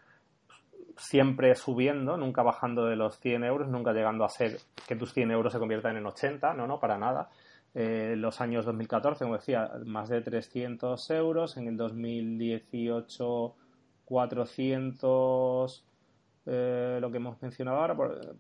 siempre 0.98 1.56
subiendo, 1.56 2.18
nunca 2.18 2.44
bajando 2.44 2.86
de 2.86 2.96
los 2.96 3.20
100 3.20 3.44
euros, 3.44 3.68
nunca 3.68 3.94
llegando 3.94 4.26
a 4.26 4.30
ser 4.30 4.58
que 4.88 4.96
tus 4.96 5.14
100 5.14 5.32
euros 5.32 5.54
se 5.54 5.60
conviertan 5.60 5.98
en 5.98 6.06
80, 6.06 6.54
no, 6.54 6.68
no, 6.68 6.80
para 6.80 6.98
nada. 6.98 7.30
Eh, 7.74 8.16
los 8.18 8.42
años 8.42 8.66
2014, 8.66 9.26
como 9.26 9.38
decía, 9.38 9.72
más 9.86 10.10
de 10.10 10.22
300 10.22 11.10
euros, 11.12 11.58
en 11.58 11.68
el 11.68 11.78
2018 11.78 13.56
400, 14.08 15.86
eh, 16.46 16.98
lo 17.02 17.12
que 17.12 17.18
hemos 17.18 17.42
mencionado 17.42 17.78
ahora, 17.78 17.96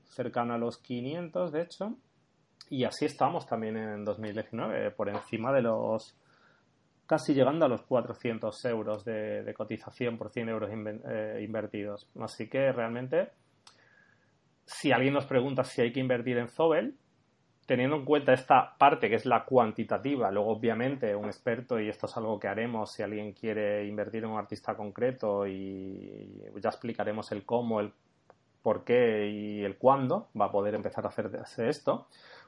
cercano 0.05 0.53
a 0.53 0.57
los 0.57 0.77
500, 0.77 1.51
de 1.51 1.61
hecho. 1.61 1.97
Y 2.69 2.85
así 2.85 3.05
estamos 3.05 3.45
también 3.45 3.75
en 3.75 4.05
2019, 4.05 4.91
por 4.91 5.09
encima 5.09 5.51
de 5.51 5.61
los, 5.61 6.17
casi 7.05 7.33
llegando 7.33 7.65
a 7.65 7.69
los 7.69 7.81
400 7.81 8.65
euros 8.65 9.03
de, 9.03 9.53
cotización 9.55 10.17
por 10.17 10.31
100 10.31 10.49
euros 10.49 10.69
eh, 10.71 11.41
invertidos. 11.43 12.09
Así 12.19 12.49
que 12.49 12.71
realmente, 12.71 13.31
si 14.65 14.93
alguien 14.93 15.13
nos 15.13 15.25
pregunta 15.25 15.65
si 15.65 15.81
hay 15.81 15.91
que 15.91 15.99
invertir 15.99 16.37
en 16.37 16.47
Zobel, 16.47 16.95
teniendo 17.67 17.97
en 17.97 18.05
cuenta 18.05 18.33
esta 18.33 18.75
parte 18.77 19.09
que 19.09 19.15
es 19.15 19.25
la 19.25 19.43
cuantitativa, 19.43 20.31
luego 20.31 20.53
obviamente 20.53 21.13
un 21.15 21.25
experto, 21.25 21.79
y 21.79 21.89
esto 21.89 22.07
es 22.07 22.17
algo 22.17 22.39
que 22.39 22.47
haremos 22.47 22.93
si 22.93 23.03
alguien 23.03 23.33
quiere 23.33 23.85
invertir 23.85 24.23
en 24.23 24.31
un 24.31 24.39
artista 24.39 24.75
concreto 24.75 25.45
y 25.45 26.41
ya 26.61 26.69
explicaremos 26.69 27.31
el 27.33 27.45
cómo, 27.45 27.81
el 27.81 27.91
por 28.63 28.85
qué 28.85 29.29
y 29.29 29.63
el 29.63 29.77
cuándo 29.77 30.29
va 30.39 30.45
a 30.45 30.51
poder 30.51 30.75
empezar 30.75 31.05
a 31.05 31.09
hacerse 31.09 31.67
esto, 31.67 32.07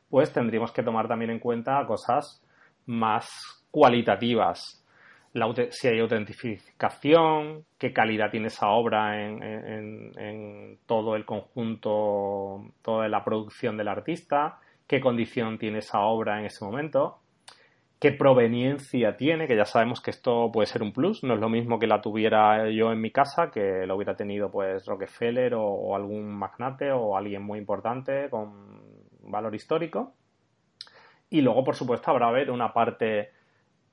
pues 0.10 0.32
tendríamos 0.32 0.72
que 0.72 0.84
tomar 0.84 1.08
también 1.08 1.32
en 1.32 1.40
cuenta 1.40 1.86
cosas 1.86 2.42
más 2.86 3.30
cualitativas. 3.72 4.86
si 5.70 5.88
hay 5.90 6.00
autentificación, 6.00 7.66
qué 7.78 7.92
calidad 7.92 8.32
tiene 8.32 8.48
esa 8.48 8.70
obra 8.70 9.22
en, 9.22 10.80
todo 10.86 11.18
el 11.18 11.26
conjunto, 11.26 12.72
toda 12.82 13.10
la 13.10 13.24
producción 13.24 13.76
del 13.76 13.90
artista, 13.90 14.60
qué 14.90 15.00
condición 15.00 15.60
tiene 15.60 15.80
esa 15.80 16.00
obra 16.00 16.40
en 16.40 16.48
ese 16.48 16.66
momento, 16.66 17.20
qué 18.00 18.12
proveniencia 18.12 19.16
tiene, 19.18 19.48
que 19.48 19.56
ya 19.56 19.66
sabemos 19.66 20.02
que 20.02 20.10
esto 20.10 20.50
puede 20.52 20.66
ser 20.66 20.82
un 20.82 20.94
plus, 20.94 21.24
no 21.24 21.36
es 21.36 21.40
lo 21.40 21.48
mismo 21.48 21.78
que 21.78 21.86
la 21.86 22.02
tuviera 22.02 22.68
yo 22.72 22.92
en 22.92 23.00
mi 23.00 23.12
casa, 23.12 23.52
que 23.52 23.86
lo 23.86 23.96
hubiera 23.96 24.16
tenido 24.16 24.50
pues 24.50 24.88
Rockefeller 24.88 25.54
o, 25.54 25.96
algún 25.96 26.32
magnate 26.32 26.92
o 26.92 27.16
alguien 27.16 27.44
muy 27.44 27.60
importante 27.60 28.32
con 28.32 28.82
valor 29.22 29.54
histórico. 29.54 30.16
Y 31.30 31.42
luego, 31.42 31.64
por 31.64 31.76
supuesto, 31.76 32.10
habrá 32.10 32.30
haber 32.30 32.50
una 32.50 32.74
parte 32.74 33.30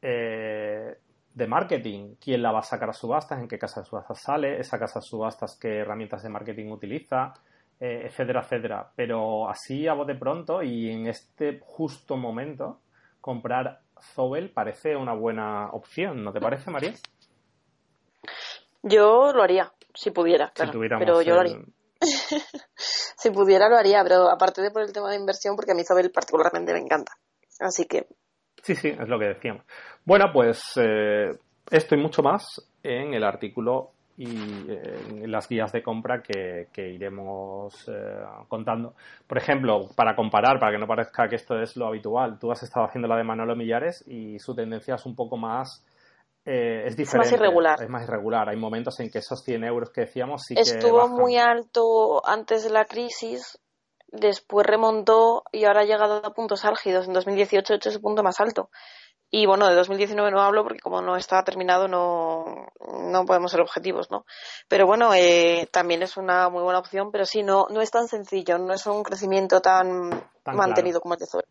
eh, 0.00 0.96
de 1.34 1.46
marketing, 1.46 2.14
quién 2.18 2.40
la 2.40 2.52
va 2.52 2.60
a 2.60 2.62
sacar 2.62 2.88
a 2.88 2.94
subastas, 2.94 3.38
en 3.38 3.48
qué 3.48 3.58
casa 3.58 3.80
de 3.80 3.86
subastas 3.86 4.18
sale, 4.18 4.58
esa 4.58 4.78
casa 4.78 5.00
de 5.00 5.04
subastas 5.04 5.58
qué 5.60 5.80
herramientas 5.80 6.22
de 6.22 6.30
marketing 6.30 6.70
utiliza, 6.70 7.34
eh, 7.80 8.02
etcétera, 8.06 8.40
etcétera. 8.40 8.90
Pero 8.96 9.48
así 9.48 9.86
a 9.86 9.94
de 9.94 10.14
pronto 10.14 10.62
y 10.62 10.90
en 10.90 11.06
este 11.06 11.60
justo 11.62 12.16
momento, 12.16 12.80
comprar 13.20 13.80
Zobel 14.00 14.50
parece 14.50 14.96
una 14.96 15.14
buena 15.14 15.70
opción, 15.70 16.22
¿no 16.22 16.32
te 16.32 16.40
parece, 16.40 16.70
María? 16.70 16.92
Yo 18.82 19.32
lo 19.32 19.42
haría, 19.42 19.72
si 19.94 20.10
pudiera, 20.10 20.50
claro. 20.54 20.78
pero 20.98 21.22
yo 21.22 21.34
lo 21.34 21.40
haría. 21.40 21.58
si 22.76 23.30
pudiera 23.30 23.68
lo 23.68 23.76
haría, 23.76 24.02
pero 24.02 24.30
aparte 24.30 24.62
de 24.62 24.70
por 24.70 24.82
el 24.82 24.92
tema 24.92 25.10
de 25.10 25.16
inversión, 25.16 25.56
porque 25.56 25.72
a 25.72 25.74
mí 25.74 25.82
Zobel 25.84 26.10
particularmente 26.10 26.72
me 26.72 26.80
encanta. 26.80 27.12
Así 27.60 27.86
que... 27.86 28.06
Sí, 28.62 28.74
sí, 28.74 28.88
es 28.88 29.08
lo 29.08 29.18
que 29.18 29.26
decíamos. 29.26 29.64
Bueno, 30.04 30.26
pues 30.32 30.60
eh, 30.76 31.30
esto 31.70 31.94
y 31.94 31.98
mucho 31.98 32.22
más 32.22 32.44
en 32.82 33.14
el 33.14 33.24
artículo 33.24 33.92
y 34.18 34.70
eh, 34.70 35.26
las 35.26 35.48
guías 35.48 35.72
de 35.72 35.82
compra 35.82 36.22
que, 36.22 36.68
iremos 36.76 37.86
eh, 37.88 38.24
contando. 38.48 38.94
Por 39.26 39.36
ejemplo, 39.38 39.88
para 39.94 40.16
comparar, 40.16 40.58
para 40.58 40.72
que 40.72 40.78
no 40.78 40.86
parezca 40.86 41.28
que 41.28 41.36
esto 41.36 41.60
es 41.60 41.76
lo 41.76 41.86
habitual, 41.86 42.38
tú 42.38 42.50
has 42.50 42.62
estado 42.62 42.86
haciendo 42.86 43.08
la 43.08 43.16
de 43.16 43.24
Manolo 43.24 43.54
Millares 43.54 44.04
y 44.06 44.38
su 44.38 44.54
tendencia 44.54 44.94
es 44.94 45.04
un 45.06 45.14
poco 45.14 45.36
más... 45.36 45.84
Eh, 46.46 46.84
es 46.86 46.96
diferente. 46.96 47.26
Es 47.26 47.32
más 47.32 47.40
irregular. 47.40 47.82
Es 47.82 47.88
más 47.90 48.04
irregular. 48.04 48.48
Hay 48.48 48.56
momentos 48.56 48.98
en 49.00 49.10
que 49.10 49.18
esos 49.18 49.42
100 49.42 49.64
euros 49.64 49.90
que 49.90 50.02
decíamos 50.02 50.44
sí 50.44 50.54
Estuvo 50.56 51.02
que 51.02 51.08
muy 51.08 51.36
alto 51.36 52.26
antes 52.26 52.62
de 52.62 52.70
la 52.70 52.84
crisis 52.84 53.58
después 54.06 54.66
remontó 54.66 55.42
y 55.52 55.64
ahora 55.64 55.80
ha 55.80 55.84
llegado 55.84 56.24
a 56.24 56.32
puntos 56.32 56.64
álgidos. 56.64 57.08
En 57.08 57.14
2018 57.14 57.72
ha 57.72 57.76
hecho 57.76 57.90
su 57.90 58.00
punto 58.00 58.22
más 58.22 58.40
alto. 58.40 58.70
Y 59.30 59.46
bueno, 59.46 59.66
de 59.68 59.74
2019 59.74 60.30
no 60.30 60.40
hablo 60.40 60.62
porque 60.62 60.78
como 60.78 61.02
no 61.02 61.16
está 61.16 61.42
terminado 61.42 61.88
no, 61.88 62.68
no 63.10 63.24
podemos 63.26 63.50
ser 63.50 63.60
objetivos, 63.60 64.10
¿no? 64.10 64.24
Pero 64.68 64.86
bueno, 64.86 65.12
eh, 65.14 65.68
también 65.72 66.02
es 66.02 66.16
una 66.16 66.48
muy 66.48 66.62
buena 66.62 66.78
opción, 66.78 67.10
pero 67.10 67.26
sí, 67.26 67.42
no, 67.42 67.66
no 67.70 67.80
es 67.80 67.90
tan 67.90 68.06
sencillo, 68.06 68.58
no 68.58 68.72
es 68.72 68.86
un 68.86 69.02
crecimiento 69.02 69.60
tan, 69.60 70.10
mantenido 70.44 71.00
como 71.00 71.14
el 71.14 71.20
de 71.20 71.26
Zoe. 71.26 71.44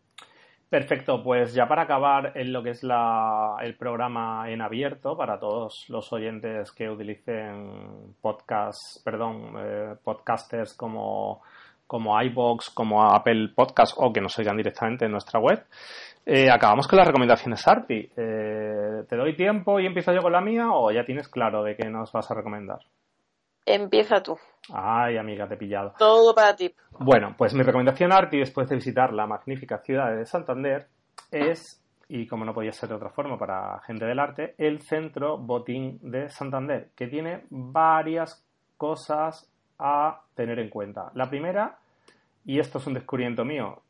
Perfecto, 0.68 1.22
pues 1.22 1.54
ya 1.54 1.68
para 1.68 1.82
acabar 1.82 2.32
en 2.34 2.52
lo 2.52 2.60
que 2.60 2.70
es 2.70 2.82
la, 2.82 3.56
el 3.62 3.76
programa 3.76 4.50
en 4.50 4.60
abierto 4.62 5.16
para 5.16 5.38
todos 5.38 5.84
los 5.88 6.12
oyentes 6.12 6.72
que 6.72 6.90
utilicen 6.90 8.16
podcast, 8.20 9.04
perdón, 9.04 9.54
eh, 9.58 9.94
podcasters 10.02 10.74
como, 10.74 11.42
como 11.86 12.20
iBox, 12.20 12.70
como 12.70 13.04
Apple 13.04 13.50
Podcast 13.54 13.94
o 13.96 14.12
que 14.12 14.20
nos 14.20 14.36
oigan 14.40 14.56
directamente 14.56 15.04
en 15.04 15.12
nuestra 15.12 15.38
web. 15.38 15.64
Eh, 16.28 16.50
acabamos 16.50 16.88
con 16.88 16.96
las 16.96 17.06
recomendaciones 17.06 17.66
Arti. 17.68 18.10
Eh, 18.16 19.04
¿Te 19.08 19.16
doy 19.16 19.36
tiempo 19.36 19.78
y 19.78 19.86
empiezo 19.86 20.12
yo 20.12 20.20
con 20.20 20.32
la 20.32 20.40
mía 20.40 20.70
o 20.72 20.90
ya 20.90 21.04
tienes 21.04 21.28
claro 21.28 21.62
de 21.62 21.76
qué 21.76 21.88
nos 21.88 22.10
vas 22.10 22.28
a 22.28 22.34
recomendar? 22.34 22.80
Empieza 23.64 24.20
tú. 24.20 24.36
Ay, 24.72 25.18
amiga, 25.18 25.46
te 25.46 25.54
he 25.54 25.56
pillado. 25.56 25.94
Todo 25.96 26.34
para 26.34 26.56
ti. 26.56 26.74
Bueno, 26.98 27.36
pues 27.38 27.54
mi 27.54 27.62
recomendación 27.62 28.12
Arti 28.12 28.38
después 28.38 28.68
de 28.68 28.74
visitar 28.74 29.12
la 29.12 29.28
magnífica 29.28 29.78
ciudad 29.78 30.16
de 30.16 30.26
Santander 30.26 30.88
es, 31.30 31.80
y 32.08 32.26
como 32.26 32.44
no 32.44 32.52
podía 32.52 32.72
ser 32.72 32.88
de 32.88 32.96
otra 32.96 33.10
forma 33.10 33.38
para 33.38 33.80
gente 33.86 34.04
del 34.04 34.18
arte, 34.18 34.56
el 34.58 34.80
Centro 34.82 35.38
Botín 35.38 36.00
de 36.02 36.28
Santander, 36.28 36.90
que 36.96 37.06
tiene 37.06 37.44
varias 37.50 38.44
cosas 38.76 39.48
a 39.78 40.22
tener 40.34 40.58
en 40.58 40.70
cuenta. 40.70 41.12
La 41.14 41.30
primera, 41.30 41.78
y 42.44 42.58
esto 42.58 42.78
es 42.78 42.86
un 42.88 42.94
descubrimiento 42.94 43.44
mío, 43.44 43.82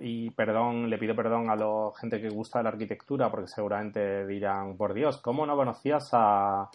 y 0.00 0.30
perdón, 0.30 0.88
le 0.88 0.98
pido 0.98 1.14
perdón 1.16 1.50
a 1.50 1.56
la 1.56 1.90
gente 2.00 2.20
que 2.20 2.28
gusta 2.28 2.60
de 2.60 2.64
la 2.64 2.70
arquitectura, 2.70 3.30
porque 3.30 3.48
seguramente 3.48 4.26
dirán, 4.26 4.76
por 4.76 4.94
Dios, 4.94 5.18
¿cómo 5.18 5.44
no 5.46 5.56
conocías 5.56 6.08
a 6.12 6.70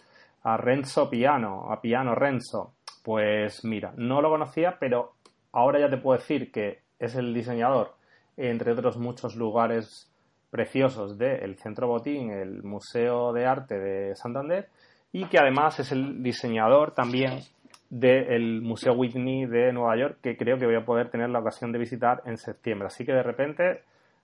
a 0.46 0.56
Renzo 0.56 1.10
Piano, 1.10 1.72
a 1.72 1.80
Piano 1.80 2.14
Renzo. 2.14 2.74
Pues 3.02 3.64
mira, 3.64 3.92
no 3.96 4.22
lo 4.22 4.30
conocía, 4.30 4.76
pero 4.78 5.14
ahora 5.50 5.80
ya 5.80 5.90
te 5.90 5.96
puedo 5.96 6.18
decir 6.18 6.52
que 6.52 6.82
es 7.00 7.16
el 7.16 7.34
diseñador, 7.34 7.94
entre 8.36 8.70
otros 8.70 8.96
muchos 8.96 9.34
lugares 9.34 10.08
preciosos 10.48 11.18
del 11.18 11.56
Centro 11.56 11.88
Botín, 11.88 12.30
el 12.30 12.62
Museo 12.62 13.32
de 13.32 13.44
Arte 13.44 13.76
de 13.76 14.14
Santander, 14.14 14.68
y 15.12 15.24
que 15.24 15.38
además 15.38 15.80
es 15.80 15.90
el 15.90 16.22
diseñador 16.22 16.92
también 16.92 17.40
del 17.88 18.62
Museo 18.62 18.94
Whitney 18.94 19.46
de 19.46 19.72
Nueva 19.72 19.96
York, 19.96 20.18
que 20.22 20.36
creo 20.36 20.58
que 20.58 20.66
voy 20.66 20.74
a 20.74 20.84
poder 20.84 21.10
tener 21.10 21.30
la 21.30 21.40
ocasión 21.40 21.72
de 21.72 21.78
visitar 21.78 22.22
en 22.26 22.36
septiembre. 22.36 22.86
Así 22.86 23.04
que 23.04 23.12
de 23.12 23.22
repente, 23.22 23.82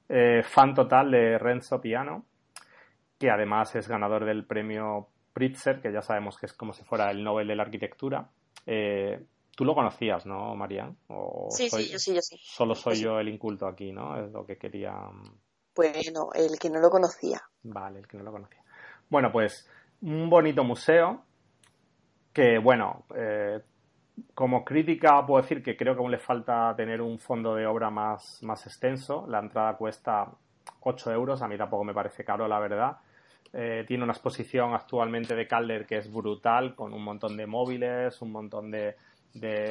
eh, 0.08 0.42
fan 0.44 0.74
total 0.74 1.10
de 1.10 1.38
Renzo 1.38 1.80
Piano, 1.80 2.24
que 3.18 3.30
además 3.30 3.74
es 3.76 3.88
ganador 3.88 4.24
del 4.24 4.44
premio 4.44 5.08
Pritzker, 5.32 5.80
que 5.80 5.92
ya 5.92 6.02
sabemos 6.02 6.36
que 6.38 6.46
es 6.46 6.52
como 6.52 6.72
si 6.72 6.82
fuera 6.84 7.10
el 7.10 7.22
Nobel 7.22 7.46
de 7.48 7.56
la 7.56 7.62
Arquitectura. 7.62 8.28
Eh, 8.66 9.24
Tú 9.54 9.66
lo 9.66 9.74
conocías, 9.74 10.24
¿no, 10.24 10.56
Marian? 10.56 10.96
sí, 11.50 11.68
sí, 11.68 11.90
yo 11.90 11.98
sí, 11.98 12.14
yo 12.14 12.22
sí. 12.22 12.38
Solo 12.42 12.74
soy 12.74 13.00
yo 13.00 13.18
el 13.18 13.28
inculto 13.28 13.66
aquí, 13.66 13.92
¿no? 13.92 14.18
Es 14.18 14.32
lo 14.32 14.46
que 14.46 14.56
quería. 14.56 14.94
Bueno, 15.74 16.30
el 16.34 16.58
que 16.58 16.70
no 16.70 16.80
lo 16.80 16.88
conocía. 16.88 17.42
Vale, 17.62 17.98
el 17.98 18.06
que 18.06 18.16
no 18.16 18.24
lo 18.24 18.32
conocía. 18.32 18.62
Bueno, 19.10 19.30
pues 19.30 19.68
un 20.00 20.30
bonito 20.30 20.64
museo 20.64 21.22
que, 22.32 22.58
bueno, 22.58 23.04
eh, 23.14 23.60
como 24.34 24.64
crítica 24.64 25.24
puedo 25.26 25.42
decir 25.42 25.62
que 25.62 25.76
creo 25.76 25.94
que 25.94 26.00
aún 26.00 26.10
le 26.10 26.18
falta 26.18 26.74
tener 26.76 27.00
un 27.00 27.18
fondo 27.18 27.54
de 27.54 27.66
obra 27.66 27.90
más, 27.90 28.42
más 28.42 28.66
extenso. 28.66 29.26
La 29.28 29.38
entrada 29.38 29.76
cuesta 29.76 30.28
8 30.80 31.12
euros, 31.12 31.42
a 31.42 31.48
mí 31.48 31.56
tampoco 31.56 31.84
me 31.84 31.94
parece 31.94 32.24
caro, 32.24 32.48
la 32.48 32.58
verdad. 32.58 32.96
Eh, 33.52 33.84
tiene 33.86 34.04
una 34.04 34.14
exposición 34.14 34.72
actualmente 34.72 35.34
de 35.34 35.46
Calder 35.46 35.86
que 35.86 35.98
es 35.98 36.10
brutal, 36.10 36.74
con 36.74 36.94
un 36.94 37.04
montón 37.04 37.36
de 37.36 37.46
móviles, 37.46 38.22
un 38.22 38.32
montón 38.32 38.70
de, 38.70 38.96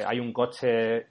Hay 0.06 0.20
un 0.20 0.32
coche 0.32 1.06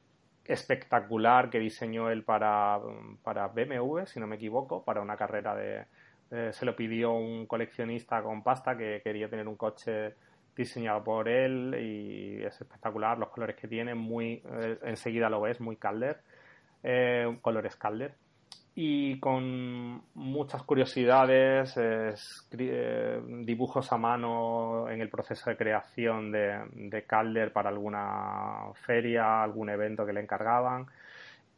espectacular 0.45 1.49
que 1.49 1.59
diseñó 1.59 2.09
él 2.09 2.23
para, 2.23 2.79
para 3.23 3.47
BMW, 3.47 4.05
si 4.05 4.19
no 4.19 4.27
me 4.27 4.37
equivoco, 4.37 4.83
para 4.83 5.01
una 5.01 5.17
carrera 5.17 5.55
de... 5.55 5.85
Eh, 6.31 6.51
se 6.53 6.65
lo 6.65 6.75
pidió 6.77 7.11
un 7.11 7.45
coleccionista 7.45 8.23
con 8.23 8.41
pasta 8.41 8.77
que 8.77 9.01
quería 9.03 9.29
tener 9.29 9.49
un 9.49 9.57
coche 9.57 10.15
diseñado 10.55 11.03
por 11.03 11.27
él 11.29 11.75
y 11.79 12.43
es 12.43 12.59
espectacular. 12.59 13.17
Los 13.17 13.29
colores 13.29 13.55
que 13.55 13.67
tiene, 13.67 13.95
muy 13.95 14.41
eh, 14.45 14.77
enseguida 14.83 15.29
lo 15.29 15.41
ves, 15.41 15.59
muy 15.59 15.77
Calder, 15.77 16.21
colores 17.41 17.75
Calder. 17.75 18.15
Y 18.73 19.19
con 19.19 20.01
muchas 20.13 20.63
curiosidades, 20.63 21.75
eh, 21.77 23.21
dibujos 23.43 23.91
a 23.91 23.97
mano 23.97 24.89
en 24.89 25.01
el 25.01 25.09
proceso 25.09 25.49
de 25.49 25.57
creación 25.57 26.31
de, 26.31 27.03
Calder 27.05 27.51
para 27.51 27.69
alguna 27.69 28.71
feria, 28.85 29.43
algún 29.43 29.69
evento 29.69 30.05
que 30.05 30.13
le 30.13 30.21
encargaban. 30.21 30.85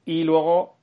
Y 0.05 0.23
luego, 0.23 0.77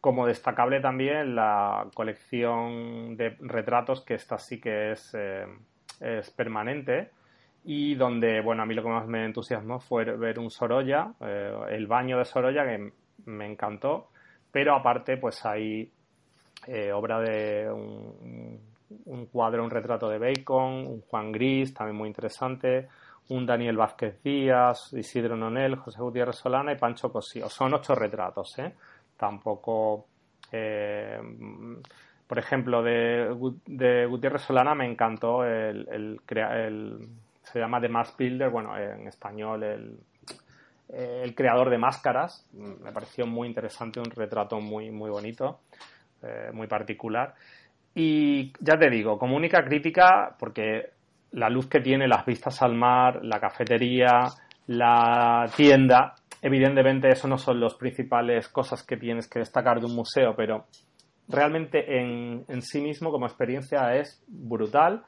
como 0.00 0.26
destacable 0.26 0.80
también, 0.80 1.36
la 1.36 1.86
colección 1.94 3.16
de 3.16 3.36
retratos, 3.38 4.04
que 4.04 4.14
esta 4.14 4.38
sí 4.38 4.60
que 4.60 4.92
es, 4.92 5.14
eh, 5.14 5.46
es 6.00 6.28
permanente 6.30 7.10
y 7.70 7.94
donde, 7.94 8.40
bueno, 8.40 8.62
a 8.62 8.66
mí 8.66 8.74
lo 8.74 8.82
que 8.82 8.88
más 8.88 9.06
me 9.06 9.26
entusiasmó 9.26 9.78
fue 9.78 10.04
ver 10.04 10.38
un 10.38 10.50
Sorolla, 10.50 11.12
eh, 11.20 11.52
el 11.68 11.86
baño 11.86 12.16
de 12.16 12.24
Sorolla, 12.24 12.64
que 12.64 12.92
me 13.26 13.46
encantó 13.46 14.08
pero 14.50 14.74
aparte 14.74 15.16
pues 15.18 15.44
hay 15.44 15.90
eh, 16.66 16.92
obra 16.92 17.20
de 17.20 17.70
un, 17.70 19.26
cuadro, 19.26 19.62
un 19.62 19.70
retrato 19.70 20.08
de 20.08 20.18
Bacon, 20.18 20.86
un 20.86 21.00
Juan 21.02 21.30
Gris, 21.30 21.74
también 21.74 21.96
muy 21.96 22.08
interesante, 22.08 22.88
un 23.28 23.44
Daniel 23.44 23.76
Vázquez 23.76 24.22
Díaz, 24.22 24.92
Isidro 24.94 25.36
Nonel, 25.36 25.76
José 25.76 26.00
Gutiérrez 26.00 26.36
Solana 26.36 26.72
y 26.72 26.76
Pancho 26.76 27.12
Cosío. 27.12 27.48
Son 27.48 27.74
ocho 27.74 27.94
retratos, 27.94 28.58
¿eh? 28.58 28.74
Tampoco... 29.16 30.06
Eh, 30.50 31.20
por 32.26 32.38
ejemplo, 32.38 32.82
de, 32.82 34.06
Gutiérrez 34.08 34.42
Solana 34.42 34.74
me 34.74 34.86
encantó 34.86 35.44
el, 35.44 35.88
el, 35.90 37.08
se 37.52 37.60
llama 37.60 37.80
The 37.80 37.88
Mask 37.88 38.18
Builder, 38.18 38.50
bueno, 38.50 38.76
en 38.76 39.06
español 39.08 39.62
el 39.62 39.98
el 40.88 41.34
creador 41.34 41.70
de 41.70 41.78
máscaras. 41.78 42.46
Me 42.52 42.92
pareció 42.92 43.26
muy 43.26 43.48
interesante, 43.48 44.00
un 44.00 44.10
retrato 44.10 44.60
muy, 44.60 44.90
muy 44.90 45.10
bonito, 45.10 45.60
eh, 46.22 46.50
muy 46.52 46.66
particular. 46.66 47.34
Y 47.94 48.52
ya 48.60 48.78
te 48.78 48.88
digo, 48.88 49.18
como 49.18 49.36
única 49.36 49.64
crítica, 49.64 50.36
porque 50.38 50.90
la 51.32 51.50
luz 51.50 51.68
que 51.68 51.80
tiene, 51.80 52.08
las 52.08 52.24
vistas 52.24 52.62
al 52.62 52.74
mar, 52.74 53.20
la 53.22 53.38
cafetería, 53.38 54.28
la 54.66 55.50
tienda, 55.56 56.14
evidentemente 56.40 57.08
eso 57.08 57.28
no 57.28 57.36
son 57.36 57.60
las 57.60 57.74
principales 57.74 58.48
cosas 58.48 58.82
que 58.82 58.96
tienes 58.96 59.28
que 59.28 59.40
destacar 59.40 59.80
de 59.80 59.86
un 59.86 59.94
museo, 59.94 60.34
pero 60.36 60.66
realmente 61.28 61.98
en, 61.98 62.44
en 62.48 62.62
sí 62.62 62.80
mismo 62.80 63.10
como 63.10 63.26
experiencia 63.26 63.94
es 63.94 64.22
brutal. 64.26 65.04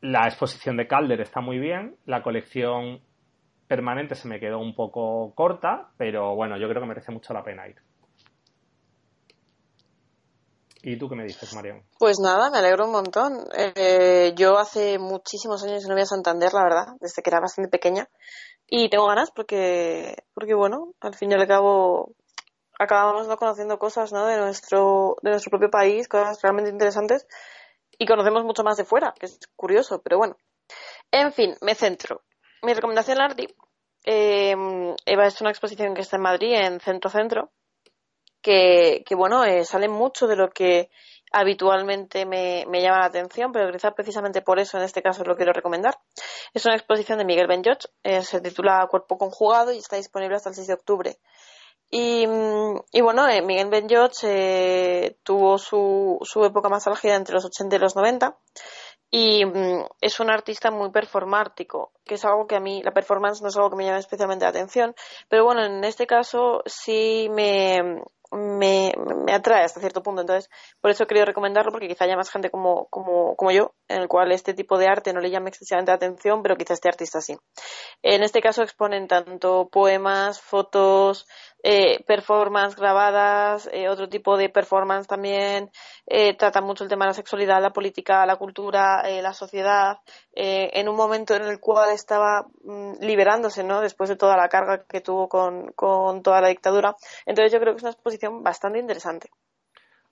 La 0.00 0.26
exposición 0.26 0.76
de 0.76 0.86
Calder 0.86 1.20
está 1.20 1.40
muy 1.40 1.58
bien, 1.58 1.96
la 2.06 2.22
colección 2.22 3.00
permanente 3.66 4.14
se 4.14 4.28
me 4.28 4.40
quedó 4.40 4.58
un 4.58 4.74
poco 4.74 5.34
corta, 5.34 5.90
pero 5.98 6.34
bueno, 6.34 6.56
yo 6.56 6.68
creo 6.68 6.82
que 6.82 6.88
merece 6.88 7.12
mucho 7.12 7.32
la 7.34 7.42
pena 7.42 7.68
ir. 7.68 7.76
¿Y 10.82 10.96
tú 10.96 11.08
qué 11.08 11.16
me 11.16 11.24
dices, 11.24 11.52
Marian? 11.54 11.82
Pues 11.98 12.18
nada, 12.20 12.50
me 12.50 12.58
alegro 12.58 12.86
un 12.86 12.92
montón. 12.92 13.44
Eh, 13.56 14.32
yo 14.36 14.58
hace 14.58 14.98
muchísimos 14.98 15.64
años 15.64 15.84
no 15.86 15.94
voy 15.94 16.02
a 16.02 16.06
Santander, 16.06 16.52
la 16.54 16.62
verdad, 16.62 16.86
desde 17.00 17.20
que 17.20 17.30
era 17.30 17.40
bastante 17.40 17.68
pequeña. 17.68 18.08
Y 18.66 18.88
tengo 18.88 19.06
ganas 19.06 19.30
porque, 19.30 20.14
porque 20.34 20.54
bueno, 20.54 20.94
al 21.00 21.14
fin 21.14 21.32
y 21.32 21.34
al 21.34 21.46
cabo 21.46 22.14
acabamos 22.78 23.26
¿no? 23.26 23.36
conociendo 23.36 23.78
cosas 23.78 24.12
¿no? 24.12 24.26
de, 24.26 24.36
nuestro, 24.36 25.16
de 25.22 25.30
nuestro 25.30 25.50
propio 25.50 25.70
país, 25.70 26.06
cosas 26.06 26.40
realmente 26.42 26.70
interesantes. 26.70 27.26
Y 27.98 28.06
conocemos 28.06 28.44
mucho 28.44 28.62
más 28.62 28.76
de 28.76 28.84
fuera, 28.84 29.12
que 29.18 29.26
es 29.26 29.40
curioso, 29.56 30.00
pero 30.02 30.18
bueno. 30.18 30.36
En 31.10 31.32
fin, 31.32 31.54
me 31.60 31.74
centro 31.74 32.22
mi 32.62 32.74
recomendación, 32.74 33.20
Ardi, 33.20 33.48
eh, 34.04 34.54
Eva 35.06 35.26
es 35.26 35.40
una 35.40 35.50
exposición 35.50 35.94
que 35.94 36.00
está 36.00 36.16
en 36.16 36.22
Madrid, 36.22 36.54
en 36.54 36.80
Centro 36.80 37.10
Centro, 37.10 37.50
que, 38.42 39.04
que 39.06 39.14
bueno, 39.14 39.44
eh, 39.44 39.64
sale 39.64 39.88
mucho 39.88 40.26
de 40.26 40.36
lo 40.36 40.50
que 40.50 40.90
habitualmente 41.30 42.24
me, 42.24 42.64
llama 42.64 43.00
la 43.00 43.06
atención, 43.06 43.52
pero 43.52 43.70
quizás 43.70 43.92
precisamente 43.94 44.40
por 44.42 44.58
eso 44.58 44.78
en 44.78 44.84
este 44.84 45.02
caso 45.02 45.24
lo 45.24 45.36
quiero 45.36 45.52
recomendar. 45.52 45.98
Es 46.54 46.64
una 46.64 46.74
exposición 46.74 47.18
de 47.18 47.24
Miguel 47.24 47.46
Ben 47.46 47.62
eh, 48.02 48.22
se 48.22 48.40
titula 48.40 48.86
Cuerpo 48.90 49.18
Conjugado 49.18 49.72
y 49.72 49.78
está 49.78 49.96
disponible 49.96 50.36
hasta 50.36 50.48
el 50.48 50.54
6 50.54 50.68
de 50.68 50.74
octubre. 50.74 51.18
Y, 51.90 52.26
y 52.92 53.00
bueno, 53.00 53.26
eh, 53.28 53.40
Miguel 53.40 53.70
Ben 53.70 53.88
tuvo 55.22 55.58
su, 55.58 56.18
su 56.22 56.44
época 56.44 56.68
más 56.68 56.86
álgida 56.86 57.16
entre 57.16 57.34
los 57.34 57.46
80 57.46 57.76
y 57.76 57.78
los 57.78 57.96
90 57.96 58.36
y 59.10 59.44
mm, 59.44 59.86
es 60.00 60.20
un 60.20 60.30
artista 60.30 60.70
muy 60.70 60.90
performático, 60.90 61.92
que 62.04 62.14
es 62.14 62.24
algo 62.24 62.46
que 62.46 62.56
a 62.56 62.60
mí, 62.60 62.82
la 62.82 62.92
performance 62.92 63.40
no 63.40 63.48
es 63.48 63.56
algo 63.56 63.70
que 63.70 63.76
me 63.76 63.84
llame 63.84 64.00
especialmente 64.00 64.44
la 64.44 64.50
atención, 64.50 64.94
pero 65.28 65.44
bueno, 65.44 65.64
en 65.64 65.82
este 65.84 66.06
caso 66.06 66.62
sí 66.66 67.28
me, 67.30 68.02
me, 68.30 68.92
me, 69.24 69.32
atrae 69.32 69.64
hasta 69.64 69.80
cierto 69.80 70.02
punto. 70.02 70.20
Entonces, 70.20 70.50
por 70.80 70.90
eso 70.90 71.06
quería 71.06 71.24
recomendarlo, 71.24 71.72
porque 71.72 71.88
quizá 71.88 72.04
haya 72.04 72.16
más 72.16 72.30
gente 72.30 72.50
como, 72.50 72.86
como, 72.88 73.34
como 73.36 73.50
yo, 73.50 73.74
en 73.88 74.02
el 74.02 74.08
cual 74.08 74.32
este 74.32 74.54
tipo 74.54 74.78
de 74.78 74.88
arte 74.88 75.12
no 75.12 75.20
le 75.20 75.30
llame 75.30 75.48
excesivamente 75.48 75.92
la 75.92 75.96
atención, 75.96 76.42
pero 76.42 76.56
quizá 76.56 76.74
este 76.74 76.88
artista 76.88 77.20
sí. 77.20 77.36
En 78.02 78.22
este 78.22 78.40
caso 78.40 78.62
exponen 78.62 79.08
tanto 79.08 79.68
poemas, 79.70 80.40
fotos, 80.40 81.26
eh, 81.62 82.02
performance 82.04 82.76
grabadas, 82.76 83.68
eh, 83.72 83.88
otro 83.88 84.08
tipo 84.08 84.36
de 84.36 84.48
performance 84.48 85.06
también, 85.06 85.70
eh, 86.06 86.34
trata 86.36 86.60
mucho 86.60 86.84
el 86.84 86.90
tema 86.90 87.04
de 87.04 87.10
la 87.10 87.14
sexualidad, 87.14 87.60
la 87.60 87.72
política, 87.72 88.24
la 88.26 88.36
cultura, 88.36 89.02
eh, 89.08 89.22
la 89.22 89.32
sociedad, 89.32 89.98
eh, 90.32 90.70
en 90.74 90.88
un 90.88 90.96
momento 90.96 91.34
en 91.34 91.42
el 91.42 91.60
cual 91.60 91.90
estaba 91.92 92.46
mm, 92.64 93.00
liberándose, 93.00 93.64
¿no? 93.64 93.80
Después 93.80 94.08
de 94.08 94.16
toda 94.16 94.36
la 94.36 94.48
carga 94.48 94.84
que 94.84 95.00
tuvo 95.00 95.28
con, 95.28 95.72
con 95.72 96.22
toda 96.22 96.40
la 96.40 96.48
dictadura. 96.48 96.94
Entonces 97.26 97.52
yo 97.52 97.60
creo 97.60 97.72
que 97.74 97.78
es 97.78 97.82
una 97.82 97.92
exposición 97.92 98.42
bastante 98.42 98.78
interesante. 98.78 99.30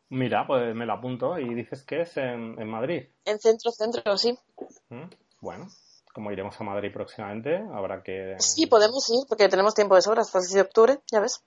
Mira, 0.08 0.46
pues 0.46 0.74
me 0.74 0.86
la 0.86 0.94
apunto 0.94 1.38
y 1.38 1.52
dices 1.54 1.84
que 1.84 2.02
es 2.02 2.16
en, 2.16 2.60
en 2.60 2.68
Madrid. 2.68 3.08
En 3.24 3.38
centro, 3.40 3.72
centro, 3.72 4.16
sí. 4.16 4.38
Mm, 4.88 5.10
Bueno, 5.40 5.66
como 6.16 6.32
iremos 6.32 6.58
a 6.58 6.64
Madrid 6.64 6.90
próximamente, 6.90 7.62
habrá 7.74 8.02
que... 8.02 8.36
Sí, 8.38 8.66
podemos 8.66 9.06
ir, 9.10 9.26
porque 9.28 9.50
tenemos 9.50 9.74
tiempo 9.74 9.96
de 9.96 10.00
sobra 10.00 10.22
hasta 10.22 10.38
el 10.38 10.44
6 10.44 10.54
de 10.54 10.60
octubre, 10.62 10.98
ya 11.12 11.20
ves. 11.20 11.44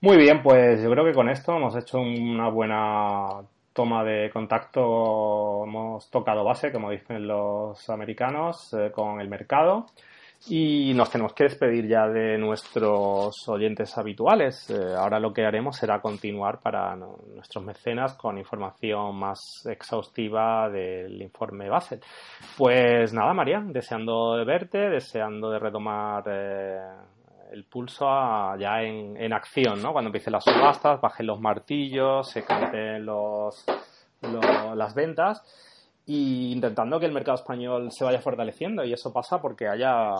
Muy 0.00 0.16
bien, 0.16 0.42
pues 0.42 0.82
yo 0.82 0.90
creo 0.90 1.04
que 1.04 1.14
con 1.14 1.28
esto 1.28 1.56
hemos 1.56 1.76
hecho 1.76 2.00
una 2.00 2.50
buena 2.50 3.46
toma 3.72 4.02
de 4.02 4.28
contacto, 4.32 5.62
hemos 5.64 6.10
tocado 6.10 6.42
base, 6.42 6.72
como 6.72 6.90
dicen 6.90 7.28
los 7.28 7.88
americanos, 7.88 8.74
eh, 8.74 8.90
con 8.90 9.20
el 9.20 9.28
mercado. 9.28 9.86
Y 10.48 10.94
nos 10.94 11.10
tenemos 11.10 11.32
que 11.34 11.42
despedir 11.44 11.88
ya 11.88 12.06
de 12.06 12.38
nuestros 12.38 13.48
oyentes 13.48 13.98
habituales. 13.98 14.70
Eh, 14.70 14.94
ahora 14.96 15.18
lo 15.18 15.32
que 15.32 15.44
haremos 15.44 15.76
será 15.76 16.00
continuar 16.00 16.60
para 16.60 16.94
nuestros 16.94 17.64
mecenas 17.64 18.14
con 18.14 18.38
información 18.38 19.16
más 19.16 19.40
exhaustiva 19.68 20.70
del 20.70 21.20
informe 21.20 21.68
Basel. 21.68 22.00
Pues 22.56 23.12
nada, 23.12 23.34
María, 23.34 23.60
deseando 23.66 24.36
de 24.36 24.44
verte, 24.44 24.78
deseando 24.88 25.50
de 25.50 25.58
retomar 25.58 26.22
eh, 26.28 26.78
el 27.50 27.64
pulso 27.64 28.06
ya 28.56 28.82
en, 28.82 29.16
en 29.16 29.32
acción, 29.32 29.82
¿no? 29.82 29.92
Cuando 29.92 30.10
empiecen 30.10 30.32
las 30.32 30.44
subastas, 30.44 31.00
bajen 31.00 31.26
los 31.26 31.40
martillos, 31.40 32.30
se 32.30 32.44
canten 32.44 33.04
los, 33.04 33.64
lo- 34.22 34.76
las 34.76 34.94
ventas 34.94 35.42
y 36.06 36.52
intentando 36.52 37.00
que 37.00 37.06
el 37.06 37.12
mercado 37.12 37.34
español 37.34 37.90
se 37.90 38.04
vaya 38.04 38.20
fortaleciendo 38.20 38.84
y 38.84 38.92
eso 38.92 39.12
pasa 39.12 39.40
porque 39.40 39.68
haya 39.68 40.12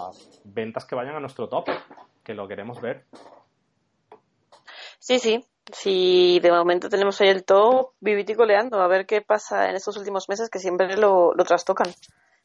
ventas 0.45 0.85
que 0.85 0.97
vayan 0.97 1.15
a 1.15 1.21
nuestro 1.21 1.49
top, 1.49 1.69
que 2.25 2.35
lo 2.35 2.49
queremos 2.49 2.81
ver. 2.81 3.05
Sí, 4.99 5.19
sí. 5.19 5.45
Sí, 5.73 6.39
de 6.41 6.53
momento 6.53 6.89
tenemos 6.89 7.21
ahí 7.21 7.29
el 7.29 7.45
top 7.45 7.93
vivito 8.01 8.33
y 8.33 8.37
coleando. 8.37 8.81
A 8.81 8.87
ver 8.87 9.05
qué 9.07 9.21
pasa 9.21 9.69
en 9.69 9.75
estos 9.75 9.97
últimos 9.97 10.29
meses 10.29 10.49
que 10.49 10.61
siempre 10.61 10.97
lo, 10.97 11.35
lo 11.35 11.45
trastocan. 11.45 11.93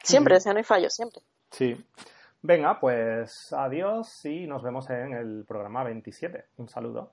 Siempre, 0.04 0.36
o 0.36 0.40
sea, 0.40 0.54
no 0.54 0.58
hay 0.58 0.64
fallo, 0.64 0.90
siempre. 0.90 1.22
Sí. 1.52 1.76
Venga, 2.42 2.80
pues 2.80 3.54
adiós 3.54 4.26
y 4.26 4.48
nos 4.48 4.64
vemos 4.64 4.90
en 4.90 5.14
el 5.14 5.46
programa 5.46 5.84
27. 5.84 6.46
Un 6.58 6.70
saludo. 6.70 7.12